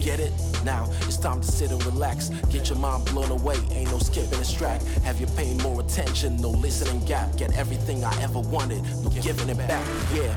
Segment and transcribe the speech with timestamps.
[0.00, 0.32] Get it?
[0.64, 2.28] Now it's time to sit and relax.
[2.50, 4.82] Get your mind blown away, ain't no skipping this track.
[5.04, 6.36] Have you paying more attention?
[6.36, 7.36] No listening gap.
[7.36, 9.86] Get everything I ever wanted, no giving it back.
[10.14, 10.34] Yeah.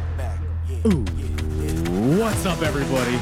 [0.88, 1.06] Ooh.
[2.20, 3.20] What's up, everybody?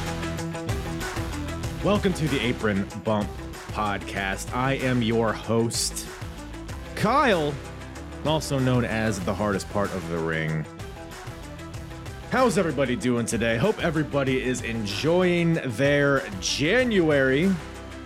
[1.83, 3.30] Welcome to the Apron Bump
[3.72, 4.53] Podcast.
[4.55, 6.05] I am your host,
[6.95, 7.53] Kyle,
[8.25, 10.66] also known as the hardest part of the ring.
[12.31, 13.58] How's everybody doing today?
[13.58, 17.49] Hope everybody is enjoying their January.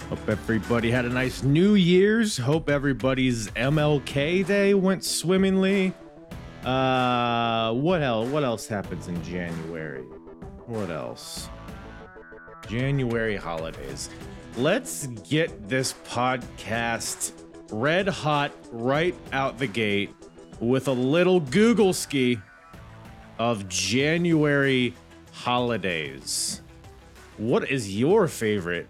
[0.08, 2.38] Hope everybody had a nice New Year's.
[2.38, 5.94] Hope everybody's MLK Day went swimmingly.
[6.64, 8.30] Uh, what else?
[8.30, 10.04] What else happens in January?
[10.68, 11.50] What else?
[12.70, 14.10] January holidays.
[14.56, 17.34] Let's get this podcast
[17.72, 20.16] red hot right out the gate
[20.62, 22.40] with a little Google ski
[23.44, 24.94] of January
[25.34, 26.62] holidays.
[27.36, 28.88] What is your favorite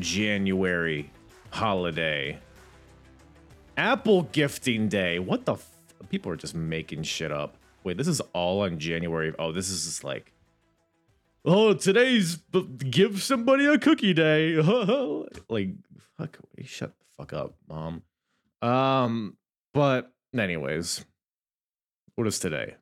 [0.00, 1.12] January
[1.50, 2.40] holiday?
[3.76, 5.20] Apple gifting day.
[5.20, 5.70] What the f-
[6.08, 7.56] people are just making shit up.
[7.84, 9.32] Wait, this is all on January.
[9.38, 10.32] Oh, this is just like
[11.44, 14.56] Oh, today's b- give somebody a cookie day.
[15.48, 15.70] like
[16.18, 18.02] fuck, shut the fuck up, mom.
[18.60, 19.36] Um,
[19.72, 21.04] but anyways,
[22.16, 22.74] what is today?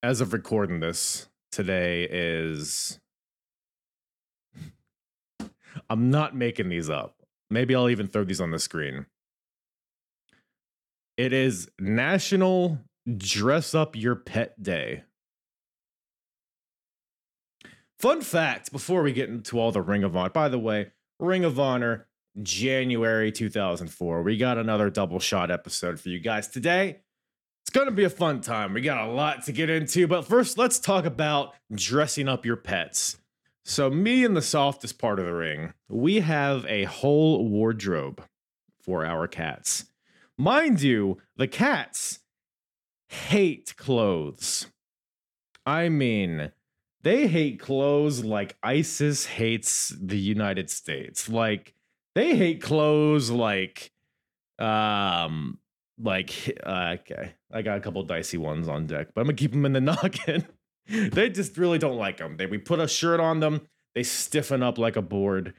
[0.00, 3.00] As of recording this, today is
[5.90, 7.16] I'm not making these up.
[7.50, 9.06] Maybe I'll even throw these on the screen.
[11.16, 12.78] It is National
[13.16, 15.02] Dress Up Your Pet Day.
[17.98, 20.30] Fun fact before we get into all the Ring of Honor.
[20.30, 22.06] By the way, Ring of Honor,
[22.40, 24.22] January 2004.
[24.22, 27.00] We got another double shot episode for you guys today.
[27.68, 28.72] It's going to be a fun time.
[28.72, 32.56] We got a lot to get into, but first, let's talk about dressing up your
[32.56, 33.18] pets.
[33.62, 38.24] So, me and the softest part of the ring, we have a whole wardrobe
[38.80, 39.84] for our cats.
[40.38, 42.20] Mind you, the cats
[43.08, 44.68] hate clothes.
[45.66, 46.52] I mean,
[47.02, 51.28] they hate clothes like ISIS hates the United States.
[51.28, 51.74] Like
[52.14, 53.92] they hate clothes like
[54.58, 55.58] um
[56.00, 57.34] like uh, okay.
[57.52, 59.80] I got a couple dicey ones on deck, but I'm gonna keep them in the
[59.80, 60.46] noggin.
[60.86, 62.36] they just really don't like them.
[62.36, 63.62] They we put a shirt on them,
[63.94, 65.54] they stiffen up like a board.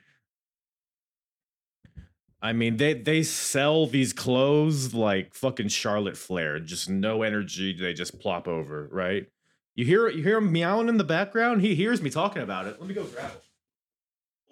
[2.41, 7.73] I mean, they they sell these clothes like fucking Charlotte Flair, just no energy.
[7.73, 9.27] They just plop over, right?
[9.75, 11.61] You hear you hear him meowing in the background.
[11.61, 12.79] He hears me talking about it.
[12.79, 13.43] Let me go grab it.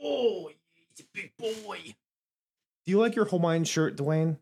[0.03, 1.79] Oh, he's a big boy.
[2.85, 4.37] Do you like your Hawaiian shirt, Dwayne?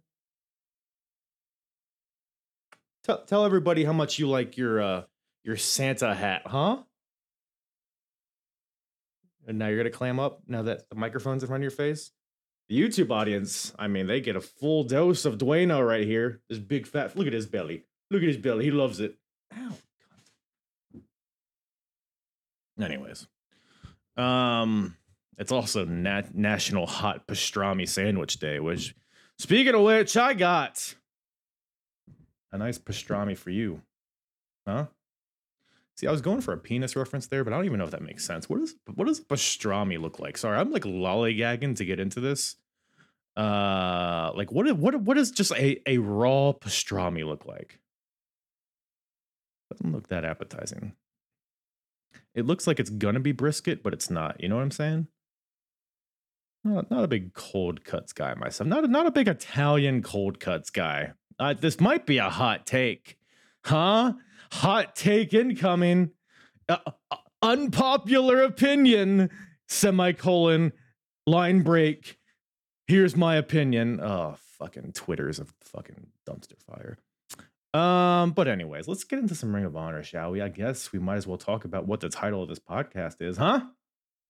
[3.06, 5.04] Tell tell everybody how much you like your uh
[5.44, 6.78] your Santa hat, huh?
[9.48, 12.12] And now you're gonna clam up now that the microphone's in front of your face.
[12.68, 16.42] The YouTube audience, I mean, they get a full dose of Dwayno right here.
[16.50, 17.16] This big fat.
[17.16, 17.84] Look at his belly.
[18.10, 18.66] Look at his belly.
[18.66, 19.16] He loves it.
[19.56, 19.78] Ow.
[22.82, 23.28] Anyways,
[24.18, 24.98] um,
[25.38, 28.60] it's also nat- National Hot Pastrami Sandwich Day.
[28.60, 28.96] Which,
[29.38, 30.96] speaking of which, I got
[32.56, 33.82] a nice pastrami for you,
[34.68, 34.88] huh?
[35.98, 37.92] See, I was going for a penis reference there, but I don't even know if
[37.92, 38.50] that makes sense.
[38.50, 40.38] What does what does pastrami look like?
[40.38, 42.56] Sorry, I'm like lollygagging to get into this.
[43.38, 47.80] Uh, like what what what does just a a raw pastrami look like?
[49.72, 50.94] Doesn't look that appetizing.
[52.34, 54.42] It looks like it's gonna be brisket, but it's not.
[54.42, 55.08] You know what I'm saying?
[56.66, 58.68] Not, not a big cold cuts guy myself.
[58.68, 61.14] Not not a big Italian cold cuts guy.
[61.40, 63.18] Uh, this might be a hot take,
[63.66, 64.14] huh?
[64.52, 66.12] Hot take incoming.
[66.70, 66.78] Uh,
[67.12, 69.30] uh, unpopular opinion.
[69.68, 70.72] Semicolon.
[71.28, 72.18] Line break.
[72.88, 74.00] Here's my opinion.
[74.00, 76.98] Oh, fucking Twitter's a fucking dumpster fire.
[77.74, 80.42] Um, but anyways, let's get into some Ring of Honor, shall we?
[80.42, 83.38] I guess we might as well talk about what the title of this podcast is,
[83.38, 83.62] huh?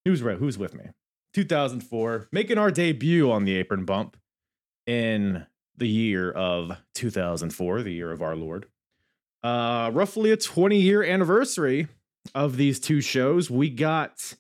[0.06, 0.38] Who's right?
[0.38, 0.86] Who's with me?
[1.34, 4.18] 2004, making our debut on the apron bump
[4.88, 5.46] in
[5.78, 8.68] the year of 2004, the year of our Lord.
[9.44, 11.88] Uh, roughly a 20 year anniversary
[12.34, 13.50] of these two shows.
[13.50, 14.36] We got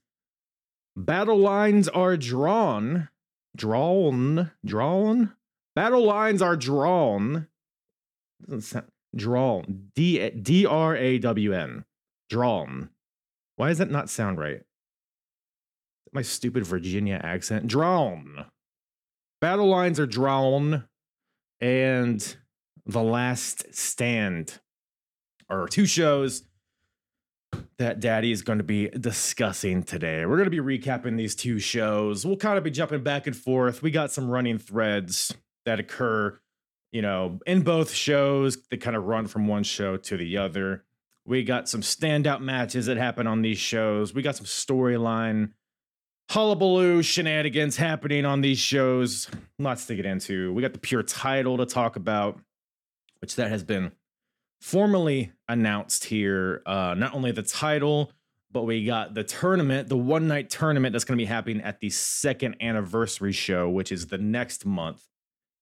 [0.96, 3.10] battle lines are drawn,
[3.56, 5.34] drawn, drawn.
[5.76, 7.48] Battle lines are drawn.
[8.42, 8.86] Doesn't sound
[9.16, 9.90] drawn.
[9.94, 11.86] D D R A W N.
[12.30, 12.90] Drawn.
[13.58, 14.62] Why does that not sound right?
[16.12, 17.68] My stupid Virginia accent.
[17.68, 18.46] Drawn.
[19.42, 20.86] Battle lines are drawn,
[21.62, 22.36] and
[22.86, 24.60] the last stand
[25.50, 26.44] are two shows
[27.78, 30.25] that Daddy is going to be discussing today.
[30.25, 32.25] We're going to be recapping these two shows.
[32.25, 33.81] We'll kind of be jumping back and forth.
[33.81, 35.34] We got some running threads
[35.66, 36.40] that occur,
[36.92, 40.84] you know, in both shows that kind of run from one show to the other.
[41.25, 44.13] We got some standout matches that happen on these shows.
[44.13, 45.51] We got some storyline
[46.30, 49.30] hullabaloo shenanigans happening on these shows.
[49.60, 50.54] Lots to get into.
[50.54, 52.39] We got the pure title to talk about,
[53.22, 53.92] which that has been
[54.62, 56.62] formally announced here.
[56.66, 58.12] Uh, not only the title,
[58.51, 61.80] but we got the tournament, the one night tournament that's going to be happening at
[61.81, 65.06] the second anniversary show, which is the next month.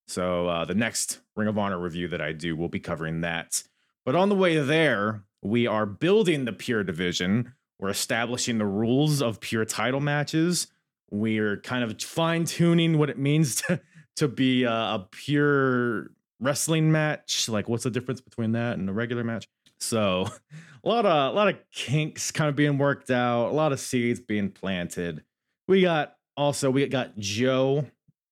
[0.07, 3.63] So uh, the next Ring of Honor review that I do will be covering that.
[4.05, 7.53] But on the way there, we are building the Pure division.
[7.79, 10.67] We're establishing the rules of Pure title matches.
[11.11, 13.81] We're kind of fine tuning what it means to,
[14.17, 17.49] to be a, a pure wrestling match.
[17.49, 19.47] Like, what's the difference between that and a regular match?
[19.79, 20.27] So,
[20.83, 23.79] a lot of a lot of kinks kind of being worked out, a lot of
[23.79, 25.23] seeds being planted.
[25.67, 27.85] We got also we got Joe,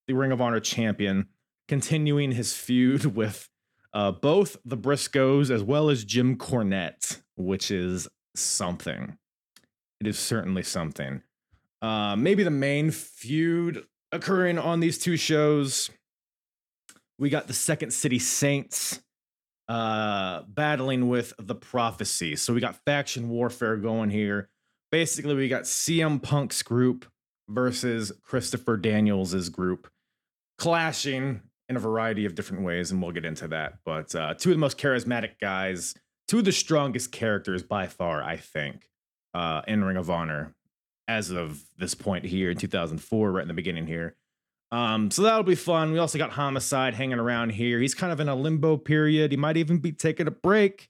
[0.08, 1.28] the Ring of Honor champion,
[1.68, 3.50] continuing his feud with
[3.94, 9.18] uh, both the Briscoes as well as Jim Cornette, which is something.
[10.02, 11.22] It is certainly something.
[11.80, 15.92] Uh, maybe the main feud occurring on these two shows
[17.20, 19.00] we got the Second City Saints
[19.68, 22.36] uh, battling with the Prophecy.
[22.36, 24.50] So we got faction warfare going here.
[24.92, 27.06] Basically, we got CM Punk's group
[27.48, 29.88] versus Christopher Daniels' group
[30.58, 33.76] clashing in a variety of different ways, and we'll get into that.
[33.86, 35.94] But uh, two of the most charismatic guys,
[36.28, 38.90] two of the strongest characters by far, I think,
[39.34, 40.54] uh, in Ring of Honor
[41.08, 44.16] as of this point here in 2004, right in the beginning here.
[44.72, 45.92] Um, so that'll be fun.
[45.92, 47.80] We also got Homicide hanging around here.
[47.80, 49.32] He's kind of in a limbo period.
[49.32, 50.90] He might even be taking a break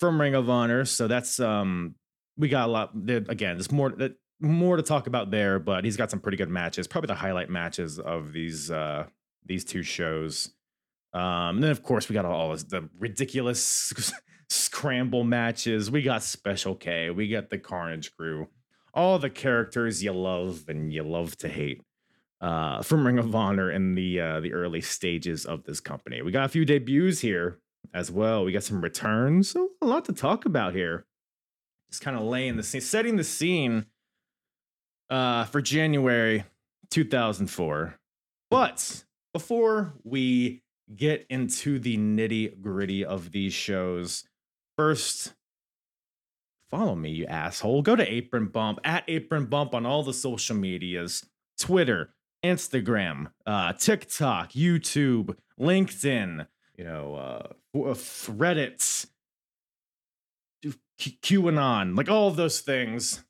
[0.00, 0.84] from Ring of Honor.
[0.84, 1.94] So that's um,
[2.36, 2.90] we got a lot.
[2.94, 3.94] Again, there's more
[4.40, 6.88] more to talk about there, but he's got some pretty good matches.
[6.88, 9.06] Probably the highlight matches of these uh
[9.46, 10.50] these two shows.
[11.12, 13.92] Um, and then of course we got all this, the ridiculous
[14.48, 15.90] scramble matches.
[15.90, 17.10] We got Special K.
[17.10, 18.48] We got the Carnage Crew.
[18.92, 21.82] All the characters you love and you love to hate
[22.40, 26.22] uh, from Ring of Honor in the uh, the early stages of this company.
[26.22, 27.58] We got a few debuts here
[27.92, 28.44] as well.
[28.44, 31.06] We got some returns, so a lot to talk about here.
[31.90, 33.86] Just kind of laying the scene, setting the scene
[35.10, 36.44] uh, for January
[36.90, 37.98] 2004.
[38.50, 40.62] But before we
[40.94, 44.24] get into the nitty gritty of these shows,
[44.76, 45.34] first
[46.70, 47.82] follow me, you asshole.
[47.82, 51.24] Go to Apron Bump at Apron Bump on all the social medias
[51.58, 52.14] Twitter,
[52.44, 59.06] Instagram, uh, TikTok, YouTube, LinkedIn, you know, uh, Reddit,
[60.98, 63.24] QAnon, like all of those things.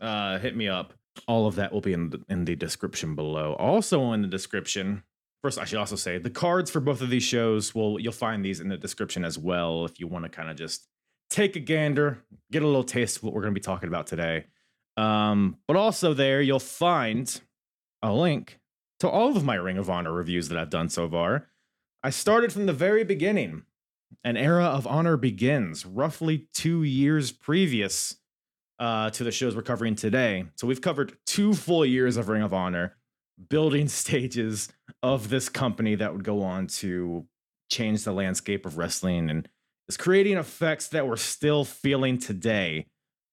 [0.00, 0.94] Uh, hit me up.
[1.28, 3.54] All of that will be in the, in the description below.
[3.54, 5.02] Also in the description,
[5.42, 7.74] first I should also say the cards for both of these shows.
[7.74, 10.56] Well, you'll find these in the description as well if you want to kind of
[10.56, 10.86] just
[11.30, 12.18] take a gander,
[12.50, 14.46] get a little taste of what we're going to be talking about today.
[14.96, 17.40] Um, but also there you'll find
[18.02, 18.60] a link
[19.00, 21.48] to all of my Ring of Honor reviews that I've done so far.
[22.02, 23.62] I started from the very beginning.
[24.24, 28.16] An era of honor begins roughly two years previous
[28.78, 30.44] uh, to the shows we're covering today.
[30.56, 32.96] So we've covered two full years of Ring of Honor,
[33.48, 34.68] building stages
[35.02, 37.26] of this company that would go on to
[37.70, 39.48] change the landscape of wrestling and
[39.88, 42.86] is creating effects that we're still feeling today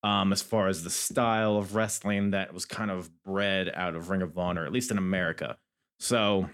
[0.04, 4.10] um, as far as the style of wrestling that was kind of bred out of
[4.10, 5.58] Ring of Honor, at least in America.
[6.00, 6.50] So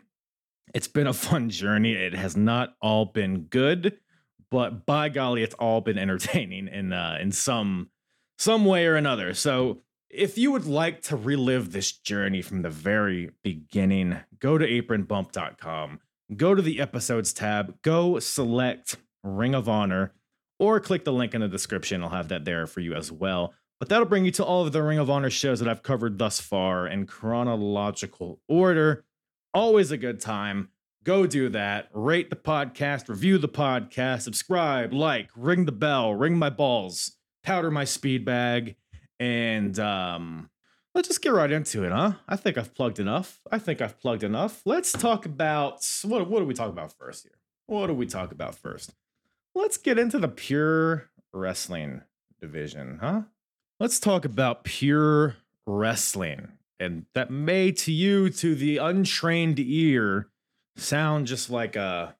[0.74, 1.94] it's been a fun journey.
[1.94, 3.98] It has not all been good,
[4.50, 7.90] but by golly, it's all been entertaining in uh, in some
[8.38, 9.34] some way or another.
[9.34, 14.66] So if you would like to relive this journey from the very beginning, go to
[14.66, 16.00] apronbump.com,
[16.36, 20.14] go to the episodes tab, go select Ring of Honor
[20.60, 22.04] or click the link in the description.
[22.04, 23.54] I'll have that there for you as well.
[23.80, 26.18] But that'll bring you to all of the Ring of Honor shows that I've covered
[26.18, 29.04] thus far in chronological order.
[29.54, 30.70] Always a good time.
[31.04, 31.90] Go do that.
[31.94, 37.70] Rate the podcast, review the podcast, subscribe, like, ring the bell, ring my balls, powder
[37.70, 38.76] my speed bag,
[39.20, 40.50] and um,
[40.94, 42.14] let's just get right into it, huh?
[42.28, 43.42] I think I've plugged enough.
[43.52, 44.62] I think I've plugged enough.
[44.66, 47.38] Let's talk about what what do we talk about first here?
[47.68, 48.94] What do we talk about first?
[49.54, 52.02] Let's get into the pure wrestling
[52.40, 53.22] division, huh?
[53.80, 56.50] Let's talk about pure wrestling.
[56.80, 60.28] And that may to you, to the untrained ear,
[60.76, 62.16] sound just like a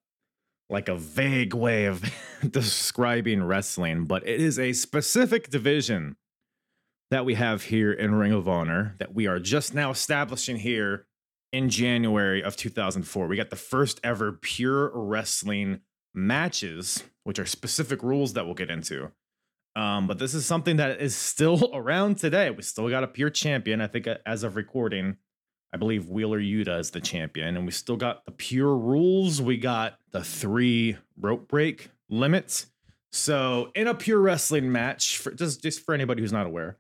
[0.70, 2.04] like a vague way of
[2.50, 6.16] describing wrestling, but it is a specific division
[7.12, 11.06] that we have here in Ring of Honor that we are just now establishing here
[11.52, 13.28] in January of 2004.
[13.28, 15.82] We got the first ever pure wrestling
[16.14, 19.12] matches, which are specific rules that we'll get into.
[19.76, 22.50] Um, but this is something that is still around today.
[22.50, 23.82] We still got a pure champion.
[23.82, 25.18] I think as of recording,
[25.74, 29.42] I believe Wheeler Yuta is the champion, and we still got the pure rules.
[29.42, 32.68] We got the three rope break limits.
[33.12, 36.78] So in a pure wrestling match, for just just for anybody who's not aware,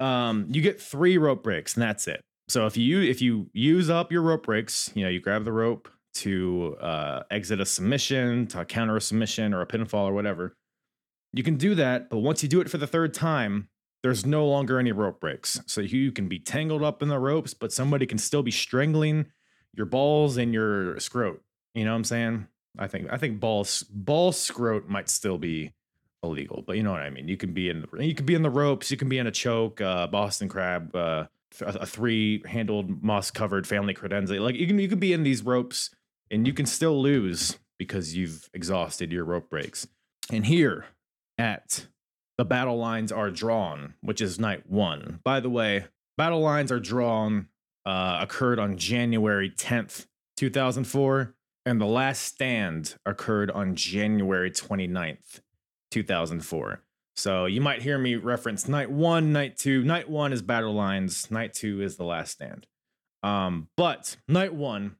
[0.00, 2.20] um, you get three rope breaks, and that's it.
[2.48, 5.52] So if you if you use up your rope breaks, you know you grab the
[5.52, 10.56] rope to uh, exit a submission, to counter a submission or a pinfall or whatever.
[11.32, 13.68] You can do that, but once you do it for the third time,
[14.04, 15.60] there's no longer any rope breaks.
[15.66, 19.26] So you can be tangled up in the ropes, but somebody can still be strangling
[19.74, 21.40] your balls and your scrot.
[21.74, 22.46] You know what I'm saying?
[22.78, 25.72] I think I think balls ball scrot might still be
[26.24, 27.28] illegal, but you know what I mean.
[27.28, 29.26] You can be in the, you can be in the ropes, you can be in
[29.26, 31.24] a choke, uh, Boston crab, uh,
[31.60, 34.40] a three handled moss covered family credenza.
[34.40, 35.90] Like you can you can be in these ropes
[36.30, 39.86] and you can still lose because you've exhausted your rope breaks.
[40.30, 40.86] And here
[41.38, 41.86] at
[42.38, 45.20] the battle lines are drawn, which is night one.
[45.22, 47.48] By the way, battle lines are drawn
[47.86, 51.34] uh, occurred on January 10th, 2004,
[51.66, 55.40] and the last stand occurred on January 29th,
[55.94, 56.82] 2004.
[57.16, 59.82] So you might hear me reference night one, night two.
[59.82, 62.66] Night one is battle lines, night two is the last stand.
[63.22, 64.96] Um, but night one,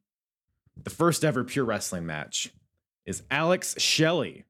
[0.82, 2.52] the first ever pure wrestling match,
[3.04, 4.44] is Alex Shelley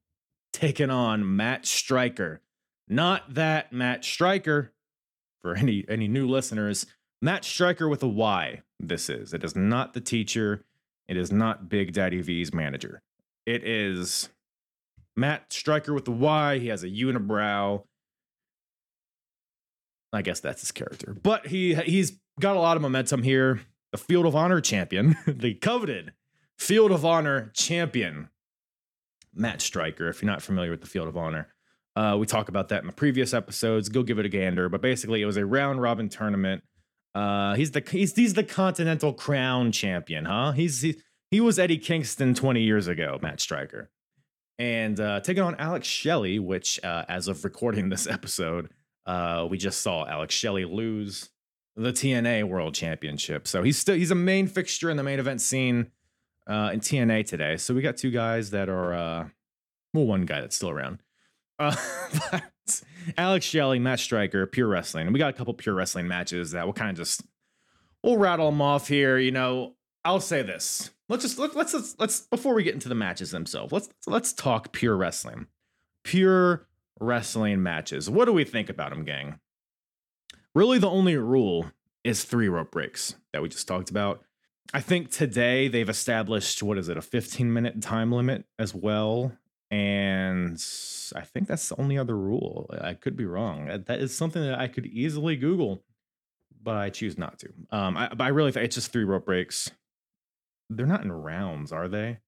[0.52, 2.40] taking on Matt Stryker
[2.88, 4.72] not that Matt Striker.
[5.42, 6.86] For any any new listeners,
[7.20, 8.62] Matt Stryker with a Y.
[8.80, 9.34] This is.
[9.34, 10.64] It is not the teacher.
[11.06, 13.02] It is not Big Daddy V's manager.
[13.44, 14.30] It is
[15.16, 16.58] Matt Stryker with the Y.
[16.58, 17.84] He has a U and a unibrow.
[20.12, 21.16] I guess that's his character.
[21.20, 23.60] But he he's got a lot of momentum here.
[23.92, 26.12] The Field of Honor champion, the coveted
[26.58, 28.28] Field of Honor champion,
[29.32, 30.08] Matt Stryker.
[30.08, 31.48] If you're not familiar with the Field of Honor,
[31.96, 33.88] uh, we talk about that in the previous episodes.
[33.88, 34.68] Go give it a gander.
[34.68, 36.62] But basically, it was a round robin tournament.
[37.14, 40.52] Uh, he's the he's he's the Continental Crown champion, huh?
[40.52, 40.96] He's he,
[41.30, 43.90] he was Eddie Kingston 20 years ago, Matt Stryker,
[44.58, 48.70] and uh, taking on Alex Shelley, which uh, as of recording this episode,
[49.06, 51.30] uh, we just saw Alex Shelley lose
[51.76, 53.48] the TNA World Championship.
[53.48, 55.90] So he's still he's a main fixture in the main event scene
[56.46, 57.56] uh, in TNA today.
[57.56, 59.28] So we got two guys that are uh,
[59.92, 60.98] well, one guy that's still around.
[61.58, 61.74] Uh,
[63.18, 65.06] Alex Shelley, Matt Stryker, Pure Wrestling.
[65.06, 67.22] And we got a couple Pure Wrestling matches that we'll kind of just
[68.02, 69.18] we'll rattle them off here.
[69.18, 70.90] You know, I'll say this.
[71.08, 73.72] Let's just let, let's let's let's before we get into the matches themselves.
[73.72, 75.46] Let's let's talk Pure Wrestling.
[76.02, 76.66] Pure
[76.98, 78.08] Wrestling matches.
[78.08, 79.38] What do we think about them, gang?
[80.54, 81.72] Really, the only rule
[82.04, 84.22] is three rope breaks that we just talked about.
[84.72, 89.32] I think today they've established what is it, a 15 minute time limit as well.
[89.70, 90.62] And
[91.16, 92.70] I think that's the only other rule.
[92.80, 93.66] I could be wrong.
[93.66, 95.82] That is something that I could easily Google,
[96.62, 97.52] but I choose not to.
[97.70, 99.70] Um, I, but I really think it's just three rope breaks.
[100.70, 102.18] They're not in rounds, are they?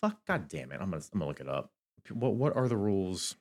[0.00, 0.80] Fuck, god damn it!
[0.80, 1.72] I'm gonna I'm gonna look it up.
[2.10, 3.36] What what are the rules?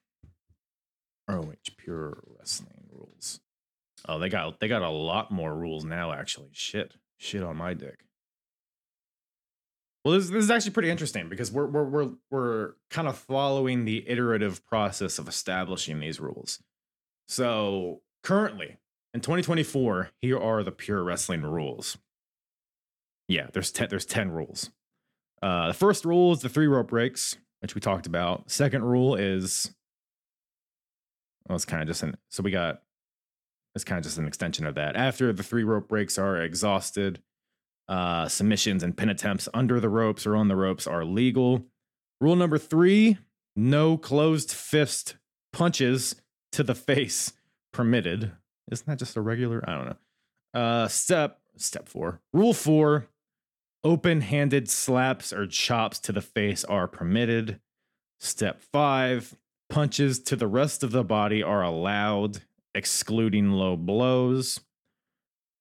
[1.28, 3.40] ROH Pure Wrestling rules.
[4.08, 6.12] Oh, they got they got a lot more rules now.
[6.14, 8.06] Actually, shit, shit on my dick.
[10.04, 13.86] Well, this, this is actually pretty interesting because we're we're we're we're kind of following
[13.86, 16.62] the iterative process of establishing these rules.
[17.28, 18.78] So currently
[19.16, 21.98] in 2024, here are the pure wrestling rules.
[23.28, 24.70] Yeah, there's ten there's 10 rules.
[25.42, 28.50] Uh, the first rule is the three rope breaks, which we talked about.
[28.50, 29.74] Second rule is
[31.48, 32.82] well, it's kind of just an so we got
[33.76, 34.96] it's kind of just an extension of that.
[34.96, 37.22] After the three rope breaks are exhausted,
[37.90, 41.66] uh, submissions and pin attempts under the ropes or on the ropes are legal.
[42.22, 43.18] Rule number three
[43.56, 45.18] No closed fist
[45.52, 46.16] punches
[46.54, 47.34] to the face
[47.72, 48.32] permitted.
[48.72, 49.64] Isn't that just a regular?
[49.68, 50.60] I don't know.
[50.60, 52.22] Uh, step step four.
[52.34, 53.08] Rule four:
[53.86, 57.60] open-handed slaps or chops to the face are permitted.
[58.20, 59.38] Step five:
[59.70, 62.42] punches to the rest of the body are allowed,
[62.74, 64.60] excluding low blows.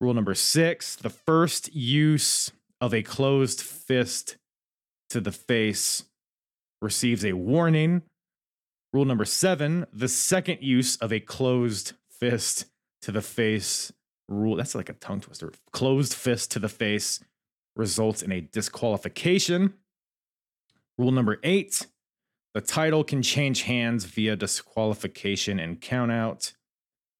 [0.01, 2.51] Rule number six: the first use
[2.81, 4.37] of a closed fist
[5.09, 6.03] to the face
[6.81, 8.01] receives a warning.
[8.91, 12.65] Rule number seven: the second use of a closed fist
[13.03, 13.93] to the face
[14.27, 15.51] rule that's like a tongue twister.
[15.71, 17.19] Closed fist to the face
[17.75, 19.73] results in a disqualification.
[20.97, 21.87] Rule number eight:
[22.53, 26.53] the title can change hands via disqualification and countout.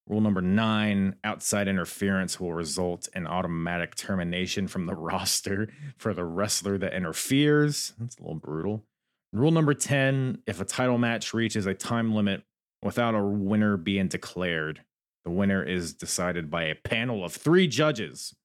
[0.08, 6.24] Rule number nine outside interference will result in automatic termination from the roster for the
[6.24, 7.94] wrestler that interferes.
[8.00, 8.86] That's a little brutal.
[9.34, 12.44] Rule number 10 if a title match reaches a time limit
[12.82, 14.84] without a winner being declared,
[15.26, 18.36] the winner is decided by a panel of three judges.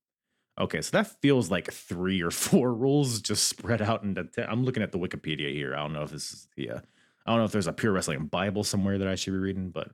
[0.61, 4.29] Okay, so that feels like three or four rules just spread out into.
[4.39, 5.75] i I'm looking at the Wikipedia here.
[5.75, 6.71] I don't know if this is the.
[6.71, 6.81] Uh,
[7.27, 9.71] I don't know if there's a pure wrestling Bible somewhere that I should be reading,
[9.71, 9.91] but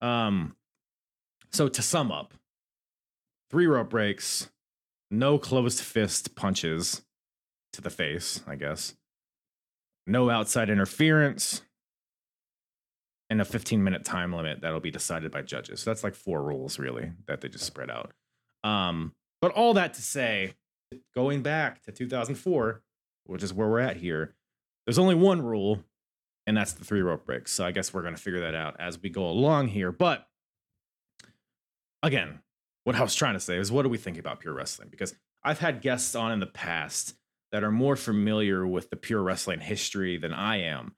[0.00, 0.56] um,
[1.50, 2.34] so to sum up,
[3.50, 4.48] three rope breaks,
[5.10, 7.02] no closed fist punches
[7.72, 8.94] to the face, I guess.
[10.06, 11.62] No outside interference,
[13.30, 15.80] and a 15 minute time limit that'll be decided by judges.
[15.80, 18.12] So that's like four rules really that they just spread out.
[18.64, 20.54] Um, but all that to say,
[21.14, 22.82] going back to 2004,
[23.24, 24.34] which is where we're at here,
[24.86, 25.84] there's only one rule,
[26.46, 27.52] and that's the three rope breaks.
[27.52, 29.92] So I guess we're gonna figure that out as we go along here.
[29.92, 30.26] But
[32.02, 32.40] again,
[32.84, 34.88] what I was trying to say is what do we think about pure wrestling?
[34.90, 37.14] Because I've had guests on in the past
[37.52, 40.94] that are more familiar with the pure wrestling history than I am.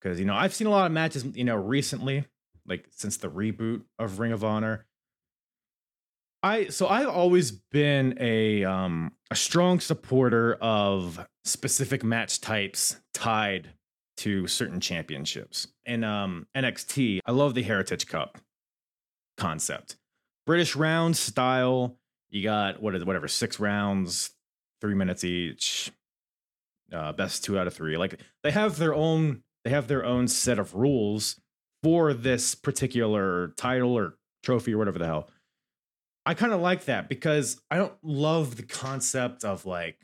[0.00, 2.26] Because, you know, I've seen a lot of matches, you know, recently,
[2.66, 4.86] like since the reboot of Ring of Honor.
[6.42, 13.70] I so I've always been a um a strong supporter of specific match types tied
[14.18, 15.68] to certain championships.
[15.84, 18.38] In um NXT, I love the Heritage Cup
[19.36, 19.96] concept.
[20.46, 21.96] British round style.
[22.30, 24.30] You got what is whatever six rounds,
[24.80, 25.90] three minutes each.
[26.92, 27.96] Uh, best two out of three.
[27.96, 31.38] Like they have their own they have their own set of rules
[31.82, 35.28] for this particular title or trophy or whatever the hell.
[36.30, 39.98] I kind of like that because I don't love the concept of like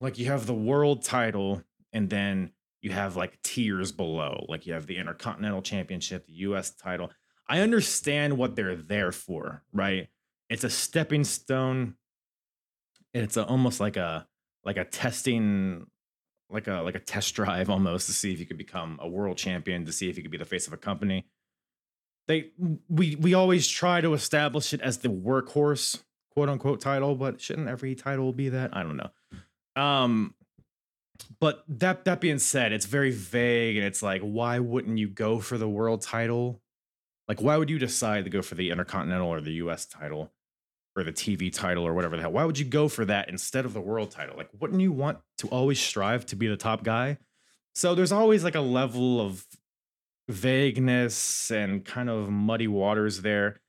[0.00, 1.62] like you have the world title
[1.92, 4.46] and then you have like tiers below.
[4.48, 7.10] Like you have the Intercontinental Championship, the US title.
[7.46, 10.08] I understand what they're there for, right?
[10.48, 11.96] It's a stepping stone.
[13.12, 14.26] It's a, almost like a
[14.64, 15.88] like a testing
[16.48, 19.36] like a like a test drive almost to see if you could become a world
[19.36, 21.26] champion, to see if you could be the face of a company.
[22.28, 22.50] They
[22.88, 27.68] we we always try to establish it as the workhorse, quote unquote title, but shouldn't
[27.68, 28.76] every title be that?
[28.76, 29.82] I don't know.
[29.82, 30.34] Um
[31.40, 35.40] but that that being said, it's very vague and it's like why wouldn't you go
[35.40, 36.62] for the world title
[37.28, 40.32] like, why would you decide to go for the Intercontinental or the US title
[40.96, 42.32] or the TV title or whatever the hell?
[42.32, 44.36] Why would you go for that instead of the world title?
[44.36, 47.18] Like, wouldn't you want to always strive to be the top guy?
[47.74, 49.44] So there's always like a level of
[50.28, 53.60] vagueness and kind of muddy waters there.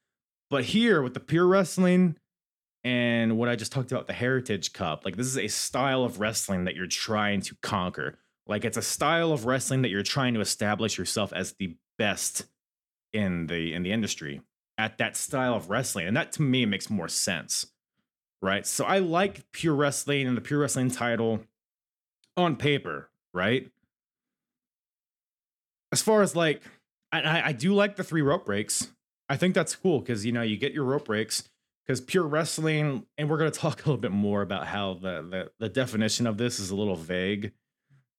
[0.49, 2.17] But here with the pure wrestling
[2.83, 6.19] and what I just talked about, the Heritage Cup, like this is a style of
[6.19, 8.17] wrestling that you're trying to conquer.
[8.47, 12.45] Like it's a style of wrestling that you're trying to establish yourself as the best
[13.13, 14.41] in the in the industry
[14.77, 17.65] at that style of wrestling and that to me makes more sense
[18.41, 21.41] right so i like pure wrestling and the pure wrestling title
[22.37, 23.71] on paper right
[25.91, 26.61] as far as like
[27.11, 28.89] i i do like the three rope breaks
[29.29, 31.43] i think that's cool because you know you get your rope breaks
[31.85, 35.51] because pure wrestling and we're to talk a little bit more about how the, the
[35.59, 37.51] the definition of this is a little vague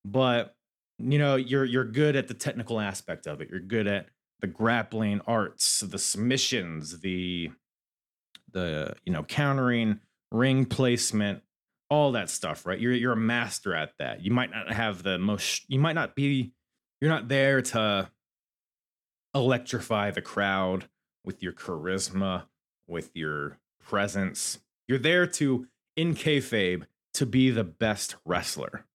[0.05, 0.55] but
[0.99, 4.07] you know you're you're good at the technical aspect of it you're good at
[4.41, 7.51] the grappling arts, the submissions, the
[8.53, 10.01] the you know countering,
[10.33, 11.43] ring placement,
[11.89, 12.81] all that stuff, right?
[12.81, 14.23] You're you're a master at that.
[14.23, 16.53] You might not have the most you might not be
[17.01, 18.11] you're not there to
[19.35, 20.89] electrify the crowd
[21.25, 22.45] with your charisma,
[22.87, 24.59] with your presence.
[24.89, 28.87] You're there to in kayfabe to be the best wrestler.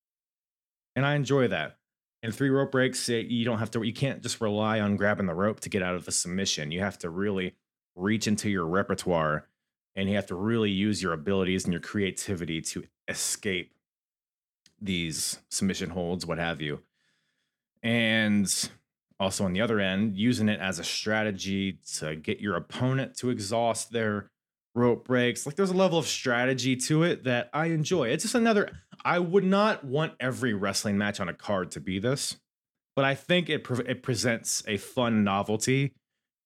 [0.95, 1.77] And I enjoy that.
[2.23, 5.35] In three rope breaks, you don't have to, you can't just rely on grabbing the
[5.35, 6.71] rope to get out of the submission.
[6.71, 7.55] You have to really
[7.95, 9.47] reach into your repertoire
[9.95, 13.73] and you have to really use your abilities and your creativity to escape
[14.81, 16.81] these submission holds, what have you.
[17.85, 18.69] And
[19.19, 23.29] also on the other end, using it as a strategy to get your opponent to
[23.29, 24.31] exhaust their
[24.73, 25.45] rope breaks.
[25.45, 28.09] Like there's a level of strategy to it that I enjoy.
[28.09, 28.71] It's just another.
[29.05, 32.37] I would not want every wrestling match on a card to be this,
[32.95, 35.93] but I think it pre- it presents a fun novelty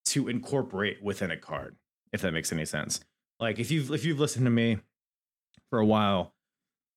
[0.06, 1.76] to incorporate within a card.
[2.12, 3.00] If that makes any sense.
[3.40, 4.76] Like if you've if you've listened to me
[5.70, 6.34] for a while,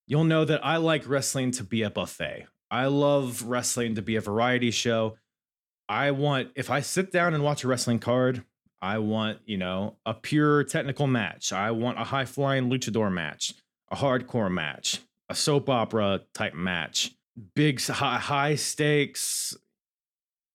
[0.06, 2.48] you'll know that I like wrestling to be a buffet.
[2.74, 5.18] I love wrestling to be a variety show.
[5.88, 8.44] I want if I sit down and watch a wrestling card,
[8.82, 11.54] I want, you know, a pure technical match.
[11.54, 13.54] I want a high flying luchador match,
[13.92, 17.12] a hardcore match, a soap opera type match,
[17.54, 19.56] big high, high stakes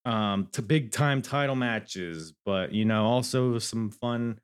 [0.03, 4.41] um to big time title matches, but you know, also some fun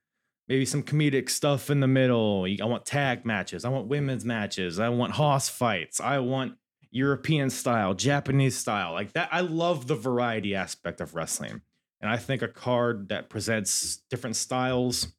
[0.47, 2.45] maybe some comedic stuff in the middle.
[2.45, 6.55] I want tag matches, I want women's matches, I want hoss fights, I want
[6.95, 8.93] European style, Japanese style.
[8.93, 11.61] Like that I love the variety aspect of wrestling.
[11.99, 15.09] And I think a card that presents different styles,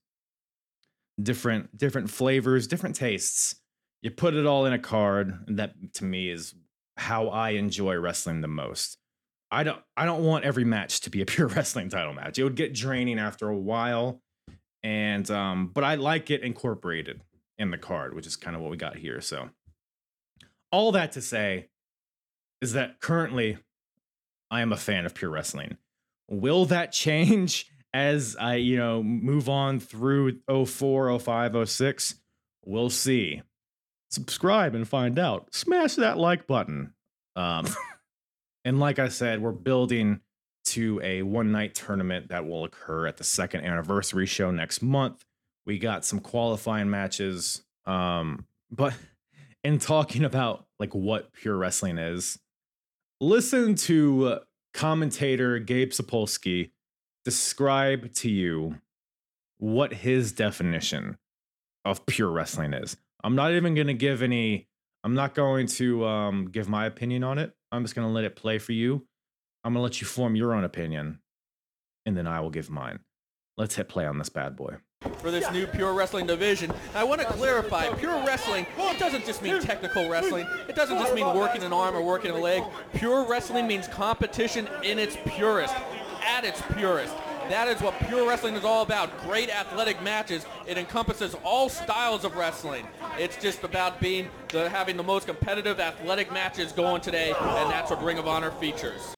[1.23, 3.57] different different flavors, different tastes,
[4.01, 6.55] you put it all in a card, and that to me is
[6.97, 8.97] how I enjoy wrestling the most.
[9.51, 12.39] I don't I don't want every match to be a pure wrestling title match.
[12.39, 14.23] It would get draining after a while.
[14.83, 17.21] And um, but I like it incorporated
[17.59, 19.21] in the card, which is kind of what we got here.
[19.21, 19.51] So
[20.71, 21.69] all that to say
[22.61, 23.59] is that currently
[24.51, 25.77] I am a fan of pure wrestling.
[26.29, 32.15] Will that change as I, you know, move on through 04, 05, 06?
[32.65, 33.43] We'll see.
[34.11, 35.55] Subscribe and find out.
[35.55, 36.95] Smash that like button.
[37.35, 37.67] Um,
[38.65, 40.21] and like I said, we're building
[40.67, 45.25] to a one night tournament that will occur at the second anniversary show next month.
[45.65, 47.63] We got some qualifying matches.
[47.85, 48.95] Um, but
[49.67, 52.39] in talking about like what pure wrestling is,
[53.21, 54.39] listen to
[54.73, 56.71] commentator Gabe Sapolsky
[57.25, 58.77] describe to you
[59.59, 61.19] what his definition
[61.85, 62.97] of pure wrestling is.
[63.25, 64.69] I'm not even going to give any
[65.03, 67.53] I'm not going to um, give my opinion on it.
[67.73, 69.05] I'm just going to let it play for you.
[69.65, 71.21] I'm going to let you form your own opinion
[72.05, 73.01] and then I will give mine.
[73.57, 74.77] Let's hit play on this bad boy
[75.27, 76.73] for this new Pure Wrestling division.
[76.95, 80.47] I want to clarify, Pure Wrestling, it doesn't just mean technical wrestling.
[80.69, 82.63] It doesn't just mean working an arm or working a leg.
[82.95, 85.75] Pure Wrestling means competition in its purest,
[86.25, 87.13] at its purest.
[87.49, 89.21] That is what pure wrestling is all about.
[89.23, 90.45] Great athletic matches.
[90.67, 92.89] It encompasses all styles of wrestling.
[93.19, 97.91] It's just about being the, having the most competitive athletic matches going today, and that's
[97.91, 99.15] what Ring of Honor features.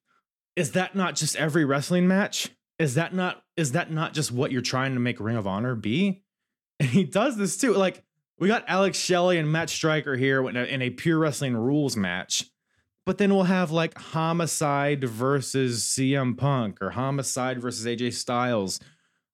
[0.57, 2.51] Is that not just every wrestling match?
[2.79, 5.75] Is that not is that not just what you're trying to make Ring of Honor
[5.75, 6.23] be?
[6.81, 7.73] And he does this too.
[7.75, 8.05] Like
[8.39, 11.97] we got Alex Shelley and Matt Stryker here in a, in a pure wrestling rules
[11.97, 12.45] match,
[13.05, 18.79] but then we'll have like Homicide versus CM Punk or Homicide versus AJ Styles.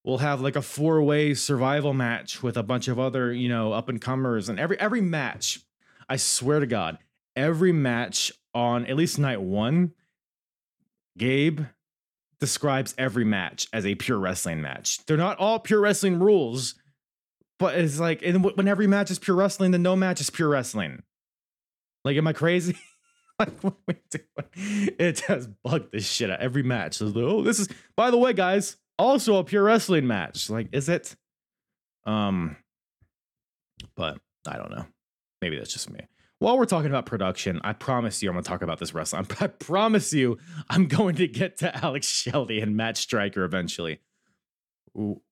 [0.04, 3.74] We'll have like a four way survival match with a bunch of other you know
[3.74, 5.60] up and comers, and every every match.
[6.08, 6.96] I swear to God,
[7.36, 9.92] every match on at least night one,
[11.18, 11.66] Gabe
[12.40, 15.04] describes every match as a pure wrestling match.
[15.06, 16.74] They're not all pure wrestling rules,
[17.58, 20.48] but it's like and when every match is pure wrestling, then no match is pure
[20.48, 21.02] wrestling.
[22.04, 22.76] Like, am I crazy?
[23.38, 23.50] like?
[24.56, 26.94] It has bugged the shit out every match.
[26.98, 30.48] So, oh, this is by the way, guys, also a pure wrestling match.
[30.48, 31.16] Like, is it?
[32.06, 32.56] Um,
[33.96, 34.86] but I don't know.
[35.42, 36.06] Maybe that's just me
[36.38, 39.26] while we're talking about production, I promise you I'm going to talk about this wrestling.
[39.40, 44.00] I promise you I'm going to get to Alex Shelley and Matt Stryker eventually.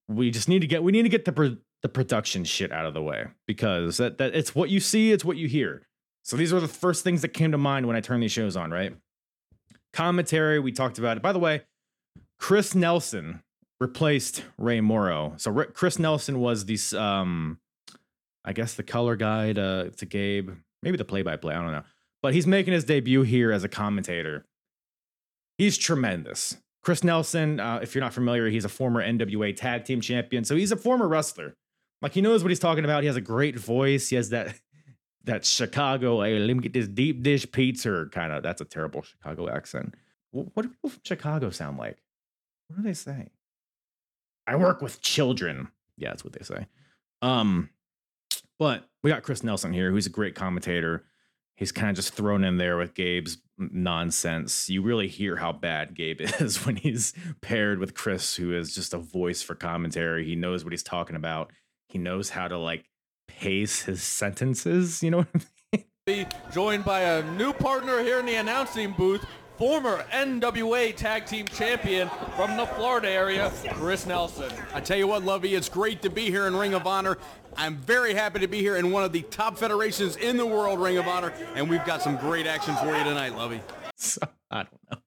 [0.09, 2.87] We just need to get we need to get the pro- the production shit out
[2.87, 5.87] of the way because that that it's what you see, it's what you hear.
[6.25, 8.57] So these are the first things that came to mind when I turned these shows
[8.57, 8.95] on, right?
[9.93, 11.23] Commentary, we talked about it.
[11.23, 11.63] By the way,
[12.39, 13.43] Chris Nelson
[13.81, 15.35] replaced Ray Morrow.
[15.37, 17.59] So Chris Nelson was this um
[18.45, 20.51] I guess the color guide uh, to Gabe
[20.83, 21.55] maybe the play by play.
[21.55, 21.85] I don't know.
[22.23, 24.47] But he's making his debut here as a commentator.
[25.59, 26.57] He's tremendous.
[26.83, 30.45] Chris Nelson, uh, if you're not familiar, he's a former NWA tag team champion.
[30.45, 31.55] So he's a former wrestler.
[32.01, 33.03] Like he knows what he's talking about.
[33.03, 34.09] He has a great voice.
[34.09, 34.55] He has that
[35.25, 38.43] that Chicago, hey, let me get this deep dish pizza kind of.
[38.43, 39.95] That's a terrible Chicago accent.
[40.33, 41.99] What do people from Chicago sound like?
[42.67, 43.29] What do they say?
[44.47, 45.69] I work with children.
[45.97, 46.67] Yeah, that's what they say.
[47.21, 47.71] Um,
[48.59, 51.05] but we got Chris Nelson here, who's a great commentator.
[51.57, 54.71] He's kind of just thrown in there with Gabe's nonsense.
[54.71, 58.95] You really hear how bad Gabe is when he's paired with Chris, who is just
[58.95, 60.25] a voice for commentary.
[60.25, 61.53] He knows what he's talking about.
[61.89, 62.89] He knows how to like
[63.29, 65.03] pace his sentences.
[65.03, 65.29] You know what
[65.75, 66.27] I mean?
[66.53, 69.25] Joined by a new partner here in the announcing booth,
[69.57, 74.51] former NWA Tag Team Champion from the Florida area, Chris Nelson.
[74.75, 77.19] I tell you what, Lovey, it's great to be here in Ring of Honor.
[77.57, 80.81] I'm very happy to be here in one of the top federations in the world,
[80.81, 83.61] Ring of Honor, and we've got some great action for you tonight, Lovey.
[83.95, 84.99] So, I don't know.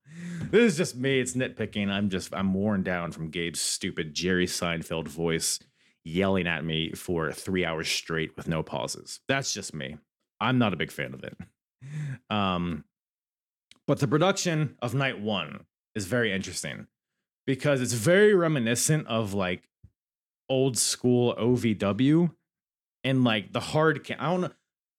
[0.51, 1.19] This is just me.
[1.19, 1.89] It's nitpicking.
[1.89, 5.59] I'm just I'm worn down from Gabe's stupid Jerry Seinfeld voice
[6.05, 9.19] yelling at me for three hours straight with no pauses.
[9.27, 9.97] That's just me.
[10.39, 11.37] I'm not a big fan of it.
[12.29, 12.83] Um,
[13.87, 16.87] but the production of night one is very interesting
[17.45, 19.63] because it's very reminiscent of like
[20.49, 22.31] old school OVW
[23.03, 24.17] and like the hard cam.
[24.19, 24.51] I don't know.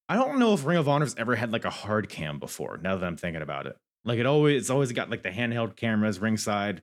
[0.08, 2.78] I don't know if Ring of Honor's ever had like a hard cam before.
[2.80, 5.74] Now that I'm thinking about it, like it always, it's always got like the handheld
[5.74, 6.82] cameras ringside,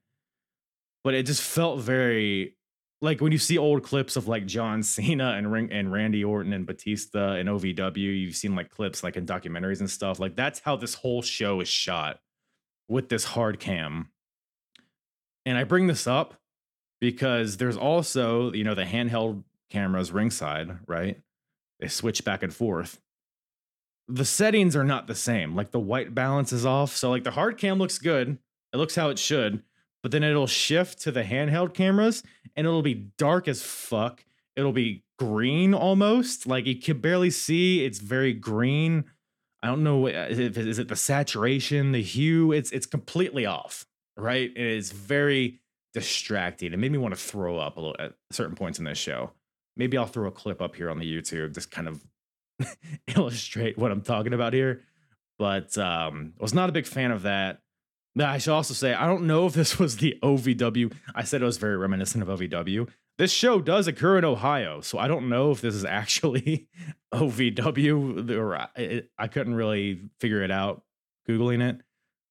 [1.05, 2.57] but it just felt very
[3.03, 6.53] like when you see old clips of like John Cena and Ring and Randy Orton
[6.53, 7.97] and Batista and OVW.
[7.97, 10.21] You've seen like clips like in documentaries and stuff.
[10.21, 12.21] Like that's how this whole show is shot
[12.87, 14.09] with this hard cam.
[15.45, 16.35] And I bring this up
[17.01, 21.19] because there's also, you know, the handheld cameras ringside, right?
[21.81, 23.01] They switch back and forth.
[24.07, 25.57] The settings are not the same.
[25.57, 26.95] Like the white balance is off.
[26.95, 28.37] So like the hard cam looks good.
[28.71, 29.61] It looks how it should,
[30.01, 32.23] but then it'll shift to the handheld cameras
[32.55, 34.23] and it'll be dark as fuck.
[34.55, 36.47] It'll be green almost.
[36.47, 37.85] Like you can barely see.
[37.85, 39.05] It's very green.
[39.61, 40.07] I don't know.
[40.07, 42.51] if Is it the saturation, the hue?
[42.51, 43.85] It's it's completely off,
[44.17, 44.51] right?
[44.53, 45.61] It is very
[45.93, 46.73] distracting.
[46.73, 49.31] It made me want to throw up a little at certain points in this show.
[49.77, 52.03] Maybe I'll throw a clip up here on the YouTube, just kind of
[53.15, 54.81] illustrate what I'm talking about here.
[55.39, 57.62] But um, was not a big fan of that.
[58.19, 60.93] I should also say I don't know if this was the OVW.
[61.15, 62.89] I said it was very reminiscent of OVW.
[63.17, 66.67] This show does occur in Ohio, so I don't know if this is actually
[67.13, 70.83] OVW or I, I couldn't really figure it out
[71.27, 71.81] googling it.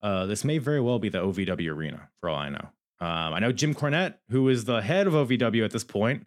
[0.03, 2.69] Uh, this may very well be the OVW arena for all I know.
[3.01, 6.27] Um, I know Jim Cornette, who is the head of OVW at this point,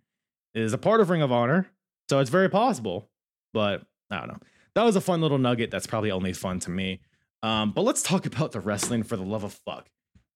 [0.54, 1.70] is a part of Ring of Honor,
[2.10, 3.10] so it's very possible.
[3.54, 4.40] But I don't know.
[4.76, 5.72] That was a fun little nugget.
[5.72, 7.00] That's probably only fun to me.
[7.46, 9.88] Um, but let's talk about the wrestling for the love of fuck.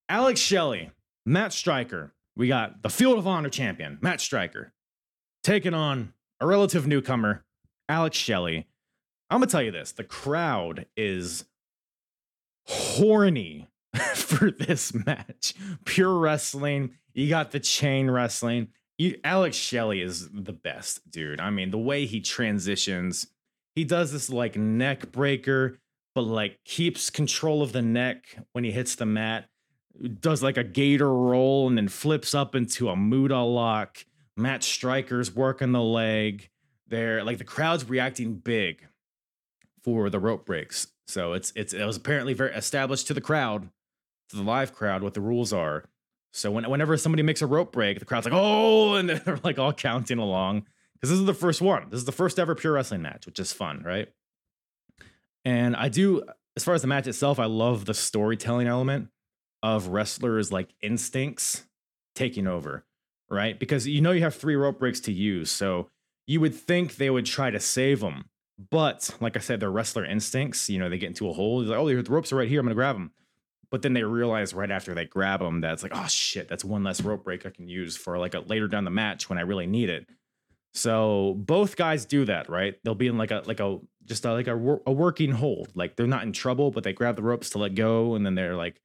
[0.08, 0.92] Alex Shelley,
[1.26, 2.14] Matt Stryker.
[2.36, 4.72] We got the Field of Honor champion, Matt Stryker,
[5.42, 7.44] taking on a relative newcomer,
[7.88, 8.68] Alex Shelley.
[9.28, 11.46] I'm gonna tell you this: the crowd is
[12.68, 13.68] horny
[14.14, 15.54] for this match.
[15.84, 16.92] Pure wrestling.
[17.12, 18.68] You got the chain wrestling.
[18.98, 21.40] You, Alex Shelley is the best, dude.
[21.40, 23.26] I mean, the way he transitions,
[23.74, 25.80] he does this like neck breaker,
[26.14, 29.48] but like keeps control of the neck when he hits the mat.
[30.20, 34.04] Does like a gator roll and then flips up into a Muta lock.
[34.36, 36.48] Matt Stryker's working the leg.
[36.88, 38.86] They're like the crowd's reacting big
[39.82, 40.88] for the rope breaks.
[41.06, 43.68] So it's it's it was apparently very established to the crowd,
[44.30, 45.84] to the live crowd, what the rules are.
[46.32, 49.58] So when, whenever somebody makes a rope break, the crowd's like, oh, and they're like
[49.58, 50.66] all counting along.
[50.94, 51.88] Because this is the first one.
[51.90, 54.08] This is the first ever pure wrestling match, which is fun, right?
[55.44, 56.24] And I do,
[56.56, 59.08] as far as the match itself, I love the storytelling element
[59.62, 61.64] of wrestlers' like instincts
[62.14, 62.84] taking over,
[63.30, 63.58] right?
[63.58, 65.50] Because you know you have three rope breaks to use.
[65.50, 65.88] So
[66.26, 68.26] you would think they would try to save them.
[68.70, 71.62] But like I said, their wrestler instincts, you know, they get into a hole.
[71.62, 72.60] Like, oh, the ropes are right here.
[72.60, 73.12] I'm to grab them.
[73.70, 76.64] But then they realize right after they grab them that it's like, oh shit, that's
[76.64, 79.38] one less rope break I can use for like a later down the match when
[79.38, 80.08] I really need it.
[80.74, 82.76] So both guys do that, right?
[82.84, 84.54] They'll be in like a like a just a, like a,
[84.86, 85.70] a working hold.
[85.74, 88.34] Like they're not in trouble, but they grab the ropes to let go, and then
[88.34, 88.80] they're like,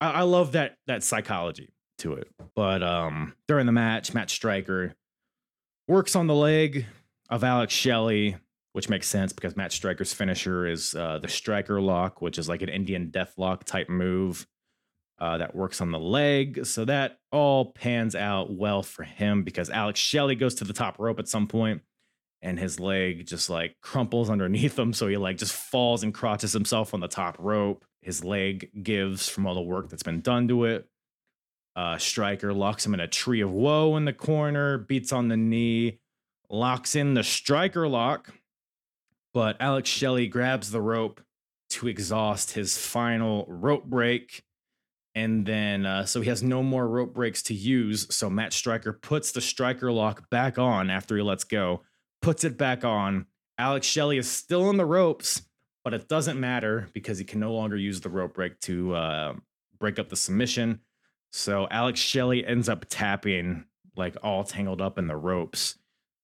[0.00, 2.28] I, I love that that psychology to it.
[2.54, 4.94] But um during the match, Matt Stryker
[5.88, 6.86] works on the leg
[7.30, 8.36] of Alex Shelley,
[8.72, 12.62] which makes sense because Matt Stryker's finisher is uh, the Striker Lock, which is like
[12.62, 14.46] an Indian Death Lock type move
[15.18, 16.66] uh, that works on the leg.
[16.66, 20.98] So that all pans out well for him because Alex Shelley goes to the top
[20.98, 21.82] rope at some point
[22.42, 24.92] and his leg just like crumples underneath him.
[24.92, 27.84] So he like just falls and crotches himself on the top rope.
[28.02, 30.86] His leg gives from all the work that's been done to it.
[31.76, 35.36] Uh, Striker locks him in a tree of woe in the corner, beats on the
[35.36, 35.98] knee,
[36.48, 38.32] locks in the Striker lock.
[39.32, 41.20] But Alex Shelley grabs the rope
[41.70, 44.44] to exhaust his final rope break
[45.14, 48.12] and then, uh, so he has no more rope breaks to use.
[48.14, 51.82] So Matt Stryker puts the striker lock back on after he lets go,
[52.20, 53.26] puts it back on.
[53.56, 55.42] Alex Shelley is still in the ropes,
[55.84, 59.34] but it doesn't matter because he can no longer use the rope break to uh,
[59.78, 60.80] break up the submission.
[61.30, 63.64] So Alex Shelley ends up tapping,
[63.96, 65.78] like all tangled up in the ropes.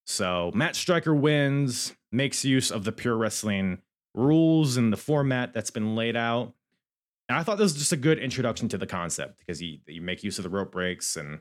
[0.07, 3.79] So Matt Stryker wins, makes use of the pure wrestling
[4.15, 6.55] rules and the format that's been laid out
[7.31, 10.03] And I thought this was just a good introduction to the concept because you you
[10.03, 11.39] make use of the rope breaks and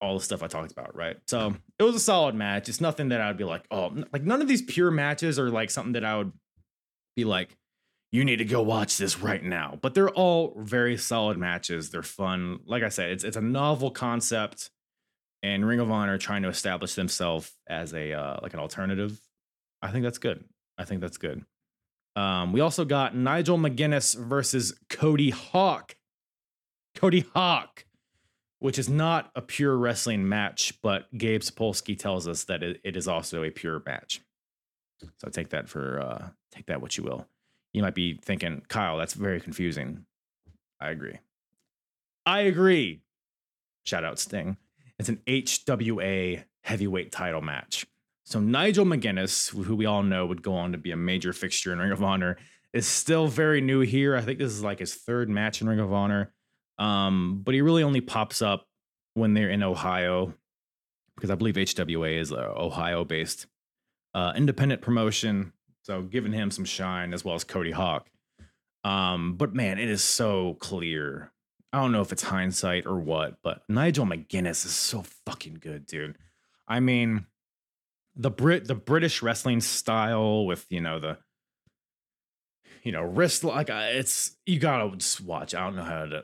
[0.00, 1.18] all the stuff I talked about, right?
[1.26, 2.66] So it was a solid match.
[2.70, 5.70] It's nothing that I'd be like, oh, like none of these pure matches are like
[5.70, 6.32] something that I would
[7.14, 7.58] be like,
[8.10, 9.78] you need to go watch this right now.
[9.82, 11.90] But they're all very solid matches.
[11.90, 12.60] They're fun.
[12.64, 14.70] Like I said, it's it's a novel concept,
[15.42, 19.20] and Ring of Honor trying to establish themselves as a uh, like an alternative.
[19.82, 20.42] I think that's good.
[20.78, 21.44] I think that's good.
[22.16, 25.96] Um, we also got Nigel McGuinness versus Cody Hawk.
[26.94, 27.84] Cody Hawk,
[28.58, 32.96] which is not a pure wrestling match, but Gabe Sapolsky tells us that it, it
[32.96, 34.20] is also a pure match.
[35.18, 37.26] So take that for uh, take that what you will.
[37.72, 40.04] You might be thinking, Kyle, that's very confusing.
[40.80, 41.18] I agree.
[42.26, 43.00] I agree.
[43.84, 44.56] Shout out Sting.
[44.98, 47.86] It's an HWA heavyweight title match.
[48.30, 51.72] So Nigel McGuinness, who we all know would go on to be a major fixture
[51.72, 52.36] in Ring of Honor,
[52.72, 54.14] is still very new here.
[54.14, 56.32] I think this is like his third match in Ring of Honor.
[56.78, 58.68] Um, but he really only pops up
[59.14, 60.32] when they're in Ohio,
[61.16, 63.46] because I believe HWA is a Ohio-based
[64.14, 65.52] uh, independent promotion.
[65.82, 68.08] So giving him some shine as well as Cody Hawk.
[68.84, 71.32] Um, but man, it is so clear.
[71.72, 75.84] I don't know if it's hindsight or what, but Nigel McGuinness is so fucking good,
[75.84, 76.16] dude.
[76.68, 77.26] I mean,
[78.16, 81.18] the Brit the British wrestling style with you know the
[82.82, 85.54] you know wrist like uh, it's you gotta just watch.
[85.54, 86.22] I don't know how to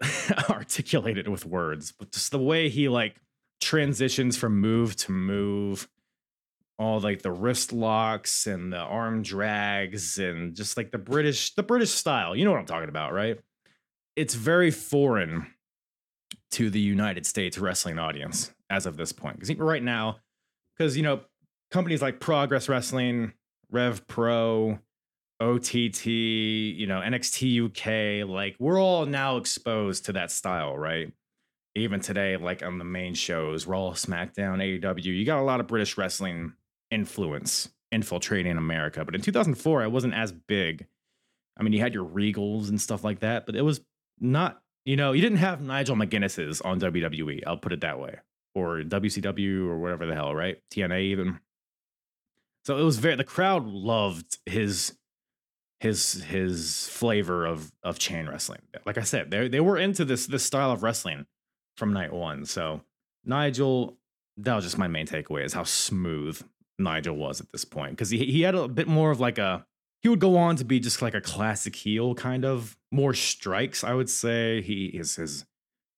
[0.51, 3.17] articulate it with words, but just the way he like
[3.61, 5.89] transitions from move to move,
[6.79, 11.63] all like the wrist locks and the arm drags and just like the British the
[11.63, 12.35] British style.
[12.35, 13.39] You know what I'm talking about, right?
[14.15, 15.47] It's very foreign
[16.53, 19.39] to the United States wrestling audience as of this point.
[19.39, 20.19] Because right now,
[20.77, 21.21] because you know
[21.71, 23.33] companies like Progress Wrestling,
[23.71, 24.79] Rev Pro,
[25.41, 31.13] OTT, you know, NXT UK, like we're all now exposed to that style, right?
[31.75, 35.67] Even today, like on the main shows, Raw, SmackDown, AEW, you got a lot of
[35.67, 36.55] British wrestling
[36.91, 39.05] influence infiltrating America.
[39.05, 40.87] But in 2004, it wasn't as big.
[41.59, 43.81] I mean, you had your Regals and stuff like that, but it was
[44.19, 47.43] not, you know, you didn't have Nigel McGuinness's on WWE.
[47.47, 48.17] I'll put it that way.
[48.55, 50.57] Or WCW or whatever the hell, right?
[50.73, 51.41] TNA even.
[52.67, 54.99] So it was very the crowd loved his
[55.79, 58.63] his his flavor of of chain wrestling.
[58.85, 61.27] Like I said, they they were into this this style of wrestling
[61.77, 62.45] from night one.
[62.45, 62.81] So
[63.25, 63.97] Nigel,
[64.39, 66.43] that was just my main takeaway is how smooth
[66.77, 69.65] Nigel was at this point because he he had a bit more of like a
[70.03, 73.85] he would go on to be just like a classic heel kind of more strikes.
[73.85, 75.47] I would say he his his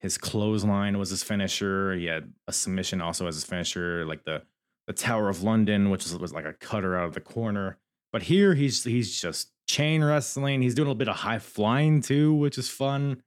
[0.01, 1.93] his clothesline was his finisher.
[1.95, 4.43] He had a submission also as his finisher, like the
[4.89, 7.77] the Tower of London, which was, was like a cutter out of the corner.
[8.11, 10.63] But here he's he's just chain wrestling.
[10.63, 13.21] He's doing a little bit of high flying too, which is fun.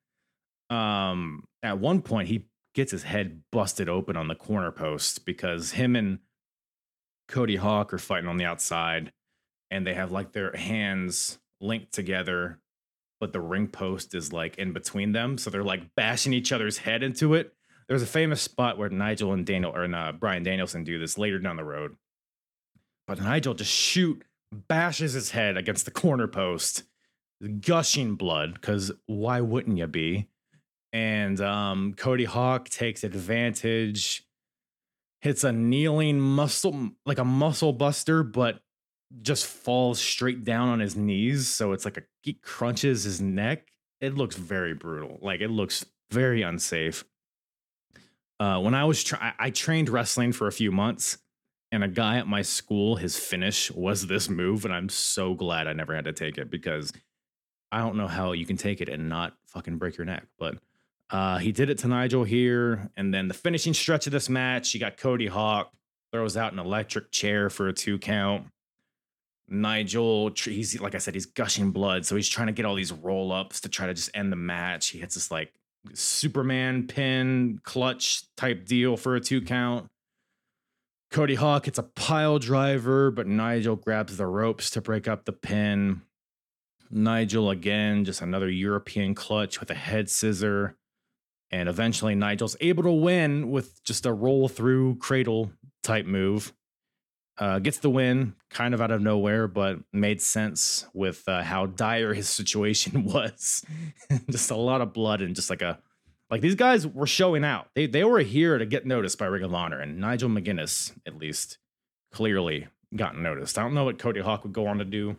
[0.70, 5.70] Um, at one point he gets his head busted open on the corner post because
[5.70, 6.18] him and
[7.28, 9.12] Cody Hawk are fighting on the outside,
[9.70, 12.58] and they have like their hands linked together,
[13.20, 16.78] but the ring post is like in between them, so they're like bashing each other's
[16.78, 17.52] head into it.
[17.88, 21.38] There's a famous spot where Nigel and Daniel or uh, Bryan Danielson do this later
[21.38, 21.96] down the road,
[23.06, 24.24] but Nigel just shoot
[24.68, 26.84] bashes his head against the corner post,
[27.60, 28.54] gushing blood.
[28.54, 30.28] Because why wouldn't you be?
[30.92, 34.24] And um, Cody Hawk takes advantage,
[35.20, 38.60] hits a kneeling muscle, like a muscle buster, but
[39.20, 41.48] just falls straight down on his knees.
[41.48, 43.68] So it's like a he crunches his neck.
[44.00, 45.18] It looks very brutal.
[45.20, 47.04] Like it looks very unsafe.
[48.42, 51.18] Uh, when I was tra- I trained wrestling for a few months,
[51.70, 55.68] and a guy at my school, his finish was this move, and I'm so glad
[55.68, 56.92] I never had to take it because
[57.70, 60.26] I don't know how you can take it and not fucking break your neck.
[60.40, 60.58] But
[61.08, 64.74] uh, he did it to Nigel here, and then the finishing stretch of this match,
[64.74, 65.70] you got Cody Hawk
[66.10, 68.48] throws out an electric chair for a two count.
[69.46, 72.92] Nigel, he's like I said, he's gushing blood, so he's trying to get all these
[72.92, 74.88] roll ups to try to just end the match.
[74.88, 75.52] He hits this like
[75.94, 79.88] Superman pin clutch type deal for a two count.
[81.10, 85.32] Cody Hawk hits a pile driver, but Nigel grabs the ropes to break up the
[85.32, 86.02] pin.
[86.90, 90.76] Nigel again, just another European clutch with a head scissor.
[91.50, 95.52] And eventually, Nigel's able to win with just a roll through cradle
[95.82, 96.54] type move.
[97.38, 101.64] Uh, gets the win kind of out of nowhere, but made sense with uh, how
[101.64, 103.64] dire his situation was.
[104.30, 105.78] just a lot of blood and just like a
[106.30, 107.68] like these guys were showing out.
[107.74, 111.16] They they were here to get noticed by Ring of Honor, and Nigel McGuinness at
[111.16, 111.58] least
[112.10, 113.58] clearly got noticed.
[113.58, 115.16] I don't know what Cody Hawk would go on to do.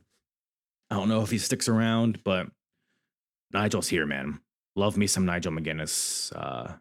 [0.90, 2.48] I don't know if he sticks around, but
[3.52, 4.40] Nigel's here, man.
[4.76, 6.34] Love me some Nigel McGuinness.
[6.36, 6.74] Uh,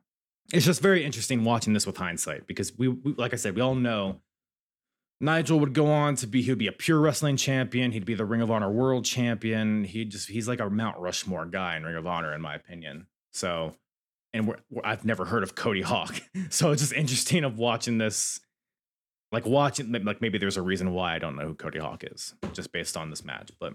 [0.53, 3.61] it's just very interesting watching this with hindsight because we, we, like I said, we
[3.61, 4.21] all know
[5.23, 7.93] Nigel would go on to be, he'd be a pure wrestling champion.
[7.93, 9.85] He'd be the Ring of Honor world champion.
[9.85, 13.07] He just, he's like a Mount Rushmore guy in Ring of Honor, in my opinion.
[13.33, 13.77] So,
[14.35, 16.21] and we're, we're, I've never heard of Cody Hawk.
[16.51, 18.41] so it's just interesting of watching this,
[19.31, 22.35] like watching, like maybe there's a reason why I don't know who Cody Hawk is
[22.53, 23.75] just based on this match, but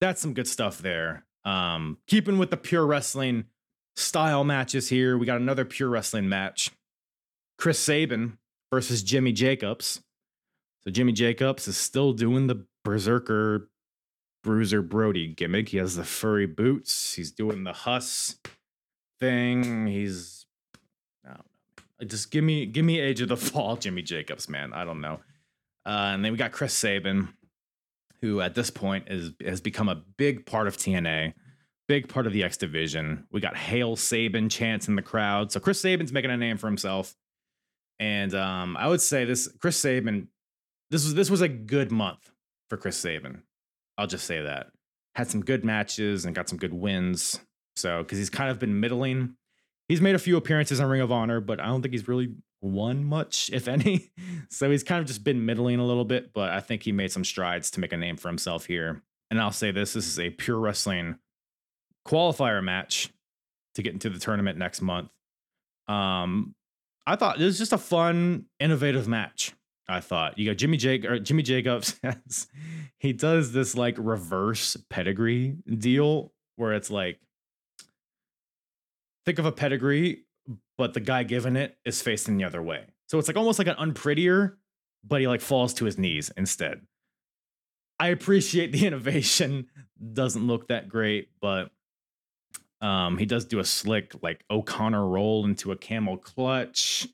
[0.00, 1.26] that's some good stuff there.
[1.44, 3.44] Um, keeping with the pure wrestling
[3.96, 6.70] style matches here, we got another pure wrestling match.
[7.58, 8.38] Chris Sabin
[8.72, 10.00] versus Jimmy Jacobs.
[10.82, 13.68] So Jimmy Jacobs is still doing the Berserker
[14.42, 15.68] Bruiser Brody gimmick.
[15.68, 17.14] He has the furry boots.
[17.14, 18.36] He's doing the Huss
[19.20, 19.86] thing.
[19.86, 20.46] He's
[21.24, 21.36] I.
[22.04, 24.72] Just give me give me Age of the Fall, Jimmy Jacobs, man.
[24.72, 25.20] I don't know.
[25.84, 27.28] Uh, and then we got Chris Sabin,
[28.20, 31.34] who at this point is has become a big part of TNA,
[31.86, 33.26] big part of the X division.
[33.30, 35.52] We got Hail Sabin chants in the crowd.
[35.52, 37.14] So Chris Sabin's making a name for himself.
[38.02, 40.26] And um, I would say this Chris Sabin,
[40.90, 42.32] this was this was a good month
[42.68, 43.44] for Chris Sabin.
[43.96, 44.72] I'll just say that.
[45.14, 47.38] Had some good matches and got some good wins.
[47.76, 49.36] So because he's kind of been middling.
[49.86, 52.34] He's made a few appearances on Ring of Honor, but I don't think he's really
[52.60, 54.10] won much, if any.
[54.48, 57.12] so he's kind of just been middling a little bit, but I think he made
[57.12, 59.00] some strides to make a name for himself here.
[59.30, 61.18] And I'll say this this is a pure wrestling
[62.04, 63.10] qualifier match
[63.76, 65.10] to get into the tournament next month.
[65.86, 66.56] Um,
[67.06, 69.52] I thought it was just a fun, innovative match.
[69.88, 72.00] I thought you got Jimmy Jake or Jimmy Jacobs.
[72.98, 77.18] he does this like reverse pedigree deal where it's like
[79.26, 80.24] think of a pedigree,
[80.78, 82.84] but the guy giving it is facing the other way.
[83.06, 84.56] So it's like almost like an unprettier,
[85.04, 86.82] but he like falls to his knees instead.
[87.98, 89.66] I appreciate the innovation.
[90.12, 91.70] Doesn't look that great, but
[92.82, 97.06] um, he does do a slick like O'Connor roll into a camel clutch.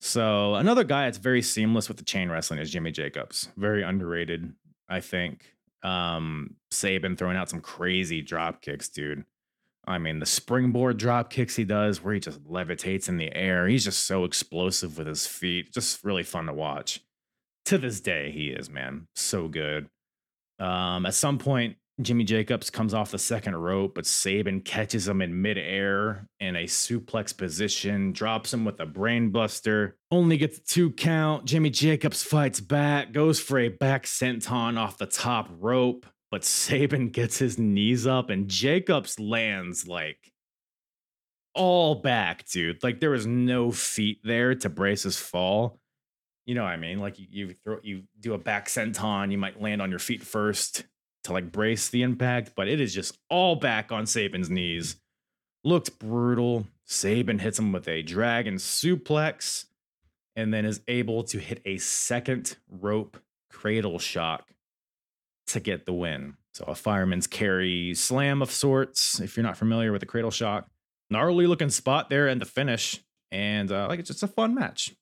[0.00, 3.50] So another guy that's very seamless with the chain wrestling is Jimmy Jacobs.
[3.56, 4.52] Very underrated,
[4.88, 5.44] I think.
[5.82, 9.24] Um, Sabin throwing out some crazy drop kicks, dude.
[9.86, 13.66] I mean, the springboard drop kicks he does where he just levitates in the air.
[13.68, 15.72] He's just so explosive with his feet.
[15.72, 17.00] Just really fun to watch.
[17.66, 19.08] To this day, he is, man.
[19.14, 19.88] So good.
[20.58, 25.20] Um, at some point, Jimmy Jacobs comes off the second rope, but Sabin catches him
[25.20, 30.92] in midair in a suplex position, drops him with a brainbuster, only gets a two
[30.92, 31.44] count.
[31.44, 37.08] Jimmy Jacobs fights back, goes for a back senton off the top rope, but Sabin
[37.10, 40.32] gets his knees up and Jacobs lands like
[41.54, 42.84] all back, dude.
[42.84, 45.80] Like there was no feet there to brace his fall.
[46.46, 47.00] You know what I mean?
[47.00, 50.22] Like you, you throw you do a back senton, you might land on your feet
[50.22, 50.84] first
[51.28, 54.96] to like brace the impact, but it is just all back on Sabin's knees.
[55.64, 56.66] Looked brutal.
[56.84, 59.66] Sabin hits him with a dragon suplex
[60.34, 63.18] and then is able to hit a second rope
[63.50, 64.48] cradle shock
[65.48, 66.36] to get the win.
[66.54, 70.68] So a fireman's carry slam of sorts, if you're not familiar with the cradle shock.
[71.10, 73.02] Gnarly looking spot there in the finish.
[73.30, 74.94] And uh, like it's just a fun match.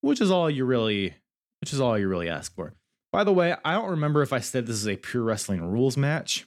[0.00, 1.14] Which is all you really
[1.60, 2.74] which is all you really ask for.
[3.16, 5.96] By the way, I don't remember if I said this is a pure wrestling rules
[5.96, 6.46] match.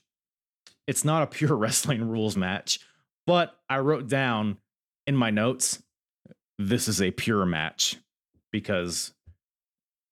[0.85, 2.79] It's not a pure wrestling rules match,
[3.25, 4.59] but I wrote down
[5.07, 5.81] in my notes
[6.59, 7.97] this is a pure match
[8.51, 9.13] because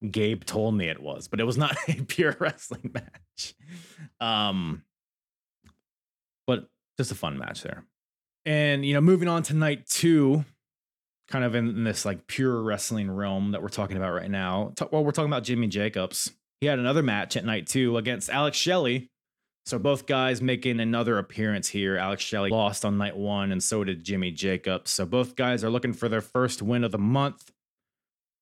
[0.10, 3.54] Gabe told me it was, but it was not a pure wrestling match.
[4.20, 4.82] Um,
[6.48, 7.84] but just a fun match there.
[8.48, 10.44] And you know, moving on to night two,
[11.28, 14.74] kind of in, this like pure wrestling realm that we're talking about right now.
[14.92, 16.32] well, we're talking about Jimmy Jacobs.
[16.62, 19.10] He had another match at night two against Alex Shelley.
[19.66, 21.98] So both guys making another appearance here.
[21.98, 24.92] Alex Shelley lost on night one, and so did Jimmy Jacobs.
[24.92, 27.52] So both guys are looking for their first win of the month.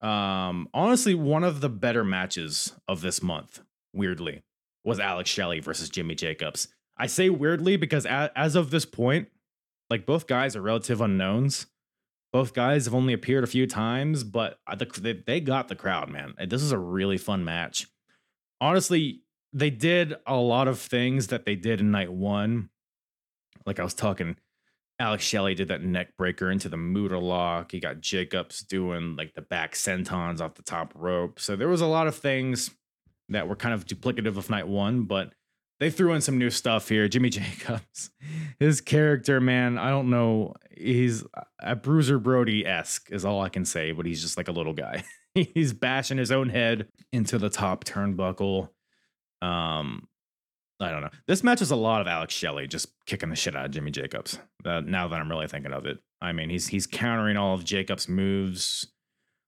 [0.02, 3.62] Um, honestly, one of the better matches of this month,
[3.92, 4.44] weirdly,
[4.84, 6.68] was Alex Shelley versus Jimmy Jacobs.
[6.96, 9.28] I say weirdly because as of this point,
[9.90, 11.66] like both guys are relative unknowns.
[12.32, 14.60] Both guys have only appeared a few times, but
[15.02, 16.36] they got the crowd, man.
[16.48, 17.88] This is a really fun match
[18.62, 19.22] honestly,
[19.54, 22.70] they did a lot of things that they did in night one.
[23.66, 24.36] Like I was talking,
[25.00, 27.72] Alex Shelley did that neck breaker into the Muta lock.
[27.72, 31.40] He got Jacobs doing like the back sentons off the top rope.
[31.40, 32.72] So there was a lot of things
[33.30, 35.34] that were kind of duplicative of night one, but
[35.80, 37.08] they threw in some new stuff here.
[37.08, 38.12] Jimmy Jacobs,
[38.60, 40.54] his character, man, I don't know.
[40.78, 41.24] He's
[41.60, 44.74] a Bruiser Brody esque, is all I can say, but he's just like a little
[44.74, 45.04] guy.
[45.54, 48.70] he's bashing his own head into the top turnbuckle.
[49.42, 50.08] Um,
[50.80, 51.10] I don't know.
[51.28, 53.92] This match is a lot of Alex Shelley just kicking the shit out of Jimmy
[53.92, 54.40] Jacobs.
[54.66, 57.64] Uh, now that I'm really thinking of it, I mean he's he's countering all of
[57.64, 58.88] Jacobs' moves.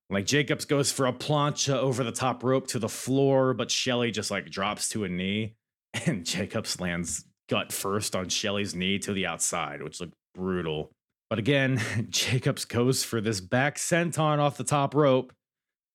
[0.09, 4.11] Like Jacobs goes for a plancha over the top rope to the floor, but Shelley
[4.11, 5.55] just like drops to a knee,
[6.05, 10.91] and Jacobs lands gut first on Shelley's knee to the outside, which looked brutal.
[11.29, 15.33] But again, Jacobs goes for this back senton off the top rope.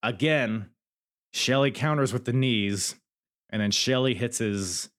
[0.03, 0.70] Again,
[1.32, 2.96] Shelley counters with the knees,
[3.50, 4.90] and then Shelley hits his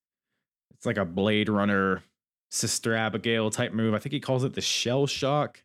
[0.73, 2.03] it's like a Blade Runner
[2.51, 3.93] Sister Abigail type move.
[3.93, 5.63] I think he calls it the shell shock.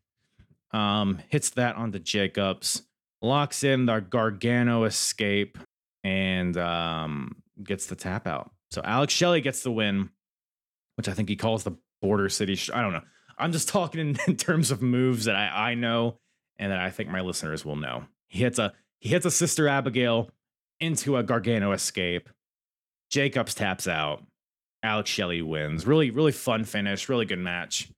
[0.73, 2.83] Um, hits that onto Jacobs,
[3.23, 5.59] locks in the Gargano escape,
[6.05, 8.51] and um, gets the tap out.
[8.71, 10.11] So Alex Shelley gets the win,
[10.97, 12.55] which I think he calls the Border City.
[12.55, 13.03] Sh- I don't know.
[13.39, 16.19] I'm just talking in, in terms of moves that I, I know
[16.59, 18.05] and that I think my listeners will know.
[18.29, 20.31] He hits a he hits a Sister Abigail
[20.81, 22.29] into a Gargano escape.
[23.11, 24.25] Jacobs taps out.
[24.83, 25.87] Alex Shelley wins.
[25.87, 27.09] Really, really fun finish.
[27.09, 27.89] Really good match.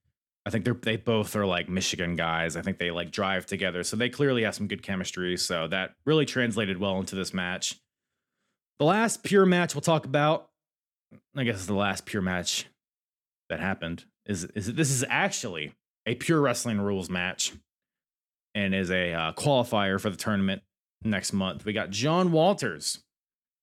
[0.45, 2.55] I think they're they both are like Michigan guys.
[2.55, 5.37] I think they like drive together, so they clearly have some good chemistry.
[5.37, 7.79] So that really translated well into this match.
[8.79, 10.49] The last pure match we'll talk about,
[11.35, 12.65] I guess, the last pure match
[13.49, 14.05] that happened.
[14.25, 15.75] Is is this is actually
[16.07, 17.53] a pure wrestling rules match,
[18.55, 20.63] and is a uh, qualifier for the tournament
[21.03, 21.65] next month.
[21.65, 22.99] We got John Walters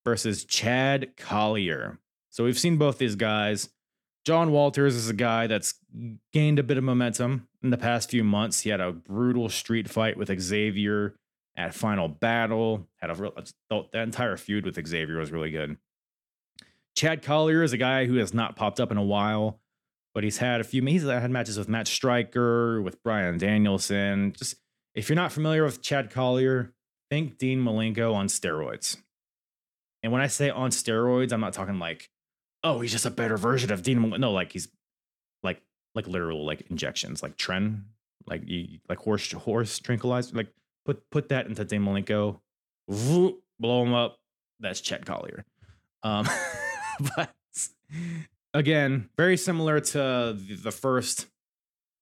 [0.05, 1.99] versus Chad Collier.
[2.31, 3.69] So we've seen both these guys.
[4.25, 5.75] John Walters is a guy that's
[6.33, 8.61] gained a bit of momentum in the past few months.
[8.61, 11.15] He had a brutal street fight with Xavier
[11.57, 12.87] at Final Battle.
[12.97, 13.33] Had a real
[13.71, 15.79] that entire feud with Xavier was really good.
[16.95, 19.61] Chad Collier is a guy who has not popped up in a while,
[20.15, 20.85] but he's had a few.
[20.85, 24.33] He's had matches with Matt Stryker, with Bryan Danielson.
[24.37, 24.57] Just
[24.95, 26.75] if you're not familiar with Chad Collier,
[27.11, 28.97] think Dean Malenko on steroids.
[30.03, 32.11] And when I say on steroids, I'm not talking like
[32.65, 34.11] oh, he's just a better version of Dean.
[34.19, 34.69] No, like he's
[35.43, 35.63] like
[35.95, 37.83] like literal like injections, like Tren,
[38.27, 38.43] like
[38.89, 40.37] like horse horse tranquilizer.
[40.37, 40.53] Like
[40.85, 42.41] put put that into Dean Malenko,
[42.89, 44.19] blow him up.
[44.61, 45.45] That's Chad Collier.
[46.03, 46.29] Um,
[47.17, 47.35] but
[48.55, 51.27] again, very similar to the first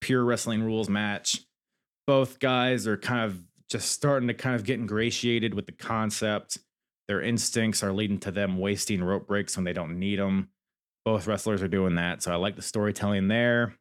[0.01, 1.45] pure wrestling rules match.
[2.07, 3.41] Both guys are kind of
[3.71, 6.59] just starting to kind of get ingratiated with the concept
[7.09, 10.49] their instincts are leading to them wasting rope breaks when they don't need them.
[11.05, 13.77] Both wrestlers are doing that, so I like the storytelling there.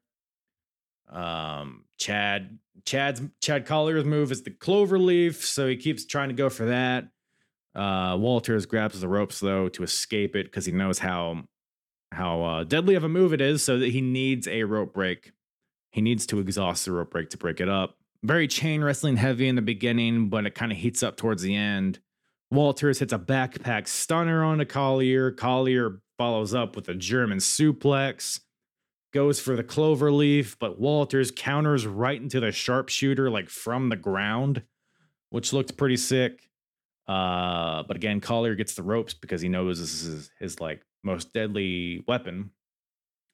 [1.11, 6.35] Um, Chad, Chad's Chad Collier's move is the clover leaf, so he keeps trying to
[6.35, 7.05] go for that.
[7.73, 11.43] Uh, Walters grabs the ropes though to escape it because he knows how
[12.11, 15.31] how uh, deadly of a move it is, so that he needs a rope break.
[15.89, 17.97] He needs to exhaust the rope break to break it up.
[18.25, 21.55] Very chain wrestling heavy in the beginning, but it kind of heats up towards the
[21.55, 21.99] end.
[22.49, 25.29] Walters hits a backpack stunner on a Collier.
[25.29, 28.39] Collier follows up with a German suplex,
[29.13, 33.95] goes for the clover leaf, but Walters counters right into the sharpshooter, like from the
[33.95, 34.63] ground,
[35.29, 36.49] which looked pretty sick.
[37.07, 41.31] Uh, but again, Collier gets the ropes because he knows this is his, like most
[41.31, 42.49] deadly weapon.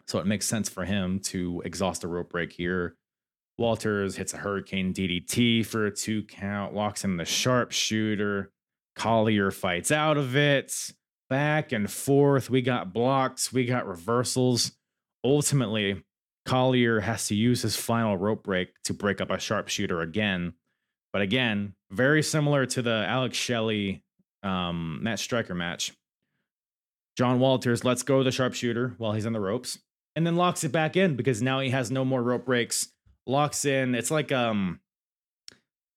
[0.08, 2.98] So it makes sense for him to exhaust a rope break here.
[3.58, 8.52] Walters hits a hurricane DDT for a two count, locks in the sharpshooter.
[8.96, 10.92] Collier fights out of it,
[11.30, 12.50] back and forth.
[12.50, 14.74] We got blocks, we got reversals.
[15.24, 16.04] Ultimately,
[16.46, 20.54] Collier has to use his final rope break to break up a sharpshooter again.
[21.14, 24.04] But again, very similar to the Alex Shelley
[24.44, 25.94] um, Matt Stryker match.
[27.18, 29.78] John Walters lets go of the sharpshooter while he's in the ropes
[30.16, 32.91] and then locks it back in because now he has no more rope breaks.
[33.26, 33.96] Locks in.
[33.96, 34.80] It's like um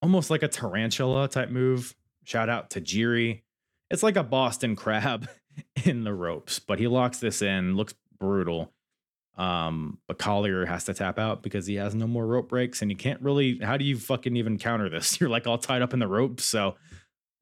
[0.01, 1.95] almost like a tarantula type move
[2.25, 3.43] Shout out Tajiri.
[3.89, 5.29] It's like a Boston crab
[5.85, 8.73] in the ropes, but he locks this in, looks brutal.
[9.37, 12.89] Um, but Collier has to tap out because he has no more rope breaks, and
[12.89, 13.59] you can't really.
[13.59, 15.19] How do you fucking even counter this?
[15.21, 16.45] You're like all tied up in the ropes.
[16.45, 16.75] So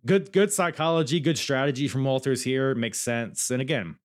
[0.05, 2.71] good, good psychology, good strategy from Walters here.
[2.71, 3.51] It makes sense.
[3.51, 3.95] And again,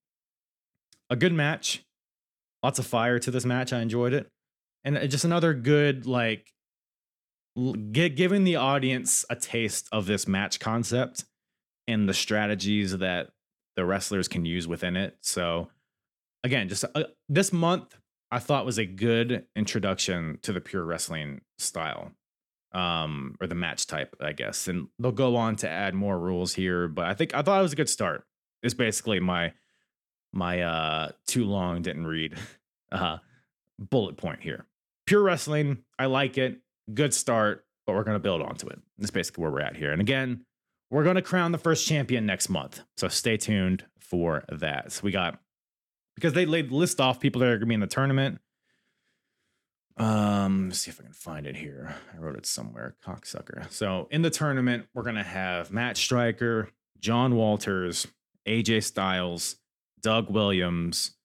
[1.10, 1.84] a good match.
[2.62, 3.72] Lots of fire to this match.
[3.72, 4.30] I enjoyed it,
[4.88, 6.52] and uh, just another good like
[7.92, 11.24] giving the audience a taste of this match concept
[11.86, 13.28] and the strategies that
[13.76, 15.18] the wrestlers can use within it.
[15.20, 15.68] So,
[16.42, 17.96] again, just uh, this month,
[18.30, 22.12] I thought was a good introduction to the pure wrestling style
[22.72, 24.68] um or the match type i guess.
[24.68, 27.62] And they'll go on to add more rules here but i think i thought it
[27.62, 28.24] was a good start.
[28.62, 29.54] It's basically my
[30.34, 32.36] my uh too long didn't read
[32.92, 33.18] uh
[33.78, 34.66] bullet point here
[35.08, 36.60] pure wrestling i like it
[36.92, 38.80] good start, but we're going to build onto it.
[38.98, 39.92] That's basically where we're at here.
[39.92, 40.44] And again,
[40.90, 42.80] we're going to crown the first champion next month.
[42.96, 44.92] So stay tuned for that.
[44.92, 45.38] So we got
[46.14, 48.40] because they laid list off people that are going to be in the tournament.
[49.96, 51.94] Um, let's see if I can find it here.
[52.14, 52.96] I wrote it somewhere.
[53.04, 53.70] Cocksucker.
[53.70, 56.68] So in the tournament, we're gonna have Matt Stryker,
[57.00, 58.06] John Walters,
[58.46, 59.56] AJ Styles,
[60.00, 61.16] Doug Williams,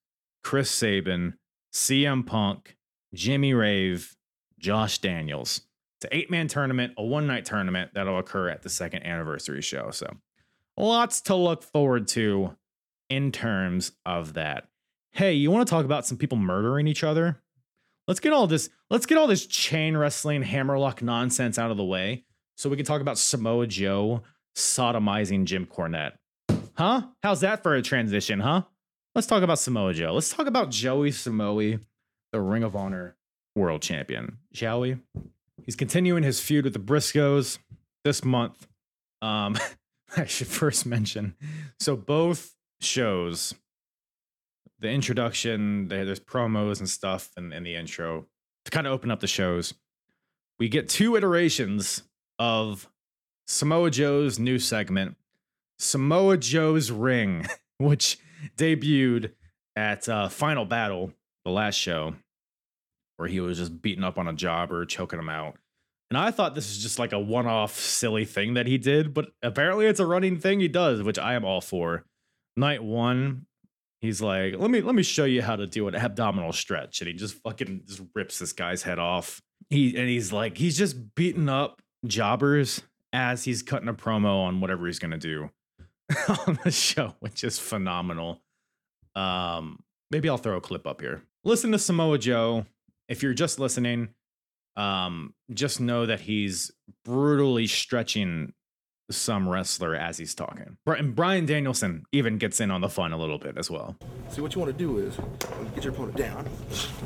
[0.42, 1.34] Chris Sabin,
[1.72, 2.76] CM Punk,
[3.14, 4.16] Jimmy Rave,
[4.58, 5.62] Josh Daniels.
[5.98, 9.90] It's an eight-man tournament, a one-night tournament that'll occur at the second anniversary show.
[9.90, 10.08] So
[10.76, 12.56] lots to look forward to
[13.08, 14.68] in terms of that.
[15.12, 17.40] Hey, you want to talk about some people murdering each other?
[18.08, 21.84] Let's get all this, let's get all this chain wrestling hammerlock nonsense out of the
[21.84, 22.24] way
[22.56, 24.22] so we can talk about Samoa Joe
[24.56, 26.12] sodomizing Jim Cornette.
[26.76, 27.02] Huh?
[27.22, 28.62] How's that for a transition, huh?
[29.14, 30.12] Let's talk about Samoa Joe.
[30.12, 31.78] Let's talk about Joey Samoa,
[32.34, 33.14] the Ring of Honor
[33.54, 34.96] World Champion, shall we?
[35.62, 37.58] He's continuing his feud with the Briscoes
[38.02, 38.66] this month.
[39.22, 39.56] Um,
[40.16, 41.36] I should first mention
[41.78, 43.54] so both shows
[44.80, 48.26] the introduction, there's promos and stuff in, in the intro
[48.64, 49.72] to kind of open up the shows.
[50.58, 52.02] We get two iterations
[52.40, 52.90] of
[53.46, 55.16] Samoa Joe's new segment,
[55.78, 57.46] Samoa Joe's Ring,
[57.78, 58.18] which
[58.56, 59.30] debuted
[59.76, 61.12] at uh, Final Battle,
[61.44, 62.16] the last show,
[63.16, 65.56] where he was just beating up on a jobber, choking him out.
[66.10, 69.14] And I thought this is just like a one off silly thing that he did,
[69.14, 72.04] but apparently it's a running thing he does, which I am all for.
[72.56, 73.46] Night one,
[74.00, 77.08] he's like, "Let me let me show you how to do an abdominal stretch," and
[77.08, 79.40] he just fucking just rips this guy's head off.
[79.70, 84.60] He and he's like, he's just beating up jobbers as he's cutting a promo on
[84.60, 85.50] whatever he's gonna do
[86.46, 88.42] on the show, which is phenomenal.
[89.16, 91.22] Um, maybe I'll throw a clip up here.
[91.44, 92.66] Listen to Samoa Joe.
[93.08, 94.08] If you're just listening,
[94.76, 96.70] um, just know that he's
[97.04, 98.52] brutally stretching
[99.10, 100.78] some wrestler as he's talking.
[100.86, 103.96] And Bryan Danielson even gets in on the fun a little bit as well.
[104.30, 105.16] See, what you want to do is
[105.74, 106.48] get your opponent down,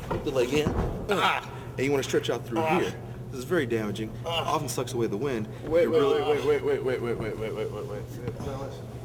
[0.07, 0.73] put the leg in,
[1.09, 1.47] ah,
[1.77, 2.79] and you want to stretch out through ah.
[2.79, 2.93] here.
[3.31, 4.11] This is very damaging.
[4.25, 4.53] Ah.
[4.53, 5.47] Often sucks away the wind.
[5.65, 6.21] Wait, wait, really...
[6.21, 8.01] wait, wait, wait, wait, wait, wait, wait, wait, wait, wait.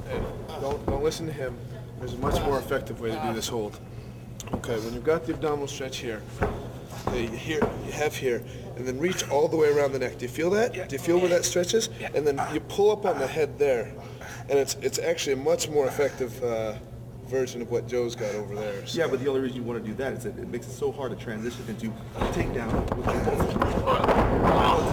[0.08, 0.20] Hey,
[0.60, 1.56] don't, don't listen to him.
[1.98, 3.78] There's a much more effective way to do this hold.
[4.52, 6.22] Okay, when you've got the abdominal stretch here,
[7.06, 8.42] okay, here you have here,
[8.76, 10.18] and then reach all the way around the neck.
[10.18, 10.72] Do you feel that?
[10.72, 11.88] Do you feel where that stretches?
[12.14, 13.92] And then you pull up on the head there,
[14.48, 16.74] and it's it's actually a much more effective uh,
[17.26, 18.86] version of what Joe's got over there.
[18.86, 18.98] So.
[18.98, 20.72] Yeah, but the only reason you want to do that is that it makes it
[20.72, 21.92] so hard to transition into
[22.32, 22.72] takedown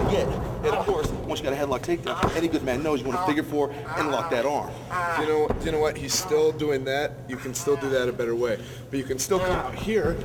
[0.08, 0.28] again.
[0.64, 3.18] And of course, once you got a headlock takedown, any good man knows you want
[3.20, 4.70] to figure four and lock that arm.
[5.16, 5.48] Do you know?
[5.48, 5.96] Do you know what?
[5.96, 7.12] He's still doing that.
[7.28, 8.58] You can still do that a better way,
[8.90, 10.16] but you can still come out here.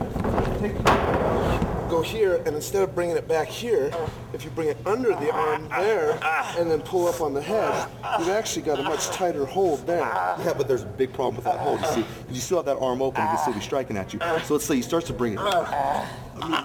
[0.60, 3.92] Take go here, and instead of bringing it back here,
[4.34, 6.20] if you bring it under the arm there,
[6.58, 10.00] and then pull up on the head, you've actually got a much tighter hold there.
[10.00, 12.06] Yeah, but there's a big problem with that hold, you see.
[12.22, 14.20] Because you still have that arm open, he can still be striking at you.
[14.44, 15.40] So let's say he starts to bring it.
[15.40, 16.06] Up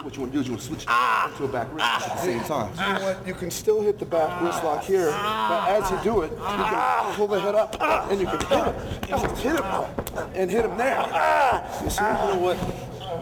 [0.05, 2.17] what you want to do is you want to switch to a back wrist at
[2.17, 2.71] the same time.
[2.75, 3.27] You know what?
[3.27, 6.37] You can still hit the back wrist lock here, but as you do it, you
[6.37, 8.75] can pull the head up, and you can hit him.
[9.09, 9.65] You can hit him,
[10.35, 11.01] and hit him there.
[11.83, 12.05] You see?
[12.05, 12.59] You know what?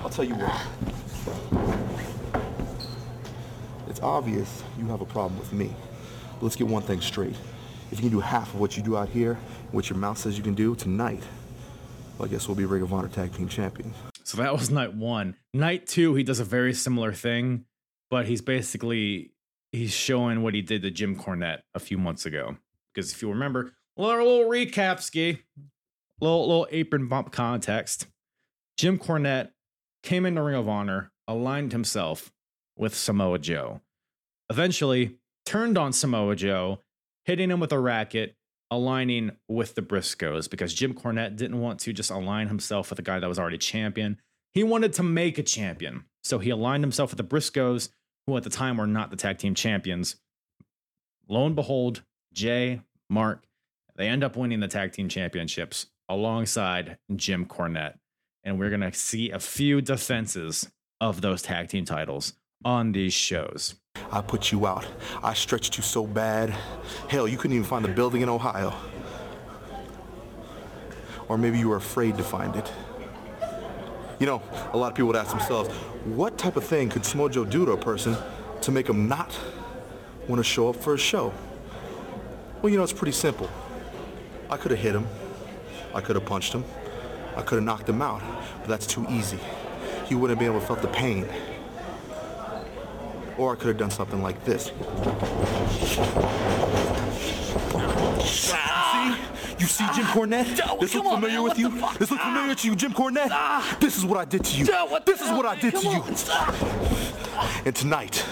[0.03, 1.60] I'll tell you what.
[4.01, 5.71] It's obvious you have a problem with me.
[6.33, 7.37] But let's get one thing straight.
[7.93, 9.35] If you can do half of what you do out here,
[9.73, 11.23] what your mouth says you can do tonight,
[12.17, 13.95] well, I guess we'll be Ring of Honor Tag Team Champions.
[14.25, 15.37] So that was night one.
[15.53, 17.67] Night two, he does a very similar thing,
[18.09, 19.35] but he's basically
[19.71, 22.57] he's showing what he did to Jim Cornette a few months ago.
[22.95, 25.43] Because if you remember, little, little recap ski,
[26.23, 28.07] little little apron bump context.
[28.79, 29.51] Jim Cornette
[30.03, 32.33] came into Ring of Honor, aligned himself
[32.79, 33.83] with Samoa Joe
[34.51, 36.81] eventually turned on Samoa Joe,
[37.25, 38.37] hitting him with a racket,
[38.71, 43.03] aligning with the Briscoes because Jim Cornette didn't want to just align himself with a
[43.03, 44.21] guy that was already champion.
[44.53, 46.05] He wanted to make a champion.
[46.23, 47.89] So he aligned himself with the Briscoes,
[48.27, 50.17] who at the time were not the tag team champions.
[51.29, 53.45] Lo and behold, Jay, Mark,
[53.97, 57.99] they end up winning the tag team championships alongside Jim Cornette.
[58.45, 60.71] And we're going to see a few defenses
[61.01, 62.35] of those tag team titles
[62.65, 63.75] on these shows.
[64.13, 64.87] I put you out.
[65.23, 66.55] I stretched you so bad.
[67.09, 68.75] Hell, you couldn't even find the building in Ohio.
[71.29, 72.73] Or maybe you were afraid to find it.
[74.19, 74.43] You know,
[74.73, 75.71] a lot of people would ask themselves,
[76.05, 78.17] what type of thing could Smojo do to a person
[78.63, 79.39] to make them not
[80.29, 81.33] want to show up for a show?
[82.61, 83.49] Well, you know, it's pretty simple.
[84.51, 85.07] I could have hit him.
[85.95, 86.65] I could have punched him.
[87.37, 88.23] I could have knocked him out.
[88.59, 89.39] But that's too easy.
[90.07, 91.27] He wouldn't be able to felt the pain.
[93.41, 94.65] Or I could have done something like this.
[98.23, 99.15] See?
[99.59, 100.55] You see Jim Cornette?
[100.57, 101.71] Joe, this look on, familiar man, with you?
[101.99, 103.29] This look familiar to you, Jim Cornette?
[103.31, 103.79] Ah.
[103.81, 104.67] This is what I did to you.
[104.67, 106.03] Joe, what the this is hell, what I did to you.
[106.03, 106.55] on, stop.
[107.65, 108.27] And tonight,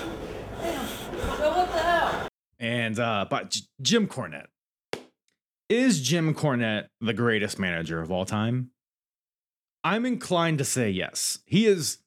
[2.58, 4.48] And uh, but J- Jim Cornette
[5.70, 8.72] is Jim Cornette the greatest manager of all time?
[9.82, 11.38] I'm inclined to say yes.
[11.46, 11.98] He is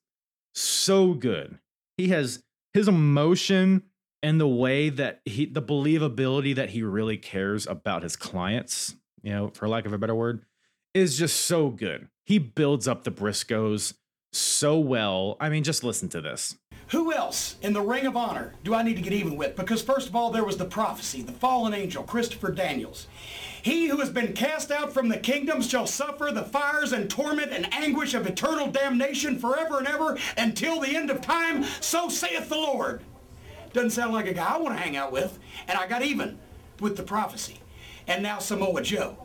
[0.53, 1.57] so good.
[1.97, 2.43] He has
[2.73, 3.83] his emotion
[4.23, 9.31] and the way that he, the believability that he really cares about his clients, you
[9.31, 10.45] know, for lack of a better word,
[10.93, 12.07] is just so good.
[12.23, 13.95] He builds up the Briscoes
[14.31, 15.37] so well.
[15.39, 16.57] I mean, just listen to this.
[16.89, 19.55] Who else in the Ring of Honor do I need to get even with?
[19.55, 23.07] Because first of all, there was the prophecy, the fallen angel, Christopher Daniels.
[23.61, 27.51] He who has been cast out from the kingdom shall suffer the fires and torment
[27.51, 31.63] and anguish of eternal damnation forever and ever until the end of time.
[31.79, 33.03] So saith the Lord.
[33.71, 35.39] Doesn't sound like a guy I want to hang out with.
[35.67, 36.39] And I got even
[36.81, 37.59] with the prophecy.
[38.07, 39.15] And now Samoa Joe.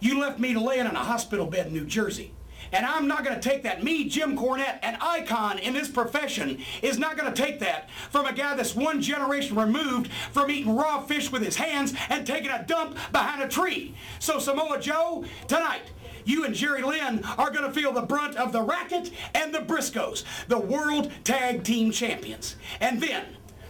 [0.00, 2.32] You left me to lay in a hospital bed in New Jersey.
[2.74, 3.84] And I'm not going to take that.
[3.84, 8.26] Me, Jim Cornette, an icon in this profession, is not going to take that from
[8.26, 12.50] a guy that's one generation removed from eating raw fish with his hands and taking
[12.50, 13.94] a dump behind a tree.
[14.18, 15.82] So, Samoa Joe, tonight,
[16.24, 19.60] you and Jerry Lynn are going to feel the brunt of the racket and the
[19.60, 22.56] Briscoes, the World Tag Team Champions.
[22.80, 23.24] And then,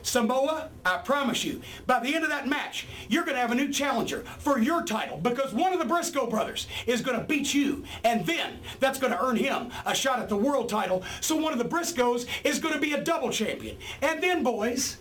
[0.04, 3.54] Samoa, I promise you, by the end of that match, you're going to have a
[3.54, 7.54] new challenger for your title because one of the Briscoe brothers is going to beat
[7.54, 7.84] you.
[8.04, 11.02] And then that's going to earn him a shot at the world title.
[11.22, 13.78] So one of the Briscoes is going to be a double champion.
[14.02, 14.98] And then, boys,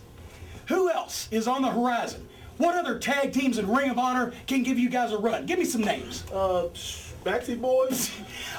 [0.68, 2.26] who else is on the horizon?
[2.56, 5.44] What other tag teams in Ring of Honor can give you guys a run?
[5.44, 6.24] Give me some names.
[6.32, 6.68] Uh,
[7.24, 8.10] Backseat Boys.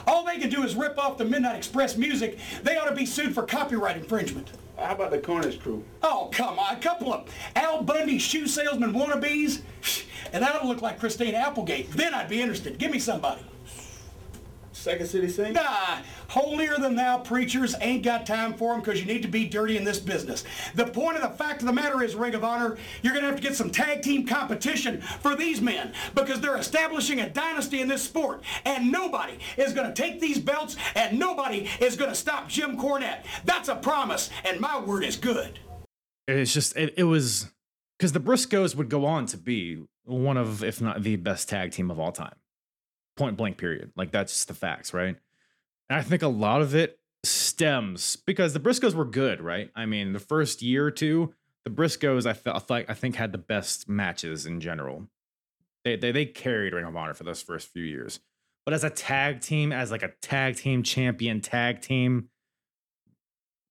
[0.05, 2.37] All they can do is rip off the Midnight Express music.
[2.61, 4.49] They ought to be sued for copyright infringement.
[4.77, 5.83] How about the Carnage Crew?
[6.03, 6.75] Oh, come on.
[6.75, 9.61] A couple of Al Bundy shoe salesman wannabes.
[10.33, 11.91] And that'll look like Christina Applegate.
[11.91, 12.77] Then I'd be interested.
[12.77, 13.41] Give me somebody.
[14.85, 15.59] Second City Saints.
[15.59, 19.47] Nah, holier than thou preachers ain't got time for them because you need to be
[19.47, 20.43] dirty in this business.
[20.75, 23.27] The point of the fact of the matter is, Ring of Honor, you're going to
[23.27, 27.81] have to get some tag team competition for these men because they're establishing a dynasty
[27.81, 28.43] in this sport.
[28.63, 32.77] And nobody is going to take these belts and nobody is going to stop Jim
[32.77, 33.25] Cornette.
[33.43, 35.57] That's a promise, and my word is good.
[36.27, 37.51] It's just it, it was
[37.97, 41.71] because the Briscoes would go on to be one of, if not the best tag
[41.71, 42.35] team of all time.
[43.17, 43.91] Point blank, period.
[43.95, 45.15] Like that's just the facts, right?
[45.89, 49.71] And I think a lot of it stems because the Briscoes were good, right?
[49.75, 53.31] I mean, the first year or two, the Briscoes I felt like I think had
[53.31, 55.07] the best matches in general.
[55.83, 58.19] They they they carried Ring of Honor for those first few years.
[58.65, 62.29] But as a tag team, as like a tag team champion tag team,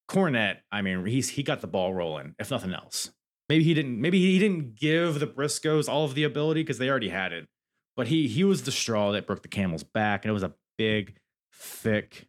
[0.09, 3.11] Cornette, I mean, he's he got the ball rolling, if nothing else.
[3.49, 4.01] Maybe he didn't.
[4.01, 7.49] Maybe he didn't give the Briscoes all of the ability because they already had it.
[7.97, 10.55] But he he was the straw that broke the camel's back, and it was a
[10.77, 11.17] big,
[11.53, 12.29] thick,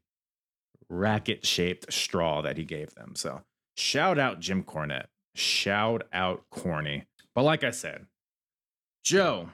[0.89, 3.15] racket-shaped straw that he gave them.
[3.15, 3.41] So
[3.75, 5.07] shout out Jim Cornette.
[5.33, 7.05] Shout out Corny.
[7.33, 8.05] But like I said,
[9.03, 9.49] Joe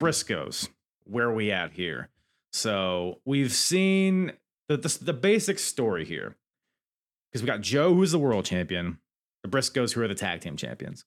[0.00, 0.68] Briscoes,
[1.04, 2.10] where we at here?
[2.52, 4.32] So we've seen
[4.68, 6.36] the the, the basic story here
[7.30, 8.98] because we got Joe, who's the world champion,
[9.42, 11.04] the Briscoes, who are the tag team champions.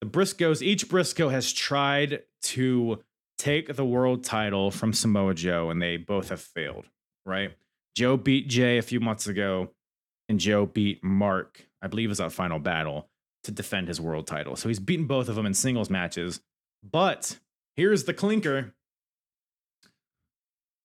[0.00, 3.02] The Briscoes, each Briscoe has tried to
[3.38, 6.86] take the world title from Samoa Joe, and they both have failed,
[7.24, 7.52] right?
[7.94, 9.70] Joe beat Jay a few months ago,
[10.28, 13.08] and Joe beat Mark, I believe, is our final battle
[13.44, 14.56] to defend his world title.
[14.56, 16.40] So he's beaten both of them in singles matches.
[16.82, 17.38] But
[17.76, 18.74] here's the clinker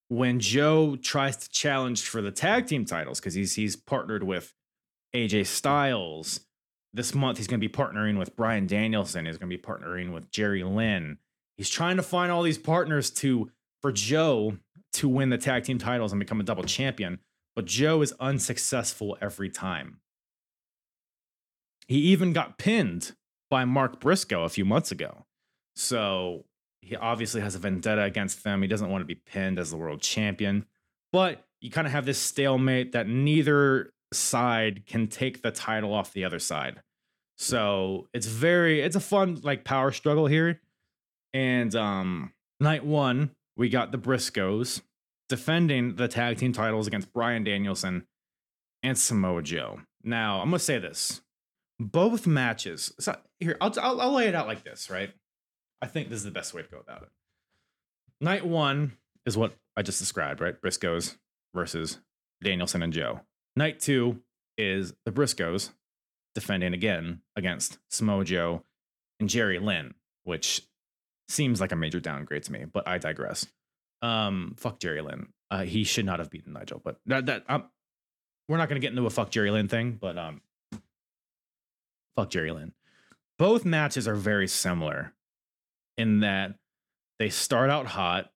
[0.07, 4.53] when Joe tries to challenge for the tag team titles, because he's he's partnered with
[5.15, 6.41] AJ Styles.
[6.93, 9.25] This month he's going to be partnering with Bryan Danielson.
[9.25, 11.17] He's going to be partnering with Jerry Lynn.
[11.57, 13.51] He's trying to find all these partners to
[13.81, 14.57] for Joe
[14.93, 17.19] to win the tag team titles and become a double champion.
[17.55, 19.99] But Joe is unsuccessful every time.
[21.87, 23.11] He even got pinned
[23.49, 25.25] by Mark Briscoe a few months ago.
[25.75, 26.45] So
[26.81, 28.61] he obviously has a vendetta against them.
[28.61, 30.65] He doesn't want to be pinned as the world champion.
[31.11, 36.13] But you kind of have this stalemate that neither side can take the title off
[36.13, 36.81] the other side.
[37.37, 40.61] So it's very it's a fun like power struggle here.
[41.33, 44.81] And um night 1, we got the Briscoes
[45.29, 48.05] defending the tag team titles against Bryan Danielson
[48.83, 49.79] and Samoa Joe.
[50.03, 51.21] Now, I'm going to say this.
[51.79, 52.93] Both matches.
[52.99, 55.11] So here, I'll, I'll I'll lay it out like this, right?
[55.81, 57.09] I think this is the best way to go about it.
[58.21, 58.93] Night 1
[59.25, 60.59] is what I just described, right?
[60.61, 61.17] Briscoes
[61.53, 61.99] versus
[62.43, 63.21] Danielson and Joe.
[63.55, 64.21] Night two
[64.57, 65.71] is the Briscoes
[66.35, 68.63] defending again against Samoa Joe
[69.19, 70.63] and Jerry Lynn, which
[71.27, 73.47] seems like a major downgrade to me, but I digress.
[74.01, 75.27] Um, fuck Jerry Lynn.
[75.49, 77.65] Uh, he should not have beaten Nigel, but that that um,
[78.47, 80.41] we're not gonna get into a fuck Jerry Lynn thing, but um,
[82.15, 82.73] fuck Jerry Lynn.
[83.39, 85.13] Both matches are very similar
[85.97, 86.55] in that
[87.19, 88.31] they start out hot,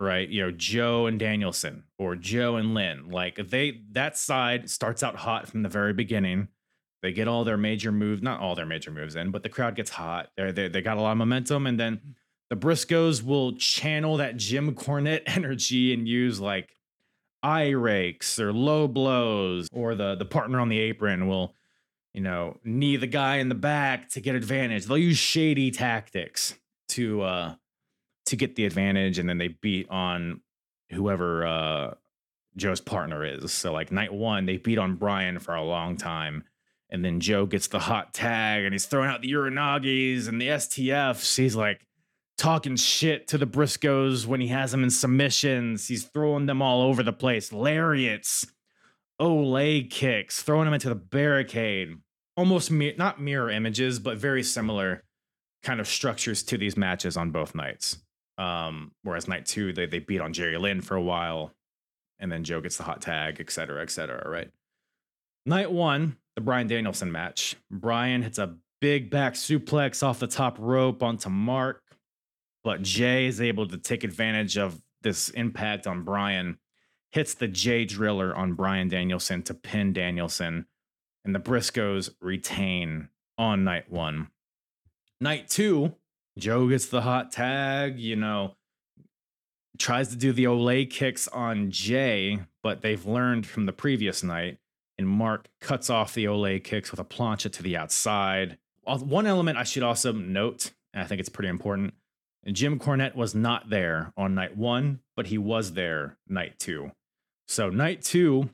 [0.00, 0.28] right?
[0.28, 3.10] You know, Joe and Danielson or Joe and Lynn.
[3.10, 6.48] Like they that side starts out hot from the very beginning.
[7.04, 9.74] They get all their major moves, not all their major moves in, but the crowd
[9.74, 10.30] gets hot.
[10.38, 12.00] They they they got a lot of momentum, and then
[12.48, 16.74] the Briscoes will channel that Jim Cornette energy and use like
[17.42, 21.54] eye rakes or low blows, or the the partner on the apron will,
[22.14, 24.86] you know, knee the guy in the back to get advantage.
[24.86, 26.54] They'll use shady tactics
[26.88, 27.54] to uh
[28.24, 30.40] to get the advantage, and then they beat on
[30.90, 31.94] whoever uh
[32.56, 33.52] Joe's partner is.
[33.52, 36.44] So like night one, they beat on Bryan for a long time.
[36.94, 40.46] And then Joe gets the hot tag and he's throwing out the Uranages and the
[40.46, 41.36] STFs.
[41.36, 41.84] He's like
[42.38, 45.88] talking shit to the Briscoes when he has them in submissions.
[45.88, 47.52] He's throwing them all over the place.
[47.52, 48.46] Lariats,
[49.20, 51.96] Olé kicks, throwing them into the barricade.
[52.36, 55.02] Almost mi- not mirror images, but very similar
[55.64, 57.98] kind of structures to these matches on both nights.
[58.38, 61.50] Um, whereas night two, they, they beat on Jerry Lynn for a while,
[62.20, 64.30] and then Joe gets the hot tag, et cetera, et cetera.
[64.30, 64.52] Right.
[65.44, 67.56] Night one, the Bryan Danielson match.
[67.70, 71.82] Bryan hits a big back suplex off the top rope onto Mark,
[72.62, 76.58] but Jay is able to take advantage of this impact on Bryan,
[77.12, 80.66] hits the Jay Driller on Bryan Danielson to pin Danielson,
[81.24, 83.08] and the Briscoes retain
[83.38, 84.28] on night one.
[85.20, 85.94] Night two,
[86.38, 88.56] Joe gets the hot tag, you know,
[89.78, 94.58] tries to do the Olé kicks on Jay, but they've learned from the previous night
[94.98, 98.58] and Mark cuts off the Olé kicks with a plancha to the outside.
[98.84, 101.94] One element I should also note, and I think it's pretty important
[102.52, 106.92] Jim Cornette was not there on night one, but he was there night two.
[107.48, 108.50] So, night two,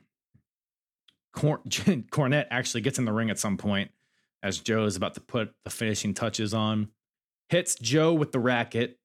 [1.33, 3.91] Cor- Cornette actually gets in the ring at some point
[4.43, 6.89] as Joe is about to put the finishing touches on,
[7.49, 8.97] hits Joe with the racket,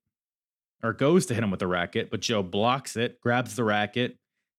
[0.82, 4.16] or goes to hit him with the racket, but Joe blocks it, grabs the racket,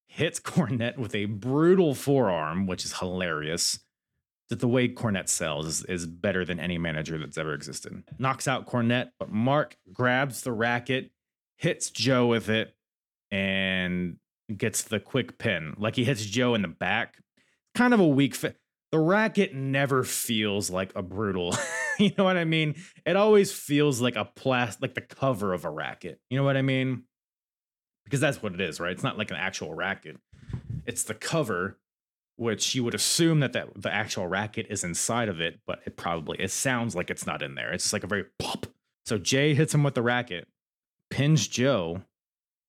[0.07, 3.79] hits Cornette with a brutal forearm, which is hilarious.
[4.49, 8.03] That the way Cornette sells is, is better than any manager that's ever existed.
[8.17, 11.11] Knocks out Cornette, but Mark grabs the racket,
[11.57, 12.73] hits Joe with it,
[13.29, 14.15] and
[14.55, 15.75] gets the quick pin.
[15.77, 17.17] Like he hits Joe in the back.
[17.75, 18.55] Kind of a weak fit.
[18.91, 21.53] The racket never feels like a brutal.
[21.99, 22.75] you know what I mean?
[23.05, 26.21] It always feels like a plastic, like the cover of a racket.
[26.29, 27.03] You know what I mean?
[28.07, 28.93] Because that's what it is, right?
[28.93, 30.17] It's not like an actual racket.
[30.85, 31.77] It's the cover,
[32.37, 35.97] which you would assume that, that the actual racket is inside of it, but it
[35.97, 37.73] probably it sounds like it's not in there.
[37.73, 38.65] It's just like a very pop.
[39.05, 40.47] So Jay hits him with the racket,
[41.09, 42.03] pins Joe,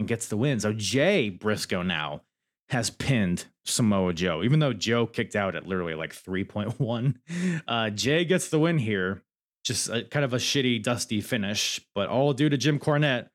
[0.00, 0.58] and gets the win.
[0.58, 2.22] So Jay Briscoe now
[2.70, 7.14] has pinned Samoa Joe, even though Joe kicked out at literally like 3.1.
[7.68, 9.22] Uh, Jay gets the win here.
[9.64, 13.28] Just a, kind of a shitty, dusty finish, but all due to Jim Cornette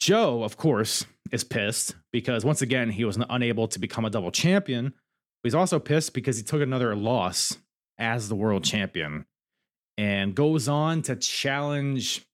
[0.00, 4.30] Joe, of course, is pissed because once again, he was unable to become a double
[4.30, 4.94] champion.
[5.42, 7.58] He's also pissed because he took another loss
[7.98, 9.26] as the world champion
[9.96, 12.26] and goes on to challenge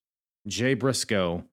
[0.47, 1.45] Jay Briscoe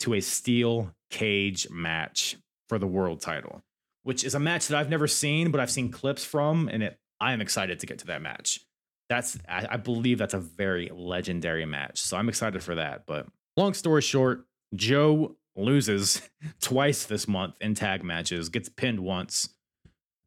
[0.00, 2.36] to a steel cage match
[2.68, 3.62] for the world title,
[4.02, 6.98] which is a match that I've never seen, but I've seen clips from, and it,
[7.20, 8.60] I am excited to get to that match.
[9.08, 13.06] That's I, I believe that's a very legendary match, so I'm excited for that.
[13.06, 16.22] But long story short, Joe loses
[16.60, 19.48] twice this month in tag matches, gets pinned once,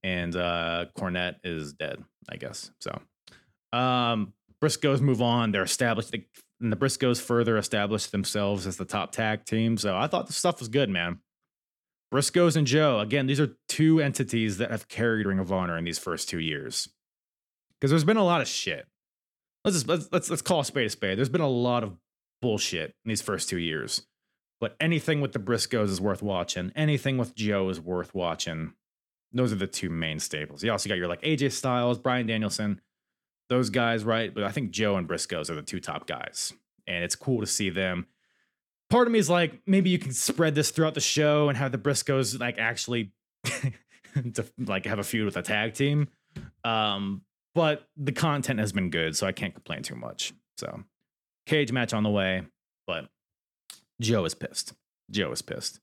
[0.03, 2.71] and uh Cornette is dead, I guess.
[2.79, 2.99] So
[3.77, 5.51] um Briscoes move on.
[5.51, 6.13] They're established
[6.61, 9.77] and the Briscoes further establish themselves as the top tag team.
[9.77, 11.19] So I thought the stuff was good, man.
[12.13, 15.85] Briscoes and Joe, again, these are two entities that have carried Ring of Honor in
[15.85, 16.89] these first two years.
[17.79, 18.87] Because there's been a lot of shit.
[19.63, 21.17] Let's just let's, let's let's call a spade a spade.
[21.17, 21.95] There's been a lot of
[22.41, 24.05] bullshit in these first two years.
[24.59, 26.71] But anything with the Briscoes is worth watching.
[26.75, 28.73] Anything with Joe is worth watching.
[29.31, 30.63] Those are the two main staples.
[30.63, 32.81] You also got your like AJ Styles, Bryan Danielson,
[33.47, 34.33] those guys, right?
[34.33, 36.53] But I think Joe and Briscoes are the two top guys.
[36.87, 38.07] And it's cool to see them.
[38.89, 41.71] Part of me is like, maybe you can spread this throughout the show and have
[41.71, 43.13] the Briscoes like actually
[43.45, 46.07] to like have a feud with a tag team.
[46.63, 47.21] Um,
[47.53, 50.33] but the content has been good, so I can't complain too much.
[50.57, 50.83] So
[51.45, 52.43] cage match on the way,
[54.01, 54.73] Joe is pissed.
[55.11, 55.79] Joe is pissed.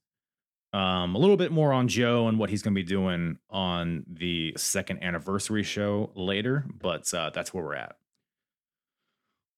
[0.73, 4.05] Um, a little bit more on Joe and what he's going to be doing on
[4.09, 7.97] the second anniversary show later, but uh, that's where we're at.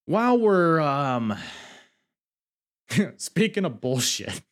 [0.05, 1.37] While we're um,
[3.17, 4.43] Speaking of bullshit,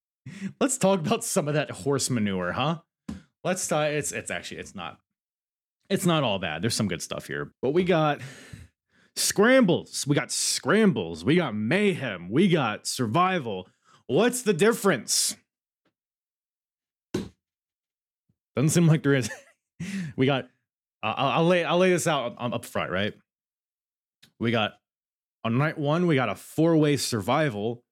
[0.60, 2.78] let's talk about some of that horse manure, huh?
[3.42, 3.88] Let's talk.
[3.88, 4.98] It's it's actually it's not
[5.88, 6.62] it's not all bad.
[6.62, 8.20] There's some good stuff here, but we got
[9.16, 13.68] scrambles, we got scrambles, we got mayhem, we got survival.
[14.06, 15.36] What's the difference?
[18.56, 19.30] Doesn't seem like there is.
[20.16, 20.44] we got.
[21.02, 23.14] Uh, I'll, I'll lay I'll lay this out up, up front, right?
[24.38, 24.74] We got
[25.44, 27.82] on night one, we got a four way survival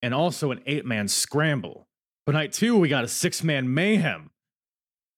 [0.00, 1.88] and also an eight man scramble.
[2.24, 4.30] But night two, we got a six man mayhem.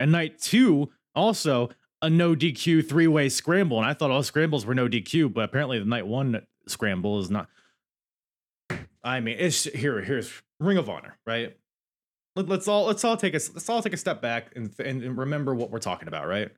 [0.01, 1.70] And night two, also
[2.05, 3.79] a no DQ three way scramble.
[3.79, 7.31] And I thought all scrambles were no DQ, but apparently the night one scramble is
[7.31, 7.49] not.
[9.03, 10.01] I mean, it's here.
[10.03, 10.31] Here's
[10.61, 11.57] Ring of Honor, right?
[12.37, 15.03] Let, us all let's all take a let's all take a step back and, and
[15.03, 16.51] and remember what we're talking about, right?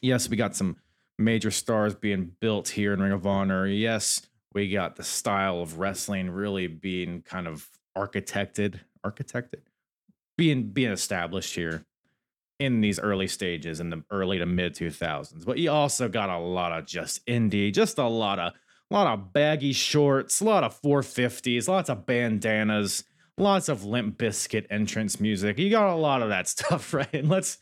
[0.00, 0.78] Yes, we got some
[1.16, 3.66] major stars being built here in Ring of Honor.
[3.66, 4.22] Yes,
[4.52, 9.60] we got the style of wrestling really being kind of architected, architected,
[10.36, 11.84] being being established here
[12.64, 15.44] in these early stages in the early to mid 2000s.
[15.44, 18.52] But you also got a lot of just indie, just a lot of
[18.90, 23.04] a lot of baggy shorts, a lot of 450s, lots of bandanas,
[23.38, 25.58] lots of Limp Bizkit entrance music.
[25.58, 27.12] You got a lot of that stuff, right?
[27.12, 27.58] And let's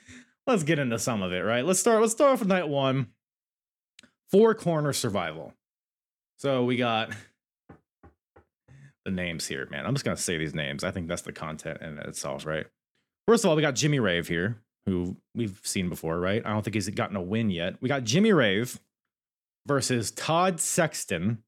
[0.46, 1.64] let's get into some of it, right?
[1.64, 3.06] Let's start let's start off with night 1
[4.30, 5.52] four corner survival.
[6.38, 7.10] So we got
[9.04, 9.86] the names here, man.
[9.86, 10.84] I'm just gonna say these names.
[10.84, 12.66] I think that's the content in itself, right?
[13.28, 16.42] First of all, we got Jimmy Rave here, who we've seen before, right?
[16.44, 17.80] I don't think he's gotten a win yet.
[17.80, 18.80] We got Jimmy Rave
[19.66, 21.42] versus Todd Sexton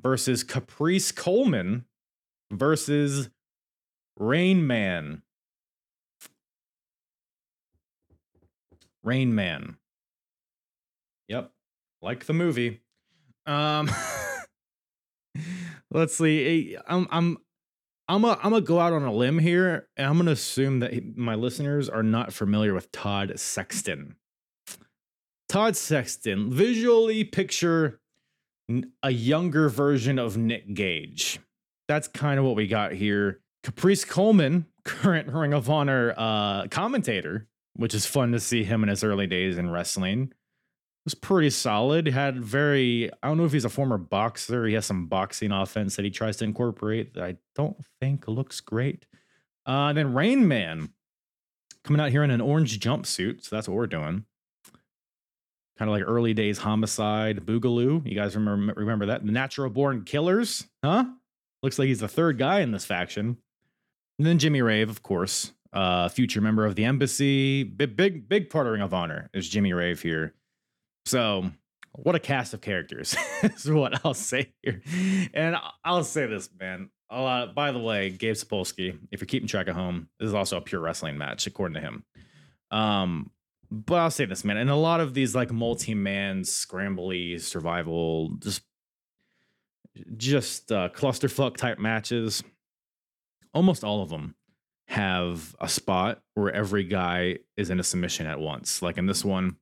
[0.00, 1.84] versus Caprice Coleman
[2.52, 3.30] versus
[4.18, 5.22] Rain Man.
[9.02, 9.76] Rain Man.
[11.28, 11.52] Yep
[12.06, 12.80] like the movie.
[13.46, 13.90] Um,
[15.90, 16.76] let's see.
[16.86, 17.38] I'm I'm
[18.08, 21.16] I'm a, I'm gonna go out on a limb here, and I'm gonna assume that
[21.16, 24.16] my listeners are not familiar with Todd Sexton.
[25.48, 28.00] Todd Sexton, visually picture
[29.02, 31.40] a younger version of Nick Gage.
[31.88, 33.40] That's kind of what we got here.
[33.62, 38.88] Caprice Coleman, current Ring of Honor uh, commentator, which is fun to see him in
[38.88, 40.32] his early days in wrestling
[41.06, 42.08] was pretty solid.
[42.08, 44.66] Had very, I don't know if he's a former boxer.
[44.66, 48.60] He has some boxing offense that he tries to incorporate that I don't think looks
[48.60, 49.06] great.
[49.64, 50.90] Uh, then Rain Man
[51.84, 53.44] coming out here in an orange jumpsuit.
[53.44, 54.24] So that's what we're doing.
[55.78, 58.04] Kind of like early days homicide, Boogaloo.
[58.04, 59.24] You guys remember remember that?
[59.24, 61.04] The Natural Born Killers, huh?
[61.62, 63.36] Looks like he's the third guy in this faction.
[64.18, 67.62] And then Jimmy Rave, of course, uh, future member of the embassy.
[67.62, 70.34] Big, big, big Ring of Honor is Jimmy Rave here.
[71.06, 71.50] So,
[71.92, 74.82] what a cast of characters is what I'll say here.
[75.32, 76.90] And I'll say this, man.
[77.08, 80.56] Uh, by the way, Gabe Sapolsky, if you're keeping track at home, this is also
[80.56, 82.04] a pure wrestling match, according to him.
[82.72, 83.30] Um,
[83.70, 84.56] but I'll say this, man.
[84.56, 88.62] And a lot of these like multi-man scrambly survival, just
[90.16, 92.42] just uh, clusterfuck type matches,
[93.54, 94.34] almost all of them
[94.88, 98.82] have a spot where every guy is in a submission at once.
[98.82, 99.56] Like in this one,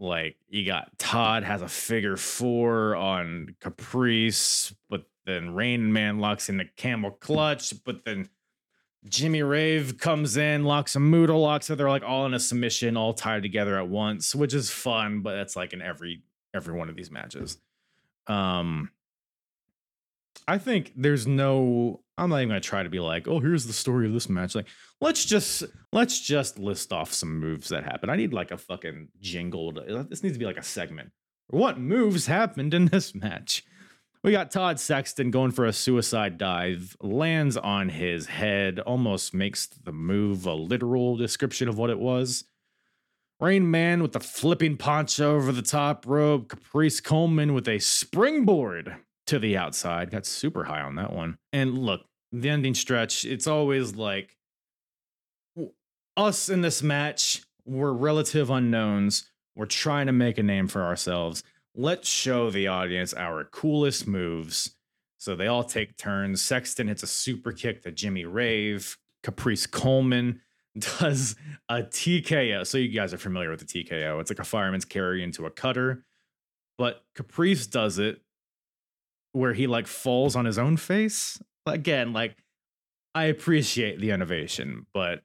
[0.00, 6.48] like you got Todd has a figure four on Caprice, but then Rain Man locks
[6.48, 8.28] in the camel clutch, but then
[9.08, 12.96] Jimmy Rave comes in, locks a Muta locks, so they're like all in a submission,
[12.96, 16.22] all tied together at once, which is fun, but that's like in every
[16.54, 17.58] every one of these matches.
[18.26, 18.90] Um
[20.48, 23.72] I think there's no I'm not even gonna try to be like, oh, here's the
[23.72, 24.54] story of this match.
[24.54, 24.66] Like,
[25.00, 28.12] let's just let's just list off some moves that happened.
[28.12, 29.72] I need like a fucking jingle.
[29.72, 31.10] To, this needs to be like a segment.
[31.48, 33.64] What moves happened in this match?
[34.22, 39.66] We got Todd Sexton going for a suicide dive, lands on his head, almost makes
[39.66, 42.44] the move a literal description of what it was.
[43.40, 48.96] Rain Man with the flipping poncho over the top rope, Caprice Coleman with a springboard
[49.26, 50.10] to the outside.
[50.10, 51.38] Got super high on that one.
[51.50, 54.36] And look, the ending stretch, it's always like
[56.20, 59.30] us in this match, we're relative unknowns.
[59.54, 61.42] We're trying to make a name for ourselves.
[61.74, 64.76] Let's show the audience our coolest moves.
[65.18, 66.40] So they all take turns.
[66.40, 68.96] Sexton hits a super kick to Jimmy Rave.
[69.22, 70.40] Caprice Coleman
[70.78, 71.36] does
[71.68, 72.66] a TKO.
[72.66, 74.20] So you guys are familiar with the TKO.
[74.20, 76.04] It's like a fireman's carry into a cutter.
[76.78, 78.22] But Caprice does it
[79.32, 82.36] where he like falls on his own face again, like
[83.14, 85.22] I appreciate the innovation, but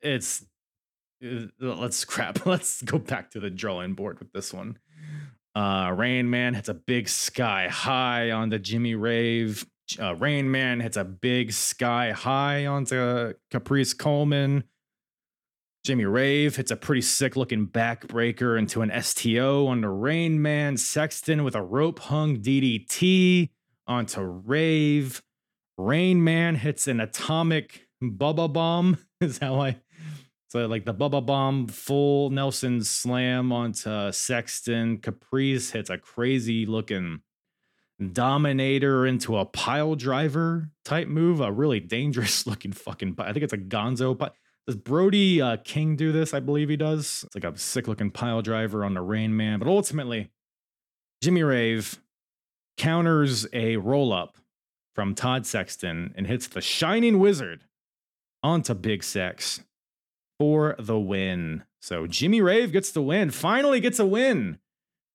[0.00, 0.44] it's
[1.24, 2.46] uh, let's crap.
[2.46, 4.78] Let's go back to the drawing board with this one.
[5.54, 9.66] Uh, Rain Man hits a big sky high on the Jimmy Rave.
[10.00, 14.64] Uh, Rain Man hits a big sky high onto Caprice Coleman.
[15.84, 20.76] Jimmy Rave hits a pretty sick looking backbreaker into an STO onto Rain Man.
[20.76, 23.48] Sexton with a rope hung DDT
[23.86, 25.22] onto Rave.
[25.78, 29.80] Rain Man hits an atomic Bubba Bomb, is how I.
[30.48, 34.98] So, like the Bubba Bomb full Nelson slam onto Sexton.
[34.98, 37.20] Caprice hits a crazy looking
[38.12, 41.40] Dominator into a pile driver type move.
[41.40, 43.16] A really dangerous looking fucking.
[43.18, 44.16] I think it's a gonzo.
[44.66, 46.32] Does Brody uh, King do this?
[46.32, 47.24] I believe he does.
[47.26, 49.58] It's like a sick looking pile driver on the Rain Man.
[49.58, 50.30] But ultimately,
[51.22, 51.98] Jimmy Rave
[52.78, 54.38] counters a roll up
[54.94, 57.64] from Todd Sexton and hits the Shining Wizard
[58.42, 59.60] onto Big Sex
[60.38, 61.64] for the win.
[61.80, 64.58] So Jimmy Rave gets the win, finally gets a win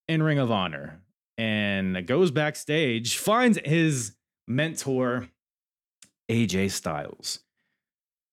[0.07, 1.01] in Ring of Honor
[1.37, 4.15] and goes backstage, finds his
[4.47, 5.29] mentor,
[6.29, 7.39] AJ Styles.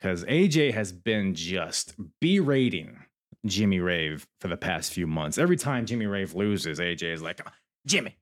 [0.00, 2.98] Because AJ has been just berating
[3.46, 5.38] Jimmy Rave for the past few months.
[5.38, 7.50] Every time Jimmy Rave loses, AJ is like, uh,
[7.86, 8.16] Jimmy,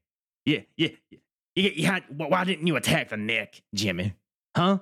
[0.45, 1.19] yeah, yeah, yeah.
[1.55, 4.15] You, you had, why didn't you attack the neck, Jimmy?
[4.57, 4.79] Huh?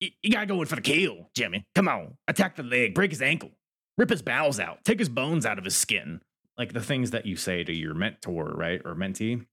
[0.00, 1.66] You, gotta go in for the kill, Jimmy.
[1.74, 2.16] Come on.
[2.28, 3.50] Attack the leg, break his ankle,
[3.96, 6.20] rip his bowels out, take his bones out of his skin.
[6.58, 8.80] Like the things that you say to your mentor, right?
[8.84, 9.46] Or mentee.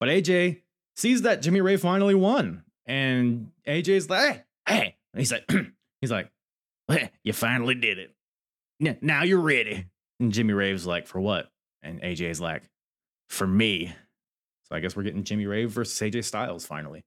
[0.00, 0.62] But AJ
[0.96, 2.64] sees that Jimmy Rave finally won.
[2.86, 4.96] And AJ's like, hey, hey.
[5.16, 5.48] he's like,
[6.00, 6.30] he's like,
[7.22, 9.02] you finally did it.
[9.02, 9.86] Now you're ready.
[10.18, 11.50] And Jimmy Rave's like, for what?
[11.82, 12.62] And AJ's like,
[13.28, 13.94] for me.
[14.68, 17.04] So I guess we're getting Jimmy Rave versus AJ Styles finally.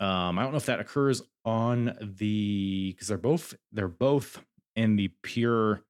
[0.00, 4.42] Um, I don't know if that occurs on the because they're both they're both
[4.74, 5.82] in the pure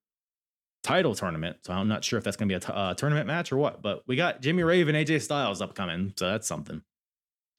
[0.83, 1.59] title tournament.
[1.63, 3.83] So I'm not sure if that's going to be a uh, tournament match or what.
[3.83, 6.83] But we got Jimmy Rave and AJ Styles upcoming, so that's something.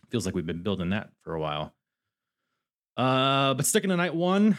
[0.10, 1.74] Feels like we've been building that for a while.
[2.96, 4.58] Uh, but sticking to night one,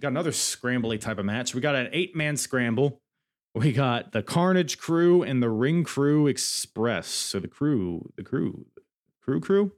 [0.00, 1.54] got another scrambly type of match.
[1.54, 3.00] We got an eight man scramble.
[3.54, 7.06] We got the Carnage crew and the Ring Crew Express.
[7.06, 8.66] So the crew, the crew,
[9.22, 9.72] crew, crew.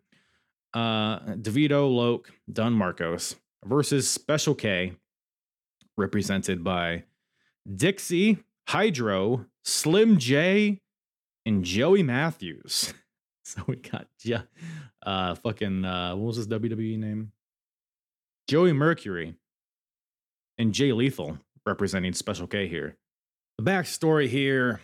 [0.72, 4.92] Uh, DeVito, Loc, Dunn Marcos versus Special K,
[5.96, 7.04] represented by
[7.76, 10.80] Dixie, Hydro, Slim J,
[11.44, 12.94] and Joey Matthews.
[13.42, 14.42] So we got yeah,
[15.04, 17.32] uh, fucking uh, what was his WWE name?
[18.46, 19.34] Joey Mercury
[20.56, 22.96] and Jay Lethal representing Special K here.
[23.58, 24.82] The backstory here: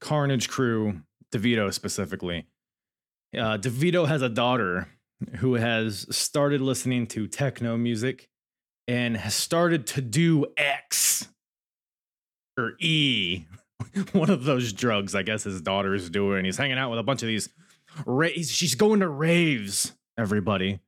[0.00, 1.00] Carnage Crew,
[1.32, 2.46] DeVito specifically.
[3.36, 4.86] Uh, DeVito has a daughter
[5.36, 8.28] who has started listening to techno music
[8.88, 11.28] and has started to do X
[12.58, 13.44] or E,
[14.12, 15.14] one of those drugs.
[15.14, 16.44] I guess his daughter is doing.
[16.44, 17.48] He's hanging out with a bunch of these.
[18.04, 19.92] Ra- she's going to raves.
[20.18, 20.80] Everybody,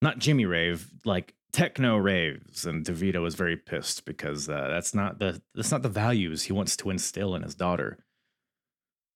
[0.00, 5.18] not Jimmy Rave, like techno raves, and DeVito is very pissed because uh, that's not
[5.18, 7.98] the that's not the values he wants to instill in his daughter.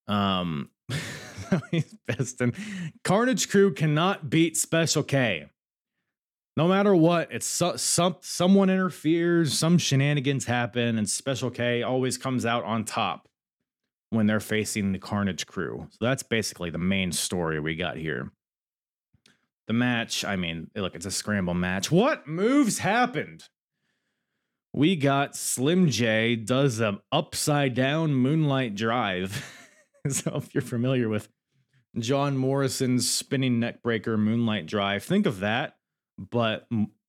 [0.06, 0.70] Um,
[1.70, 2.54] he's pissed, and
[3.04, 5.48] Carnage Crew cannot beat Special K
[6.56, 12.18] no matter what, it's so, some someone interferes, some shenanigans happen, and Special K always
[12.18, 13.28] comes out on top
[14.10, 15.88] when they're facing the Carnage crew.
[15.90, 18.30] So that's basically the main story we got here.
[19.66, 21.90] The match, I mean, look, it's a scramble match.
[21.90, 23.44] What moves happened?
[24.74, 29.58] We got Slim J does a upside down moonlight drive.
[30.08, 31.28] so if you're familiar with
[31.98, 35.76] John Morrison's spinning neckbreaker moonlight drive, think of that
[36.18, 36.66] but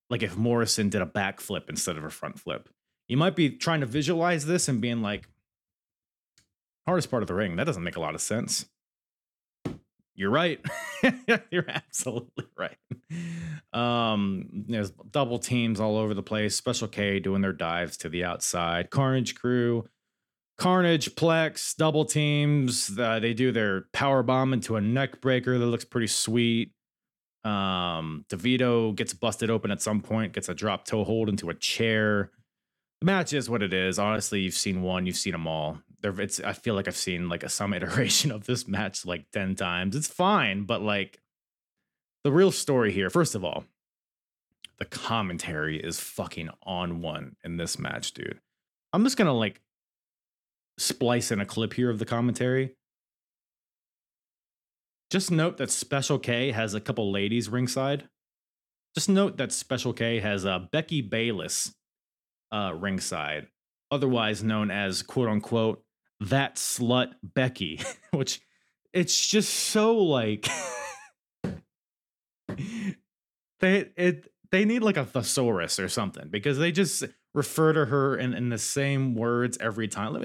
[0.10, 2.70] like if Morrison did a backflip instead of a front flip.
[3.08, 5.28] You might be trying to visualize this and being like,
[6.86, 7.56] hardest part of the ring.
[7.56, 8.66] That doesn't make a lot of sense.
[10.16, 10.64] You're right.
[11.52, 12.78] You're absolutely right.
[13.74, 16.56] Um, there's double teams all over the place.
[16.56, 18.90] Special K doing their dives to the outside.
[18.90, 19.86] Carnage crew,
[20.58, 22.98] Carnage Plex, double teams.
[22.98, 26.72] Uh, they do their power bomb into a neck breaker that looks pretty sweet.
[27.44, 31.54] Um, DeVito gets busted open at some point, gets a drop toe hold into a
[31.54, 32.32] chair.
[33.02, 34.00] The match is what it is.
[34.00, 35.80] Honestly, you've seen one, you've seen them all.
[36.02, 36.40] There, it's.
[36.40, 39.96] I feel like I've seen like a some iteration of this match like ten times.
[39.96, 41.20] It's fine, but like
[42.24, 43.10] the real story here.
[43.10, 43.66] First of all,
[44.78, 48.40] the commentary is fucking on one in this match, dude.
[48.94, 49.60] I'm just gonna like
[50.78, 52.76] splice in a clip here of the commentary
[55.14, 58.10] just note that Special K has a couple ladies ringside.
[58.96, 61.72] Just note that Special K has uh, Becky Bayless
[62.52, 63.46] uh, ringside,
[63.92, 65.84] otherwise known as quote unquote
[66.20, 67.80] that slut Becky,
[68.12, 68.42] which
[68.92, 70.48] it's just so like
[73.60, 77.04] they it they need like a thesaurus or something because they just
[77.36, 80.14] refer to her in, in the same words every time.
[80.14, 80.24] Let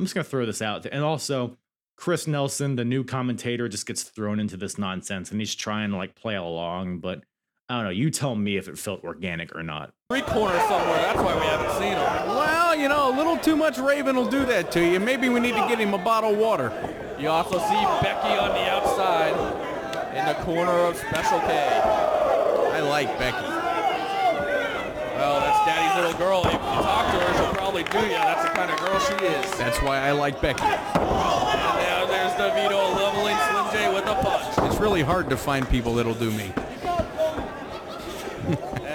[0.00, 0.86] me just, I'm just gonna throw this out.
[0.86, 1.58] And also,
[1.96, 5.96] Chris Nelson, the new commentator, just gets thrown into this nonsense and he's trying to
[5.96, 7.22] like play along, but
[7.68, 7.90] I don't know.
[7.90, 9.92] You tell me if it felt organic or not.
[10.10, 10.96] Three corners somewhere.
[10.96, 12.36] That's why we haven't seen him.
[12.36, 14.98] Well, you know, a little too much Raven will do that to you.
[14.98, 16.72] Maybe we need to get him a bottle of water.
[17.20, 19.36] You also see Becky on the outside
[20.16, 21.80] in the corner of Special K.
[22.72, 23.46] I like Becky.
[25.20, 26.40] Well, that's Daddy's little girl.
[26.46, 27.09] If you talk
[27.84, 28.18] to her, she'll probably do you.
[28.18, 29.58] That's the kind of girl she is.
[29.58, 30.62] That's why I like Becky.
[30.62, 34.70] And now there's DeVito leveling Slim J with a punch.
[34.70, 36.52] It's really hard to find people that'll do me.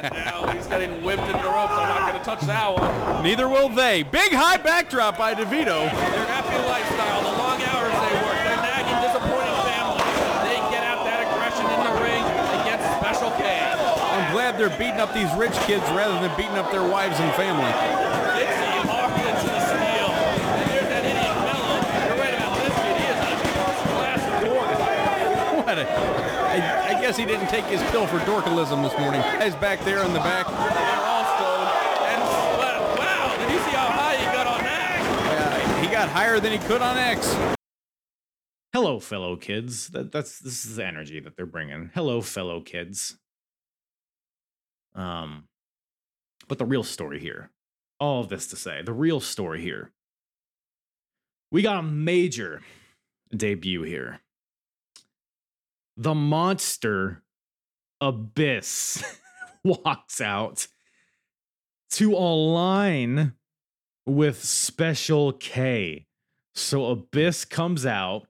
[0.05, 1.73] And now he's getting whipped into the ropes.
[1.73, 3.23] I'm not going to touch that one.
[3.23, 4.03] Neither will they.
[4.03, 5.89] Big high backdrop by DeVito.
[5.89, 10.05] Their happy lifestyle, the long hours they work, their nagging, disappointing family.
[10.45, 12.21] They get out that aggression in the ring
[12.61, 13.49] against Special K.
[13.49, 17.33] I'm glad they're beating up these rich kids rather than beating up their wives and
[17.33, 17.73] family.
[25.75, 29.21] What a, I, I guess he didn't take his pill for dorkalism this morning.
[29.41, 30.47] He's back there in the back.
[30.47, 31.69] They're all stoned.
[32.07, 35.83] And wow, wow, did you see how high he got on that?
[35.83, 37.35] He got higher than he could on X.
[38.71, 39.89] Hello, fellow kids.
[39.89, 41.91] That, that's this is the energy that they're bringing.
[41.93, 43.17] Hello, fellow kids.
[44.93, 45.49] Um,
[46.47, 47.51] but the real story here,
[47.99, 49.91] all of this to say, the real story here.
[51.51, 52.61] We got a major
[53.35, 54.21] debut here.
[55.97, 57.23] The monster
[58.01, 59.03] Abyss
[59.63, 60.67] walks out
[61.91, 63.33] to align
[64.05, 66.05] with Special K.
[66.53, 68.27] So Abyss comes out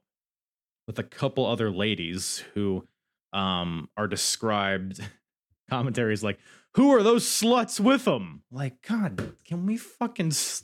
[0.86, 2.86] with a couple other ladies who
[3.32, 5.00] um are described
[5.68, 6.38] commentaries like
[6.74, 10.62] who are those sluts with them like god can we fucking s-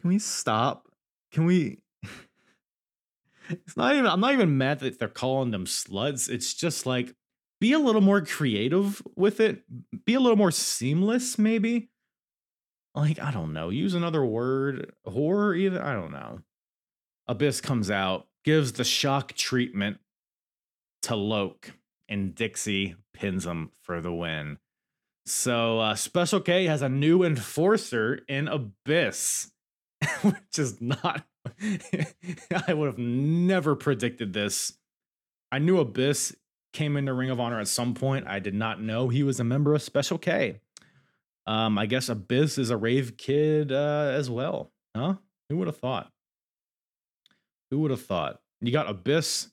[0.00, 0.88] can we stop
[1.30, 1.82] can we
[3.50, 7.14] it's not even i'm not even mad that they're calling them sluts it's just like
[7.60, 9.62] be a little more creative with it
[10.04, 11.88] be a little more seamless maybe
[12.94, 15.78] like i don't know use another word horror even.
[15.78, 16.40] i don't know
[17.26, 19.98] abyss comes out gives the shock treatment
[21.02, 21.72] to Loc,
[22.08, 24.58] and Dixie pins him for the win.
[25.26, 29.52] So uh, Special K has a new enforcer in Abyss,
[30.22, 31.26] which is not.
[32.68, 34.72] I would have never predicted this.
[35.50, 36.34] I knew Abyss
[36.72, 38.26] came into Ring of Honor at some point.
[38.26, 40.60] I did not know he was a member of Special K.
[41.46, 45.14] Um, I guess Abyss is a rave kid uh, as well, huh?
[45.48, 46.10] Who would have thought?
[47.70, 48.40] Who would have thought?
[48.60, 49.48] You got Abyss,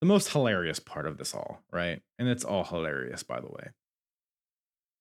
[0.00, 2.02] the most hilarious part of this all, right?
[2.18, 3.70] And it's all hilarious, by the way.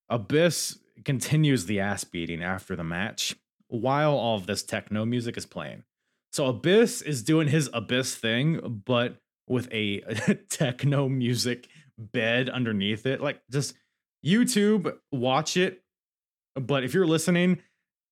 [0.10, 3.36] Abyss continues the ass beating after the match
[3.68, 5.84] while all of this techno music is playing.
[6.34, 9.18] So Abyss is doing his Abyss thing, but
[9.48, 10.02] with a
[10.50, 11.68] techno music
[11.98, 13.22] bed underneath it.
[13.22, 13.74] Like just
[14.26, 15.84] YouTube, watch it.
[16.56, 17.60] But if you're listening,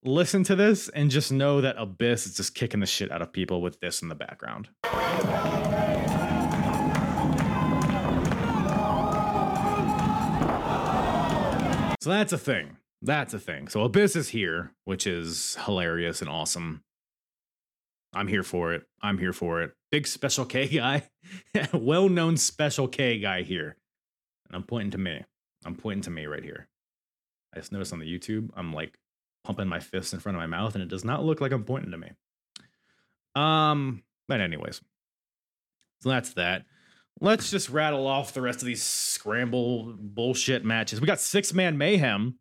[0.03, 3.33] listen to this and just know that Abyss is just kicking the shit out of
[3.33, 4.69] people with this in the background.
[12.01, 12.77] So that's a thing.
[13.01, 13.67] That's a thing.
[13.67, 16.83] So Abyss is here, which is hilarious and awesome.
[18.15, 18.83] I'm here for it.
[19.01, 19.73] I'm here for it.
[19.91, 21.03] Big special K guy,
[21.73, 23.75] well known special K guy here.
[24.47, 25.23] And I'm pointing to me.
[25.65, 26.69] I'm pointing to me right here.
[27.53, 28.97] I just noticed on the YouTube, I'm like
[29.43, 31.65] pumping my fists in front of my mouth, and it does not look like I'm
[31.65, 32.11] pointing to me.
[33.35, 34.81] Um, but anyways,
[36.01, 36.63] so that's that.
[37.19, 41.01] Let's just rattle off the rest of these scramble bullshit matches.
[41.01, 42.39] We got six man mayhem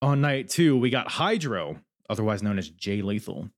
[0.00, 0.76] on night two.
[0.76, 3.50] We got Hydro, otherwise known as Jay Lethal,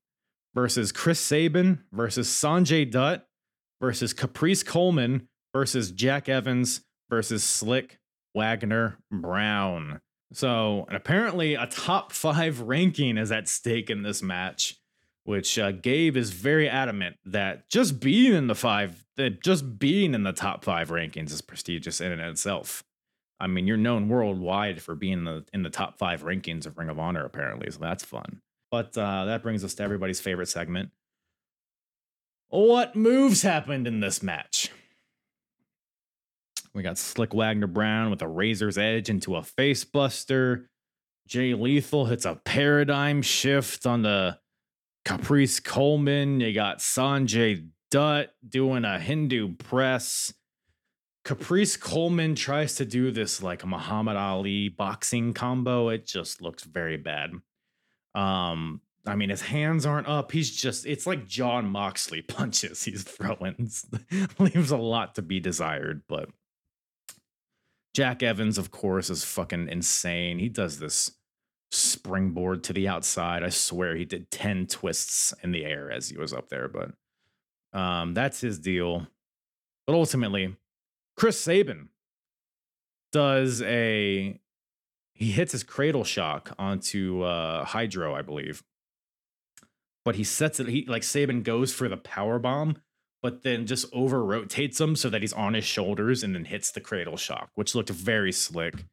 [0.55, 3.27] versus Chris Sabin versus Sanjay Dutt
[3.81, 7.99] versus Caprice Coleman versus Jack Evans versus Slick
[8.35, 10.01] Wagner Brown.
[10.33, 14.77] So, and apparently, a top five ranking is at stake in this match,
[15.25, 20.15] which uh, Gabe is very adamant that just being in the five, that just being
[20.15, 22.83] in the top five rankings is prestigious in and of itself.
[23.39, 26.79] I mean, you're known worldwide for being in the in the top five rankings of
[26.79, 28.41] Ring of Honor, apparently, so that's fun.
[28.75, 30.91] But uh, that brings us to everybody's favorite segment.
[32.49, 34.73] What moves happened in this match?
[36.75, 40.71] We got Slick Wagner Brown with a razor's edge into a face buster.
[41.29, 44.41] Jay Lethal hits a paradigm shift on the
[45.05, 46.41] Caprice Coleman.
[46.41, 50.35] You got Sanjay Dutt doing a Hindu press.
[51.25, 55.91] Caprice Coleman tries to do this like a Muhammad Ali boxing combo.
[55.91, 57.35] It just looks very bad.
[58.15, 60.33] Um, I mean, his hands aren't up.
[60.33, 63.71] He's just, it's like Jon Moxley punches he's throwing.
[64.39, 66.31] Leaves a lot to be desired, but
[67.95, 70.39] Jack Evans, of course, is fucking insane.
[70.39, 71.13] He does this
[71.71, 73.43] springboard to the outside.
[73.43, 76.93] I swear he did 10 twists in the air as he was up there, but
[77.79, 79.07] um, that's his deal.
[79.87, 80.57] But ultimately,
[81.17, 81.91] Chris Sabin
[83.13, 84.41] does a
[85.15, 88.63] he hits his cradle shock onto uh Hydro, I believe.
[90.05, 92.77] But he sets it he like Sabin goes for the power bomb,
[93.23, 96.73] but then just over rotates him so that he's on his shoulders and then hits
[96.73, 98.85] the cradle shock, which looked very slick.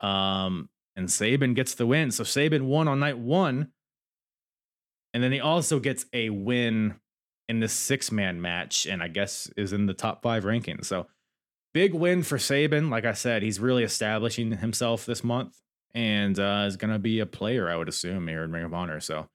[0.00, 2.10] Um and Sabin gets the win.
[2.10, 3.68] So Sabin won on night 1.
[5.14, 6.96] And then he also gets a win
[7.48, 10.86] in the six man match, and I guess is in the top five rankings.
[10.86, 11.06] So
[11.72, 12.90] big win for Sabin.
[12.90, 15.56] Like I said, he's really establishing himself this month
[15.94, 18.74] and uh, is going to be a player, I would assume, here in Ring of
[18.74, 19.00] Honor.
[19.00, 19.28] So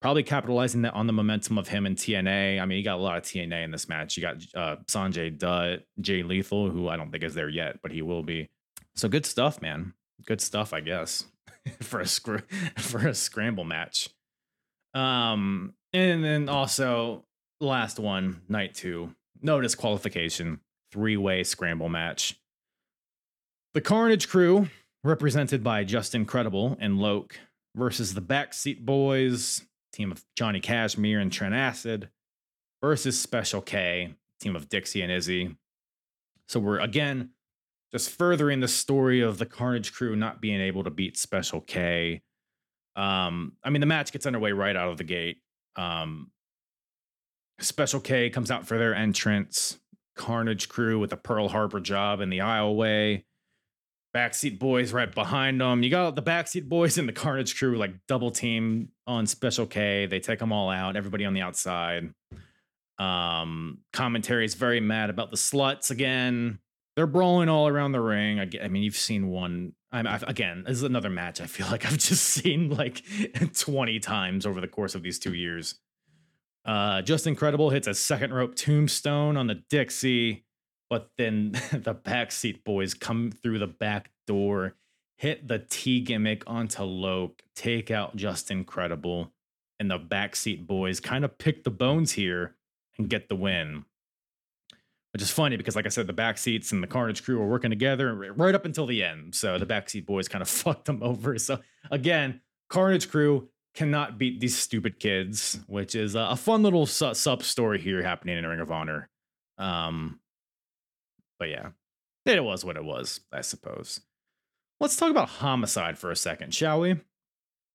[0.00, 2.60] probably capitalizing that on the momentum of him in TNA.
[2.60, 4.16] I mean, he got a lot of TNA in this match.
[4.16, 7.92] You got uh, Sanjay Dutt, Jay Lethal, who I don't think is there yet, but
[7.92, 8.48] he will be.
[8.94, 9.94] So good stuff, man.
[10.24, 11.24] Good stuff, I guess,
[11.80, 12.46] for a scr-
[12.78, 14.08] for a scramble match.
[14.94, 17.24] Um, and then also
[17.60, 20.60] last one, night two, no disqualification,
[20.96, 22.40] three way scramble match.
[23.74, 24.68] The Carnage crew,
[25.04, 27.38] represented by Justin Credible and Loc,
[27.74, 29.60] versus the Backseat Boys,
[29.92, 32.08] team of Johnny Kashmere and Trent Acid,
[32.80, 35.54] versus Special K, team of Dixie and Izzy.
[36.48, 37.32] So we're again
[37.92, 42.22] just furthering the story of the Carnage crew not being able to beat Special K.
[42.96, 45.42] Um, I mean, the match gets underway right out of the gate.
[45.76, 46.30] Um,
[47.60, 49.78] Special K comes out for their entrance.
[50.16, 53.24] Carnage crew with the Pearl Harbor job in the aisleway.
[54.14, 55.82] Backseat boys right behind them.
[55.82, 60.06] You got the backseat boys and the Carnage crew like double team on Special K.
[60.06, 60.96] They take them all out.
[60.96, 62.14] Everybody on the outside.
[62.98, 66.60] Um, commentary is very mad about the sluts again.
[66.96, 68.40] They're brawling all around the ring.
[68.40, 69.74] I, I mean, you've seen one.
[69.92, 70.64] I'm I've, again.
[70.66, 71.42] This is another match.
[71.42, 73.02] I feel like I've just seen like
[73.54, 75.74] 20 times over the course of these two years.
[76.66, 80.44] Uh, Justin Credible hits a second rope tombstone on the Dixie,
[80.90, 84.74] but then the backseat boys come through the back door,
[85.16, 89.32] hit the T gimmick onto Loc, take out Justin Credible,
[89.78, 92.56] and the backseat boys kind of pick the bones here
[92.98, 93.84] and get the win.
[95.12, 97.70] Which is funny because, like I said, the backseats and the Carnage crew were working
[97.70, 99.34] together right up until the end.
[99.34, 101.38] So the backseat boys kind of fucked them over.
[101.38, 101.60] So
[101.90, 107.42] again, Carnage crew cannot beat these stupid kids, which is a fun little su- sub
[107.42, 109.08] story here happening in Ring of Honor.
[109.58, 110.18] Um,
[111.38, 111.68] but yeah,
[112.24, 114.00] it was what it was, I suppose.
[114.80, 116.96] Let's talk about Homicide for a second, shall we?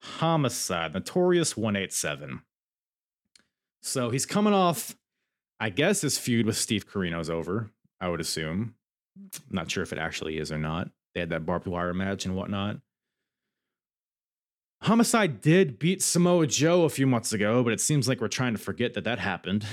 [0.04, 2.42] Homicide, Notorious 187.
[3.84, 4.96] So he's coming off,
[5.60, 8.76] I guess his feud with Steve Corino's over, I would assume.
[9.18, 10.90] I'm not sure if it actually is or not.
[11.14, 12.78] They had that barbed wire match and whatnot.
[14.84, 18.54] Homicide did beat Samoa Joe a few months ago, but it seems like we're trying
[18.54, 19.66] to forget that that happened.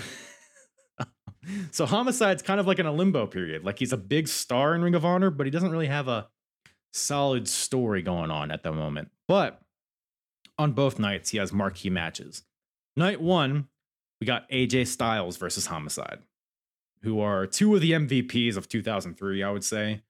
[1.71, 3.65] so Homicide's kind of like in a limbo period.
[3.65, 6.29] Like he's a big star in Ring of Honor, but he doesn't really have a
[6.93, 9.11] solid story going on at the moment.
[9.27, 9.63] But
[10.59, 12.43] on both nights, he has marquee matches.
[12.95, 13.69] Night one,
[14.21, 16.19] we got AJ Styles versus Homicide,
[17.03, 20.03] who are two of the MVPs of 2003, I would say.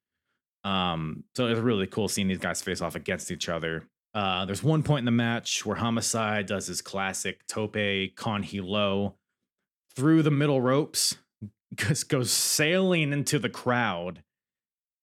[0.64, 3.84] Um, so it's really cool seeing these guys face off against each other.
[4.18, 7.76] Uh, there's one point in the match where Homicide does his classic tope
[8.16, 9.14] con hilo
[9.94, 11.14] through the middle ropes,
[12.08, 14.24] goes sailing into the crowd,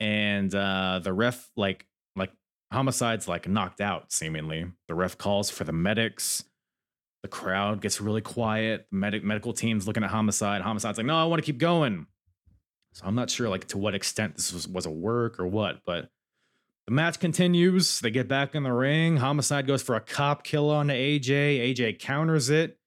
[0.02, 1.86] and uh, the ref like
[2.18, 2.34] like
[2.74, 4.66] Homicide's like knocked out seemingly.
[4.90, 6.44] The ref calls for the medics.
[7.24, 8.86] The crowd gets really quiet.
[8.92, 10.62] The medic medical team's looking at Homicide.
[10.62, 12.08] Homicide's like, no, I want to keep going.
[12.92, 15.84] So I'm not sure like to what extent this was, was a work or what,
[15.86, 16.10] but
[16.88, 17.99] the match continues.
[17.99, 19.18] They get back in the ring.
[19.18, 21.76] Homicide goes for a cop kill on AJ.
[21.76, 22.78] AJ counters it,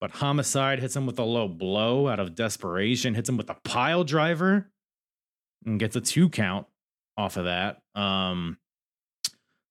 [0.00, 3.56] but Homicide hits him with a low blow out of desperation, hits him with a
[3.64, 4.70] pile driver,
[5.64, 6.66] and gets a two count
[7.16, 7.82] off of that.
[7.94, 8.58] Um,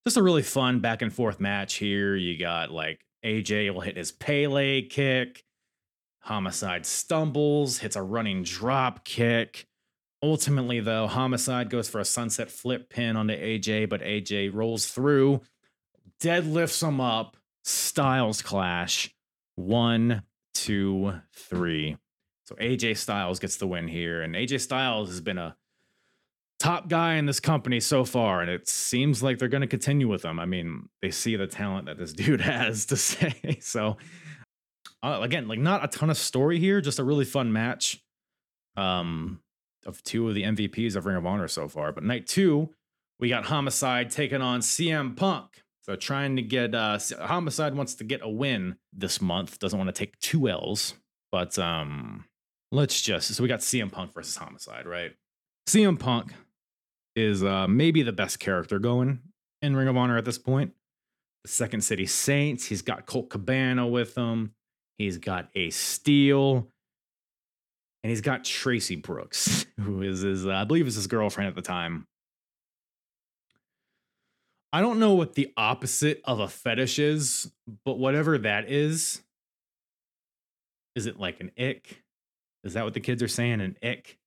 [0.05, 2.15] just a really fun back and forth match here.
[2.15, 5.43] You got like AJ will hit his Pele kick.
[6.22, 9.66] Homicide stumbles, hits a running drop kick.
[10.23, 15.41] Ultimately, though, Homicide goes for a sunset flip pin onto AJ, but AJ rolls through,
[16.19, 19.14] deadlifts him up, Styles clash.
[19.56, 20.23] One,
[20.53, 21.98] two, three.
[22.45, 25.57] So AJ Styles gets the win here, and AJ Styles has been a
[26.60, 30.07] top guy in this company so far, and it seems like they're going to continue
[30.07, 30.39] with him.
[30.39, 33.60] I mean, they see the talent that this dude has to say.
[33.60, 33.98] So,
[35.03, 38.02] uh, again, like not a ton of story here, just a really fun match.
[38.77, 39.41] Um,
[39.88, 41.91] of two of the MVPs of Ring of Honor so far.
[41.91, 42.69] But night two,
[43.19, 45.64] we got Homicide taking on CM Punk.
[45.84, 49.88] So trying to get uh Homicide wants to get a win this month, doesn't want
[49.88, 50.93] to take two L's.
[51.31, 52.26] But um
[52.72, 55.14] let's just so we got CM Punk versus Homicide, right?
[55.68, 56.34] CM Punk
[57.15, 59.19] is uh maybe the best character going
[59.61, 60.73] in Ring of Honor at this point.
[61.45, 64.51] The Second City Saints, he's got Colt Cabana with him.
[64.97, 66.68] He's got Ace Steel.
[68.07, 71.55] And he's got Tracy Brooks, who is his, uh, I believe, is his girlfriend at
[71.55, 72.07] the time.
[74.71, 77.51] I don't know what the opposite of a fetish is,
[77.84, 79.23] but whatever that is,
[80.95, 82.01] is it like an ick?
[82.63, 83.59] Is that what the kids are saying?
[83.59, 84.17] An ick?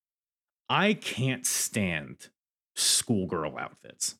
[0.68, 2.28] I can't stand
[2.76, 4.16] schoolgirl outfits.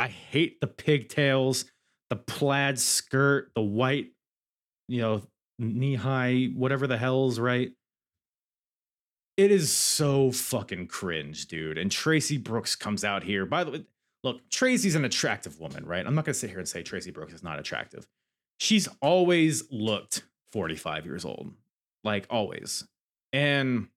[0.00, 1.66] I hate the pigtails,
[2.10, 4.08] the plaid skirt, the white,
[4.88, 5.22] you know,
[5.60, 7.70] knee high, whatever the hell's right.
[9.36, 11.78] It is so fucking cringe, dude.
[11.78, 13.44] And Tracy Brooks comes out here.
[13.46, 13.84] By the way,
[14.22, 16.06] look, Tracy's an attractive woman, right?
[16.06, 18.06] I'm not gonna sit here and say Tracy Brooks is not attractive.
[18.58, 21.52] She's always looked 45 years old,
[22.04, 22.86] like always.
[23.32, 23.88] And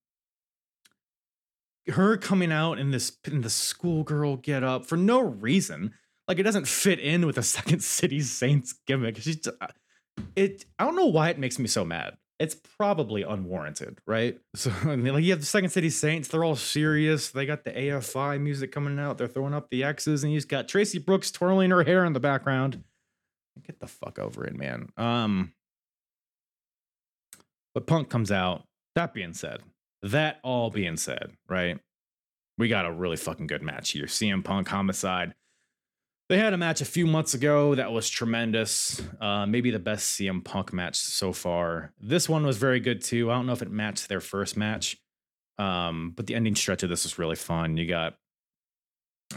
[1.88, 5.94] her coming out in this in the schoolgirl get up for no reason,
[6.28, 9.18] like it doesn't fit in with the Second City Saints gimmick.
[9.18, 9.68] She's just, uh,
[10.36, 10.66] it.
[10.80, 14.40] I don't know why it makes me so mad it's probably unwarranted, right?
[14.56, 17.30] So I mean, like you have the Second City Saints, they're all serious.
[17.30, 19.18] They got the AFI music coming out.
[19.18, 22.14] They're throwing up the X's, and you just got Tracy Brooks twirling her hair in
[22.14, 22.84] the background.
[23.66, 24.90] Get the fuck over it, man.
[24.98, 25.54] Um,
[27.74, 28.64] but Punk comes out.
[28.96, 29.62] That being said,
[30.04, 31.80] that all being said, right?
[32.58, 34.06] We got a really fucking good match here.
[34.06, 35.34] CM Punk Homicide.
[36.30, 39.02] They had a match a few months ago that was tremendous.
[39.22, 41.94] Uh, maybe the best CM Punk match so far.
[42.02, 43.32] This one was very good too.
[43.32, 44.98] I don't know if it matched their first match,
[45.58, 47.78] um, but the ending stretch of this was really fun.
[47.78, 48.16] You got,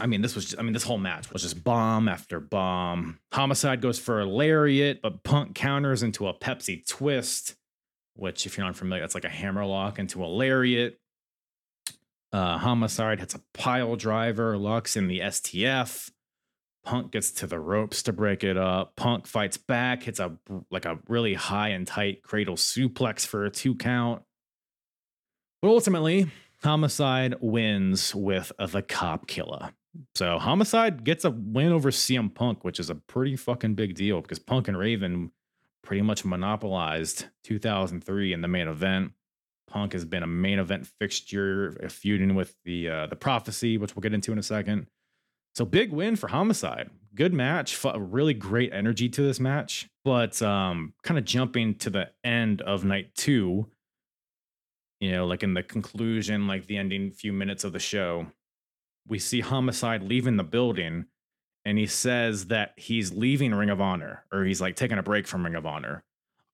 [0.01, 3.19] I mean, this was, just, I mean, this whole match was just bomb after bomb.
[3.31, 7.55] Homicide goes for a lariat, but Punk counters into a Pepsi twist,
[8.15, 10.99] which, if you're not familiar, that's like a hammerlock into a lariat.
[12.33, 16.09] Uh, Homicide hits a pile driver, locks in the STF.
[16.83, 18.95] Punk gets to the ropes to break it up.
[18.95, 20.37] Punk fights back, hits a
[20.69, 24.23] like a really high and tight cradle suplex for a two count.
[25.61, 26.27] But ultimately,
[26.63, 29.71] Homicide wins with the cop killer.
[30.15, 34.21] So Homicide gets a win over CM Punk, which is a pretty fucking big deal
[34.21, 35.31] because Punk and Raven
[35.83, 39.11] pretty much monopolized 2003 in the main event.
[39.67, 44.01] Punk has been a main event fixture, feuding with the uh, the Prophecy, which we'll
[44.01, 44.87] get into in a second.
[45.55, 46.89] So big win for Homicide.
[47.13, 47.77] Good match.
[47.83, 49.89] Really great energy to this match.
[50.05, 53.67] But um, kind of jumping to the end of night two,
[54.99, 58.27] you know, like in the conclusion, like the ending few minutes of the show,
[59.07, 61.05] we see Homicide leaving the building
[61.65, 65.27] and he says that he's leaving Ring of Honor or he's like taking a break
[65.27, 66.03] from Ring of Honor.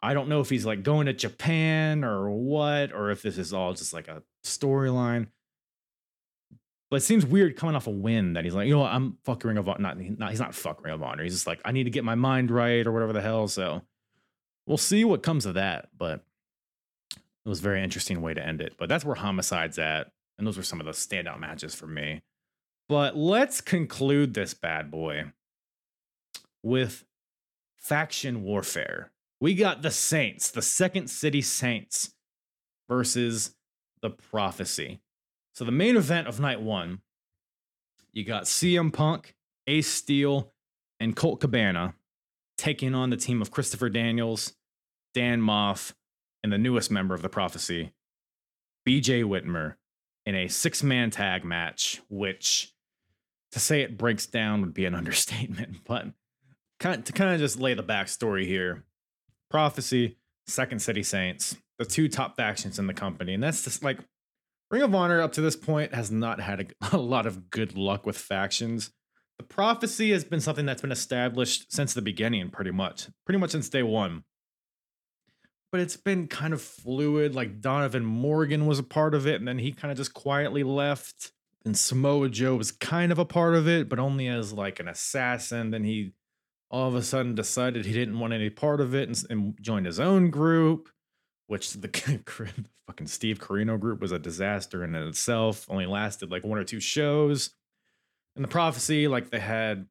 [0.02, 3.54] I don't know if he's like going to Japan or what, or if this is
[3.54, 5.28] all just like a storyline.
[6.90, 9.18] But it seems weird coming off a win that he's like, you know, what, I'm
[9.26, 9.80] fucking Ring of Honor.
[9.80, 11.24] Not, not, he's not fuck Ring of Honor.
[11.24, 13.48] He's just like, I need to get my mind right or whatever the hell.
[13.50, 13.82] So
[14.66, 15.90] we'll see what comes of that.
[15.98, 16.24] But
[17.14, 18.76] it was a very interesting way to end it.
[18.78, 20.12] But that's where Homicide's at.
[20.38, 22.22] And those were some of the standout matches for me.
[22.88, 25.34] But let's conclude this bad boy
[26.64, 27.04] with
[27.76, 29.12] faction warfare.
[29.42, 32.14] We got the Saints, the Second City Saints
[32.88, 33.56] versus
[34.02, 35.02] the Prophecy.
[35.58, 37.02] So the main event of night one,
[38.14, 39.34] you got CM Punk,
[39.66, 40.54] Ace Steel,
[41.00, 41.96] and Colt Cabana
[42.60, 44.54] taking on the team of Christopher Daniels,
[45.16, 45.94] Dan Maff,
[46.44, 47.92] and the newest member of the Prophecy,
[48.88, 49.78] BJ Whitmer,
[50.28, 52.72] in a six man tag match, which
[53.52, 55.78] to say it breaks down would be an understatement.
[55.88, 56.06] But
[56.80, 58.84] kind of, to kind of just lay the backstory here
[59.50, 63.34] Prophecy, Second City Saints, the two top factions in the company.
[63.34, 63.98] And that's just like
[64.70, 67.78] Ring of Honor up to this point has not had a, a, lot of good
[67.78, 68.92] luck with factions.
[69.38, 73.52] The prophecy has been something that's been established since the beginning, pretty much, pretty much
[73.52, 74.24] since day one.
[75.72, 77.36] But it's been kind of fluid.
[77.36, 80.64] Like Donovan Morgan was a part of it, and then he kind of just quietly
[80.64, 81.32] left.
[81.66, 84.88] And Samoa Joe was kind of a part of it, but only as like an
[84.88, 85.72] assassin.
[85.72, 86.14] Then he
[86.70, 89.86] all of a sudden decided he didn't want any part of it and, and joined
[89.86, 90.90] his own group
[91.48, 91.88] which the
[92.88, 95.66] fucking Steve Corino group was a disaster in itself.
[95.70, 97.52] Only lasted like one or two shows.
[98.36, 99.88] And the prophecy, like they had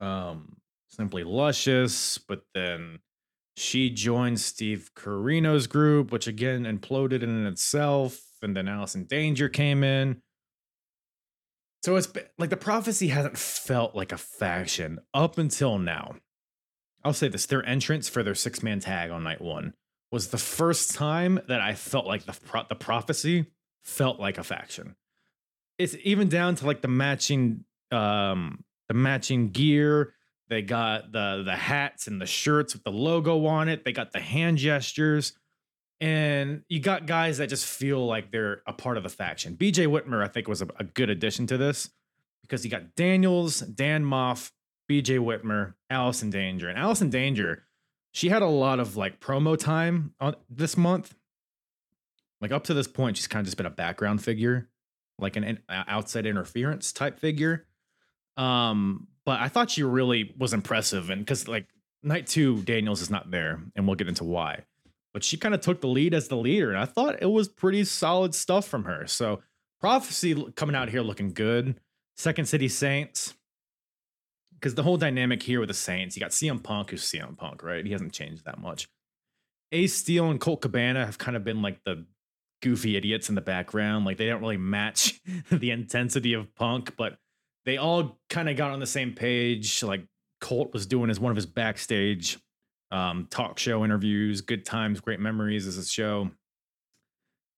[0.00, 0.56] um
[0.88, 3.00] simply luscious, but then
[3.56, 8.20] she joined Steve Corino's group, which again imploded in itself.
[8.42, 10.22] And then Allison Danger came in.
[11.84, 16.16] So it's been, like the prophecy hasn't felt like a faction up until now.
[17.04, 19.74] I'll say this their entrance for their six man tag on night one
[20.10, 23.46] was the first time that I felt like the, pro- the prophecy
[23.82, 24.94] felt like a faction.
[25.78, 30.14] It's even down to like the matching um the matching gear.
[30.48, 33.84] They got the the hats and the shirts with the logo on it.
[33.84, 35.32] They got the hand gestures.
[36.00, 39.56] And you got guys that just feel like they're a part of the faction.
[39.56, 41.90] BJ Whitmer, I think, was a, a good addition to this
[42.42, 44.50] because you got Daniels, Dan Maff,
[44.92, 46.68] BJ Whitmer, Allison Danger.
[46.68, 47.64] And Allison Danger,
[48.12, 51.14] she had a lot of like promo time on this month.
[52.42, 54.68] Like up to this point, she's kind of just been a background figure,
[55.18, 57.64] like an, an outside interference type figure.
[58.36, 61.68] Um, but I thought she really was impressive, and because like
[62.02, 64.64] night two, Daniels is not there, and we'll get into why.
[65.14, 67.48] But she kind of took the lead as the leader, and I thought it was
[67.48, 69.06] pretty solid stuff from her.
[69.06, 69.40] So
[69.80, 71.76] prophecy coming out here looking good.
[72.16, 73.34] Second City Saints,
[74.62, 77.64] because the whole dynamic here with the Saints, you got CM Punk, who's CM Punk,
[77.64, 77.84] right?
[77.84, 78.88] He hasn't changed that much.
[79.72, 82.06] Ace Steel and Colt Cabana have kind of been like the
[82.62, 84.04] goofy idiots in the background.
[84.04, 85.20] Like they don't really match
[85.50, 87.18] the intensity of Punk, but
[87.66, 89.82] they all kind of got on the same page.
[89.82, 90.04] Like
[90.40, 92.38] Colt was doing as one of his backstage
[92.92, 96.30] um, talk show interviews, good times, great memories as a show.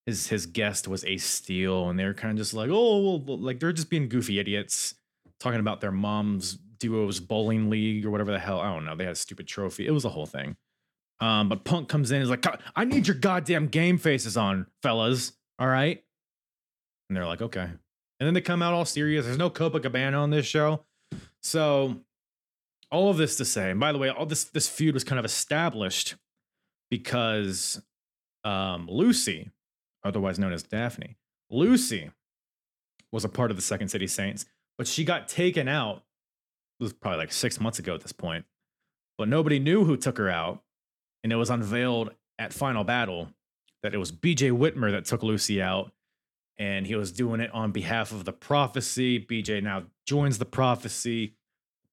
[0.07, 3.61] His his guest was Ace Steel, and they're kind of just like, oh, well, like
[3.61, 4.95] they're just being goofy idiots,
[5.41, 8.61] talking about their mom's duos bowling league or whatever the hell.
[8.61, 8.95] I don't know.
[8.95, 9.87] They had a stupid trophy.
[9.87, 10.57] It was a whole thing.
[11.21, 12.45] Um, but Punk comes in, is like,
[12.77, 15.33] I need your goddamn game faces on, fellas.
[15.59, 16.03] All right.
[17.09, 17.63] And they're like, okay.
[18.21, 19.25] And then they come out all serious.
[19.25, 20.85] There's no Copacabana on this show.
[21.41, 22.01] So
[22.91, 25.19] all of this to say, and by the way, all this this feud was kind
[25.19, 26.17] of established
[26.91, 27.83] because
[28.45, 29.51] um, Lucy,
[30.05, 31.17] otherwise known as Daphne,
[31.51, 32.11] Lucy
[33.13, 34.47] was a part of the Second City Saints,
[34.77, 36.03] but she got taken out.
[36.81, 38.45] Was probably like six months ago at this point,
[39.17, 40.63] but nobody knew who took her out,
[41.23, 43.29] and it was unveiled at Final Battle
[43.83, 44.51] that it was B.J.
[44.51, 45.93] Whitmer that took Lucy out,
[46.59, 49.19] and he was doing it on behalf of the Prophecy.
[49.19, 49.61] B.J.
[49.61, 51.37] now joins the Prophecy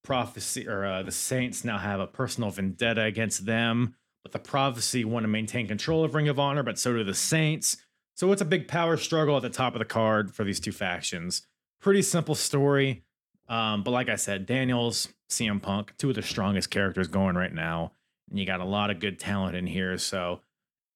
[0.03, 5.05] prophecy or uh, the Saints now have a personal vendetta against them, but the prophecy
[5.05, 7.77] want to maintain control of Ring of Honor, but so do the Saints.
[8.15, 10.71] So it's a big power struggle at the top of the card for these two
[10.71, 11.43] factions.
[11.79, 13.03] Pretty simple story.
[13.47, 17.53] Um, but like I said, Daniels, CM Punk, two of the strongest characters going right
[17.53, 17.91] now.
[18.30, 19.97] And you got a lot of good talent in here.
[19.97, 20.41] So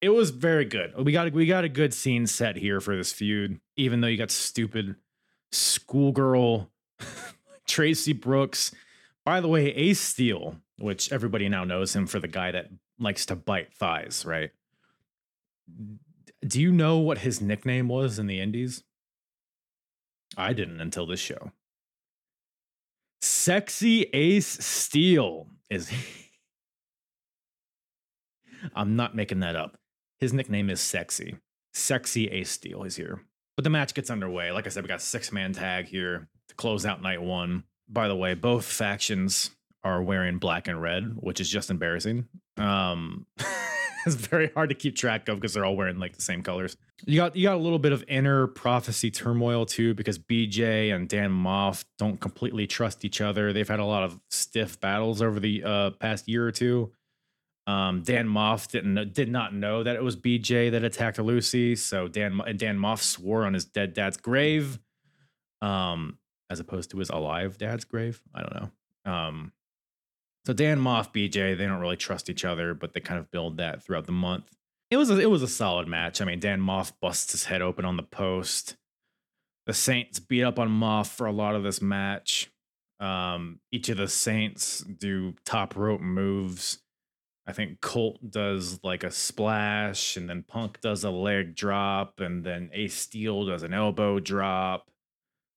[0.01, 0.93] it was very good.
[0.97, 4.17] We got we got a good scene set here for this feud, even though you
[4.17, 4.95] got stupid
[5.51, 6.69] schoolgirl
[7.67, 8.71] Tracy Brooks
[9.25, 12.69] by the way, Ace Steel, which everybody now knows him for the guy that
[12.99, 14.51] likes to bite thighs, right?
[16.47, 18.83] Do you know what his nickname was in the Indies?
[20.37, 21.51] I didn't until this show.
[23.25, 25.91] Sexy Ace Steel is.
[28.75, 29.77] I'm not making that up.
[30.19, 31.37] His nickname is Sexy.
[31.73, 33.21] Sexy Ace Steel is here.
[33.57, 34.51] But the match gets underway.
[34.51, 38.07] Like I said, we got six man tag here to close out night one by
[38.07, 39.51] the way, both factions
[39.83, 42.27] are wearing black and red, which is just embarrassing.
[42.57, 43.25] Um,
[44.15, 46.77] it's very hard to keep track of because they're all wearing like the same colors.
[47.05, 51.09] You got you got a little bit of inner prophecy turmoil too because BJ and
[51.09, 53.51] Dan Maff don't completely trust each other.
[53.51, 56.91] They've had a lot of stiff battles over the uh, past year or two.
[57.67, 62.07] Um, Dan Maff didn't did not know that it was BJ that attacked Lucy, so
[62.07, 64.79] Dan and Dan Maff swore on his dead dad's grave.
[65.61, 66.19] Um,
[66.49, 68.21] as opposed to his alive dad's grave.
[68.33, 69.11] I don't know.
[69.11, 69.51] Um,
[70.45, 73.57] so Dan Maff, BJ, they don't really trust each other, but they kind of build
[73.57, 74.45] that throughout the month.
[74.91, 76.21] It was a, it was a solid match.
[76.21, 78.75] I mean, Dan Maff busts his head open on the post.
[79.65, 82.51] The Saints beat up on Maff for a lot of this match.
[82.99, 86.79] Um, each of the Saints do top rope moves.
[87.47, 92.43] I think Colt does like a splash, and then Punk does a leg drop, and
[92.43, 94.91] then Ace Steel does an elbow drop.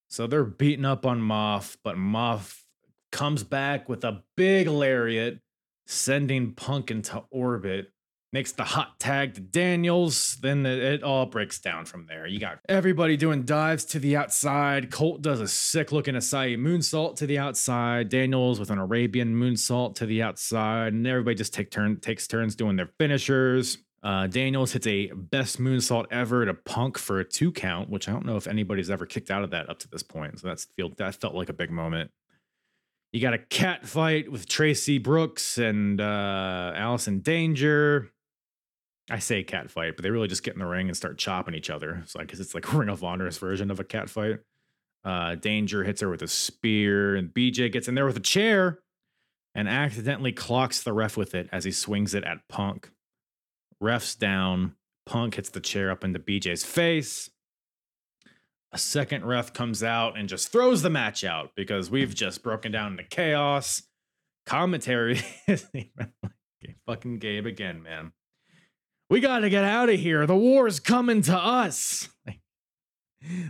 [0.08, 2.62] So they're beating up on Maff, but Maff
[3.10, 5.40] comes back with a big lariat,
[5.86, 7.92] sending Punk into orbit
[8.32, 10.36] makes the hot tag to Daniels.
[10.40, 12.26] Then it, it all breaks down from there.
[12.26, 14.90] You got everybody doing dives to the outside.
[14.90, 18.08] Colt does a sick looking Asai moonsault to the outside.
[18.08, 20.92] Daniels with an Arabian moonsault to the outside.
[20.92, 23.78] And everybody just take turn takes turns doing their finishers.
[24.00, 28.12] Uh, Daniels hits a best moonsault ever to Punk for a two count, which I
[28.12, 30.38] don't know if anybody's ever kicked out of that up to this point.
[30.38, 32.10] So that's feel that felt like a big moment.
[33.12, 38.10] You got a cat fight with Traci Brooks and uh, Allison Danger.
[39.10, 41.54] I say cat fight, but they really just get in the ring and start chopping
[41.54, 42.02] each other.
[42.06, 44.40] So I guess it's like Ring of Honor's version of a cat fight.
[45.04, 48.80] Uh, Danger hits her with a spear, and BJ gets in there with a chair
[49.54, 52.90] and accidentally clocks the ref with it as he swings it at Punk.
[53.80, 54.74] Ref's down.
[55.06, 57.30] Punk hits the chair up into BJ's face.
[58.72, 62.70] A second ref comes out and just throws the match out because we've just broken
[62.70, 63.82] down into chaos.
[64.44, 65.20] Commentary
[66.86, 68.12] fucking Gabe again, man.
[69.10, 70.26] We got to get out of here.
[70.26, 72.08] The war's coming to us.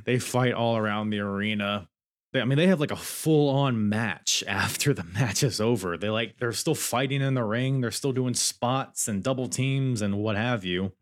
[0.07, 1.91] They fight all around the arena.
[2.35, 5.97] I mean, they have like a full on match after the match is over.
[5.99, 7.81] They like they're still fighting in the ring.
[7.81, 10.93] They're still doing spots and double teams and what have you.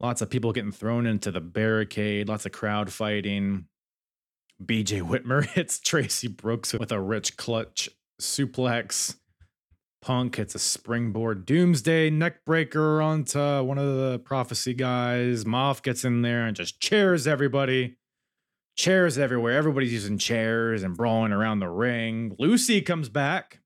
[0.00, 2.28] Lots of people getting thrown into the barricade.
[2.28, 3.66] Lots of crowd fighting.
[4.62, 7.88] BJ Whitmer hits Traci Brooks with a wrist clutch
[8.20, 9.16] suplex.
[10.02, 15.44] Punk hits a springboard doomsday neckbreaker onto one of the prophecy guys.
[15.44, 17.96] Maff gets in there and just chairs everybody
[18.76, 19.56] chairs everywhere.
[19.56, 22.36] Everybody's using chairs and brawling around the ring.
[22.38, 23.60] Lucy comes back.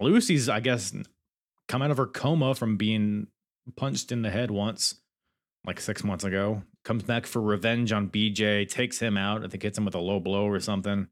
[0.00, 0.92] Lucy's, I guess,
[1.68, 3.28] come out of her coma from being
[3.76, 5.00] punched in the head once,
[5.66, 6.62] like six months ago.
[6.84, 9.44] Comes back for revenge on BJ, takes him out.
[9.44, 11.08] I think hits him with a low blow or something.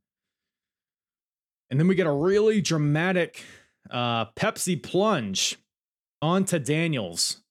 [1.70, 3.44] And then we get a really dramatic
[3.90, 5.56] uh, Pepsi plunge
[6.20, 7.42] onto Daniels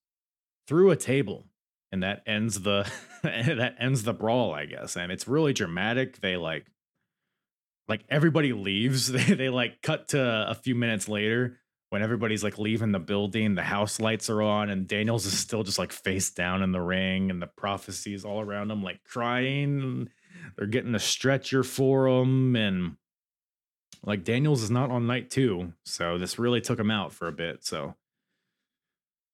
[0.68, 1.46] through a table
[1.92, 2.90] and that ends the
[3.24, 6.66] that ends the brawl i guess and it's really dramatic they like
[7.88, 11.58] like everybody leaves they, they like cut to a few minutes later
[11.90, 15.64] when everybody's like leaving the building the house lights are on and daniels is still
[15.64, 20.10] just like face down in the ring and the prophecies all around him like crying
[20.56, 22.96] they're getting a stretcher for him and
[24.04, 27.34] like daniels is not on night two so this really took him out for a
[27.34, 27.96] bit so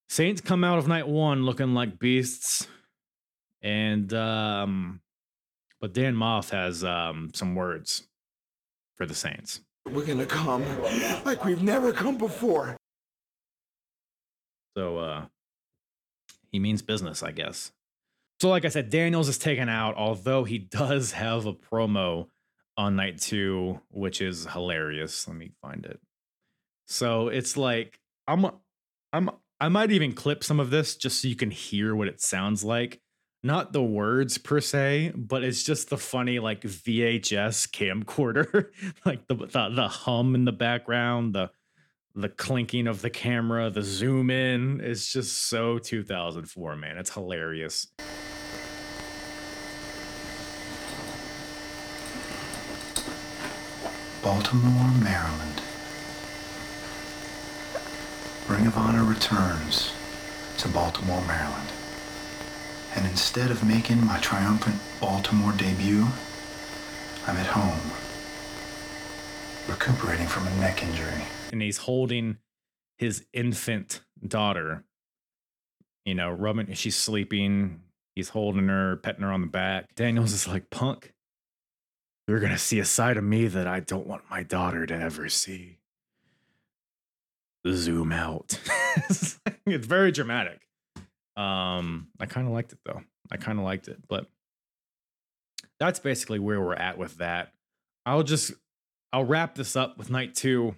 [0.09, 2.67] Saints come out of night one looking like beasts,
[3.61, 5.01] and um,
[5.81, 8.07] but Dan Maff has um some words
[8.95, 9.61] for the Saints.
[9.89, 10.63] We're gonna come
[11.23, 12.77] like we've never come before.
[14.75, 15.25] So uh,
[16.51, 17.71] he means business, I guess.
[18.41, 22.27] So, like I said, Daniels is taken out, although he does have a promo
[22.77, 25.27] on night two, which is hilarious.
[25.27, 25.99] Let me find it.
[26.87, 28.45] So it's like I'm
[29.13, 29.29] I'm
[29.59, 32.63] I might even clip some of this just so you can hear what it sounds
[32.63, 32.99] like.
[33.45, 38.69] Not the words per se, but it's just the funny like VHS camcorder,
[39.05, 41.51] like the, the the hum in the background, the
[42.15, 44.81] the clinking of the camera, the zoom in.
[44.81, 46.97] It's just so 2004, man.
[46.97, 47.85] It's hilarious.
[54.23, 55.61] Baltimore, Maryland.
[58.49, 59.93] Ring of Honor returns
[60.57, 61.74] to Baltimore, Maryland.
[62.95, 66.05] And instead of making my triumphant Baltimore debut,
[67.27, 67.91] I'm at home,
[69.67, 71.23] recuperating from a neck injury.
[71.51, 72.37] And he's holding
[72.97, 74.85] his infant daughter.
[76.05, 77.81] You know, rubbing, she's sleeping.
[78.15, 79.93] He's holding her, petting her on the back.
[79.95, 81.13] Daniels is like, Punk,
[82.27, 84.95] you're going to see a side of me that I don't want my daughter to
[84.95, 85.79] ever see
[87.73, 88.59] zoom out.
[88.97, 90.64] it's very dramatic.
[91.35, 93.01] Um, I kind of liked it though.
[93.31, 94.27] I kind of liked it, but
[95.79, 97.51] that's basically where we're at with that.
[98.05, 98.53] I'll just
[99.11, 100.75] I'll wrap this up with night two.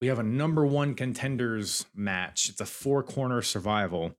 [0.00, 2.48] We have a number one contenders match.
[2.48, 4.14] It's a four corner survival.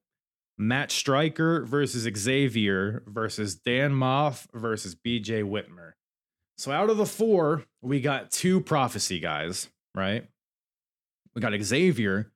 [0.57, 5.93] Matt Stryker versus Xavier versus Dan Maff versus BJ Whitmer.
[6.57, 10.27] So out of the four, we got two prophecy guys, right?
[11.33, 12.31] We got Xavier,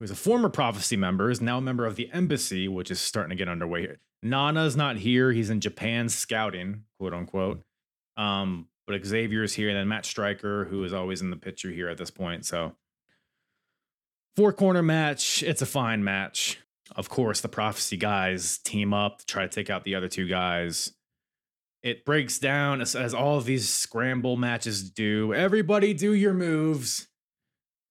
[0.00, 3.30] who's a former prophecy member, is now a member of the embassy, which is starting
[3.30, 3.98] to get underway here.
[4.22, 5.32] Nana's not here.
[5.32, 7.62] He's in Japan scouting, quote unquote.
[8.16, 11.88] Um, but Xavier's here, and then Matt Stryker, who is always in the picture here
[11.88, 12.44] at this point.
[12.44, 12.74] So
[14.36, 15.42] four corner match.
[15.42, 16.58] It's a fine match.
[16.96, 20.28] Of course, the prophecy guys team up to try to take out the other two
[20.28, 20.92] guys.
[21.82, 25.34] It breaks down as, as all of these scramble matches do.
[25.34, 27.08] Everybody do your moves.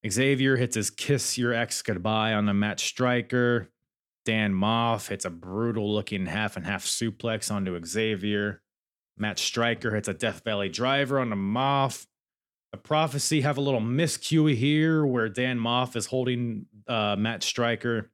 [0.08, 3.70] Xavier hits his kiss your ex goodbye on the Matt Stryker.
[4.24, 8.62] Dan Maff hits a brutal looking half and half suplex onto Xavier.
[9.16, 12.06] Matt Stryker hits a Death Valley driver on the Maff.
[12.72, 18.10] The Prophecy have a little miscue here where Dan Maff is holding uh, Matt Stryker.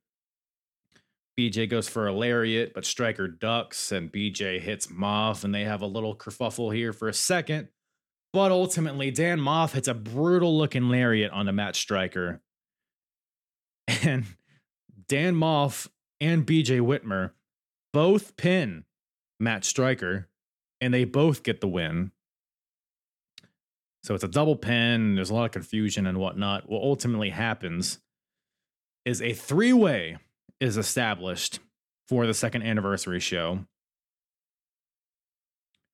[1.39, 5.81] BJ goes for a lariat, but Stryker ducks and BJ hits Maff, and they have
[5.81, 7.69] a little kerfuffle here for a second.
[8.33, 12.41] But ultimately, Dan Maff hits a brutal looking lariat on the Matt Stryker.
[14.05, 14.25] And
[15.09, 15.89] Dan Maff
[16.21, 17.33] and BJ Whitmer
[17.93, 18.85] both pin
[19.41, 20.29] Matt Stryker,
[20.81, 22.13] and they both get the win.
[24.03, 25.17] So it's a double pin.
[25.17, 26.69] There's a lot of confusion and whatnot.
[26.69, 27.99] What ultimately happens
[29.05, 30.19] is a three way
[30.61, 31.59] is established
[32.09, 33.67] for the second anniversary show.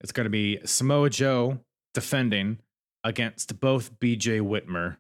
[0.00, 1.60] It's going to be Samoa Joe
[1.96, 2.58] defending
[3.02, 4.98] against both BJ Whitmer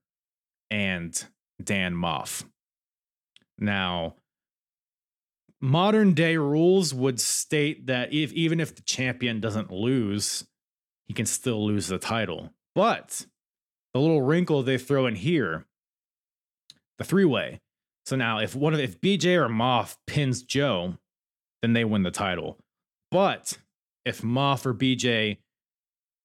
[0.70, 1.26] and
[1.62, 2.42] Dan Maff.
[3.58, 4.14] Now,
[5.60, 10.46] modern day rules would state that if even if the champion doesn't lose,
[11.04, 12.50] he can still lose the title.
[12.74, 13.26] But
[13.92, 15.66] the little wrinkle they throw in here,
[16.96, 17.60] the three way.
[18.06, 20.96] So now if one of if BJ or Maff pins Joe,
[21.60, 22.56] then they win the title.
[23.10, 23.58] But
[24.06, 25.38] if Maff or BJ,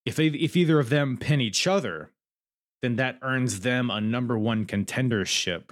[0.05, 2.11] if if either of them pin each other,
[2.81, 5.71] then that earns them a number one contendership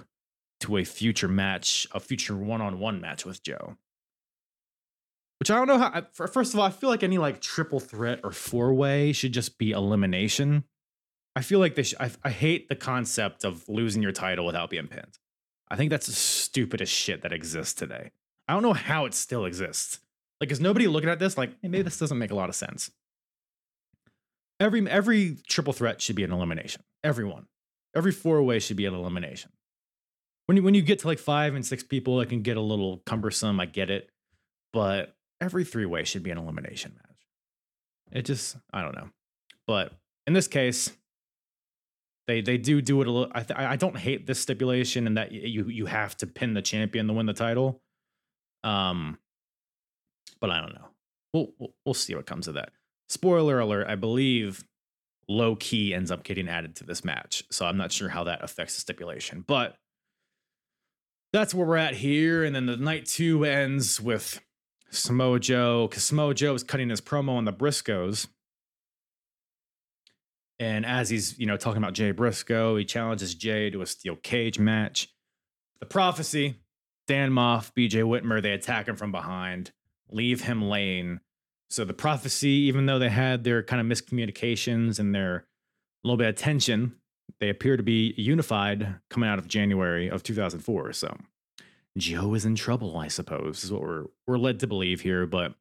[0.60, 3.76] to a future match, a future one-on-one match with Joe.
[5.38, 6.02] Which I don't know how.
[6.12, 9.56] First of all, I feel like any like triple threat or four way should just
[9.56, 10.64] be elimination.
[11.34, 11.94] I feel like this.
[11.98, 15.18] I, I hate the concept of losing your title without being pinned.
[15.70, 18.10] I think that's the stupidest shit that exists today.
[18.48, 20.00] I don't know how it still exists.
[20.40, 22.54] Like, is nobody looking at this like hey, maybe this doesn't make a lot of
[22.54, 22.90] sense?
[24.60, 26.82] Every every triple threat should be an elimination.
[27.02, 27.46] Everyone,
[27.96, 29.50] every four way should be an elimination.
[30.46, 32.60] When you when you get to like five and six people, it can get a
[32.60, 33.58] little cumbersome.
[33.58, 34.10] I get it,
[34.72, 37.10] but every three way should be an elimination match.
[38.12, 39.08] It just, I don't know.
[39.66, 39.92] But
[40.26, 40.90] in this case,
[42.26, 43.32] they they do do it a little.
[43.34, 46.62] I th- I don't hate this stipulation and that you you have to pin the
[46.62, 47.80] champion to win the title.
[48.62, 49.18] Um,
[50.40, 50.88] but I don't know.
[51.32, 52.70] We'll we'll, we'll see what comes of that.
[53.10, 54.64] Spoiler alert: I believe
[55.28, 58.42] Low Ki ends up getting added to this match, so I'm not sure how that
[58.42, 59.44] affects the stipulation.
[59.46, 59.76] But
[61.32, 62.44] that's where we're at here.
[62.44, 64.40] And then the night two ends with
[64.90, 68.28] Samoa Joe, because Samoa Joe is cutting his promo on the Briscoes.
[70.60, 74.14] And as he's, you know, talking about Jay Briscoe, he challenges Jay to a steel
[74.16, 75.08] cage match.
[75.80, 76.60] The prophecy,
[77.08, 79.72] Dan Maff, BJ Whitmer, they attack him from behind,
[80.10, 81.20] leave him laying.
[81.70, 85.46] So the prophecy, even though they had their kind of miscommunications and their
[86.02, 86.96] little bit of tension,
[87.38, 90.92] they appear to be unified coming out of January of 2004.
[90.92, 91.16] So
[91.96, 95.26] Joe is in trouble, I suppose, is what we're we're led to believe here.
[95.26, 95.54] But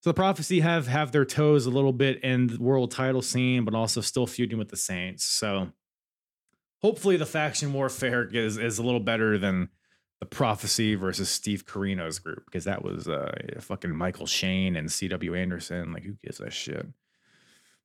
[0.00, 3.64] so the prophecy have have their toes a little bit in the world title scene,
[3.64, 5.24] but also still feuding with the Saints.
[5.24, 5.72] So
[6.80, 9.68] hopefully the faction warfare is is a little better than
[10.24, 13.30] the prophecy versus Steve Corino's group because that was uh,
[13.60, 15.34] fucking Michael Shane and C.W.
[15.34, 15.92] Anderson.
[15.92, 16.86] Like, who gives a shit?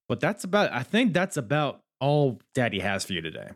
[0.08, 0.72] But that's about.
[0.72, 3.48] I think that's about all Daddy has for you today.
[3.50, 3.56] I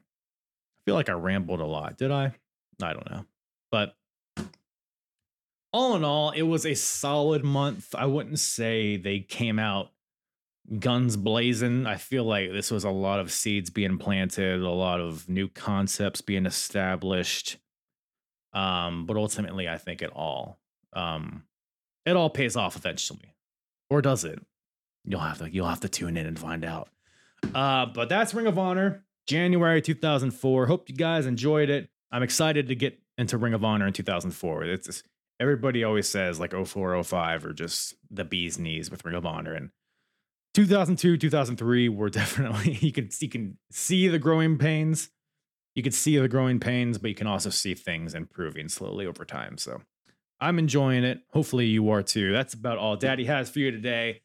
[0.85, 1.97] feel like I rambled a lot.
[1.97, 2.33] Did I?
[2.81, 3.25] I don't know.
[3.71, 3.95] But
[5.71, 7.95] all in all, it was a solid month.
[7.95, 9.91] I wouldn't say they came out
[10.79, 11.87] guns blazing.
[11.87, 15.47] I feel like this was a lot of seeds being planted, a lot of new
[15.47, 17.57] concepts being established.
[18.53, 20.59] Um, but ultimately, I think it all
[20.93, 21.43] um,
[22.05, 23.35] it all pays off eventually,
[23.89, 24.39] or does it?
[25.05, 26.89] You'll have to you'll have to tune in and find out.
[27.53, 30.65] Uh, but that's Ring of Honor, January 2004.
[30.65, 31.89] Hope you guys enjoyed it.
[32.11, 34.63] I'm excited to get into Ring of Honor in 2004.
[34.65, 35.03] It's just,
[35.39, 39.53] everybody always says like 04, 05 are just the bee's knees with Ring of Honor.
[39.53, 39.69] And
[40.53, 45.09] 2002, 2003 were definitely, you can, you can see the growing pains.
[45.75, 49.25] You can see the growing pains, but you can also see things improving slowly over
[49.25, 49.57] time.
[49.57, 49.81] So
[50.39, 51.21] I'm enjoying it.
[51.31, 52.31] Hopefully you are too.
[52.31, 54.21] That's about all Daddy has for you today.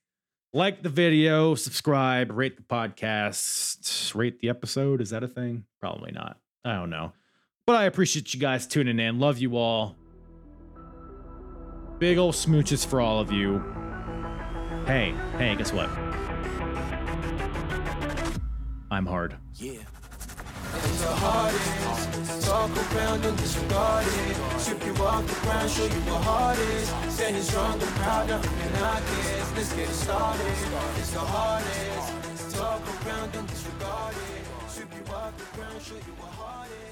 [0.52, 5.00] Like the video, subscribe, rate the podcast, rate the episode.
[5.00, 5.64] Is that a thing?
[5.80, 6.38] Probably not.
[6.64, 7.12] I don't know.
[7.66, 9.18] But I appreciate you guys tuning in.
[9.18, 9.96] Love you all.
[11.98, 13.58] Big old smooches for all of you.
[14.86, 15.90] Hey, hey, guess what?
[18.90, 19.36] I'm hard.
[19.56, 19.82] Yeah.
[20.74, 22.46] It's the hardest.
[22.46, 24.36] Talk around and disregard it.
[24.60, 26.88] Strip you off the ground, show you what heart is.
[27.14, 29.52] Standing strong and proud, nothing I guess.
[29.56, 30.46] Let's get it started.
[30.98, 32.56] It's the hardest.
[32.56, 34.70] Talk around and disregard it.
[34.70, 36.87] Strip you off the ground, show you what heart is.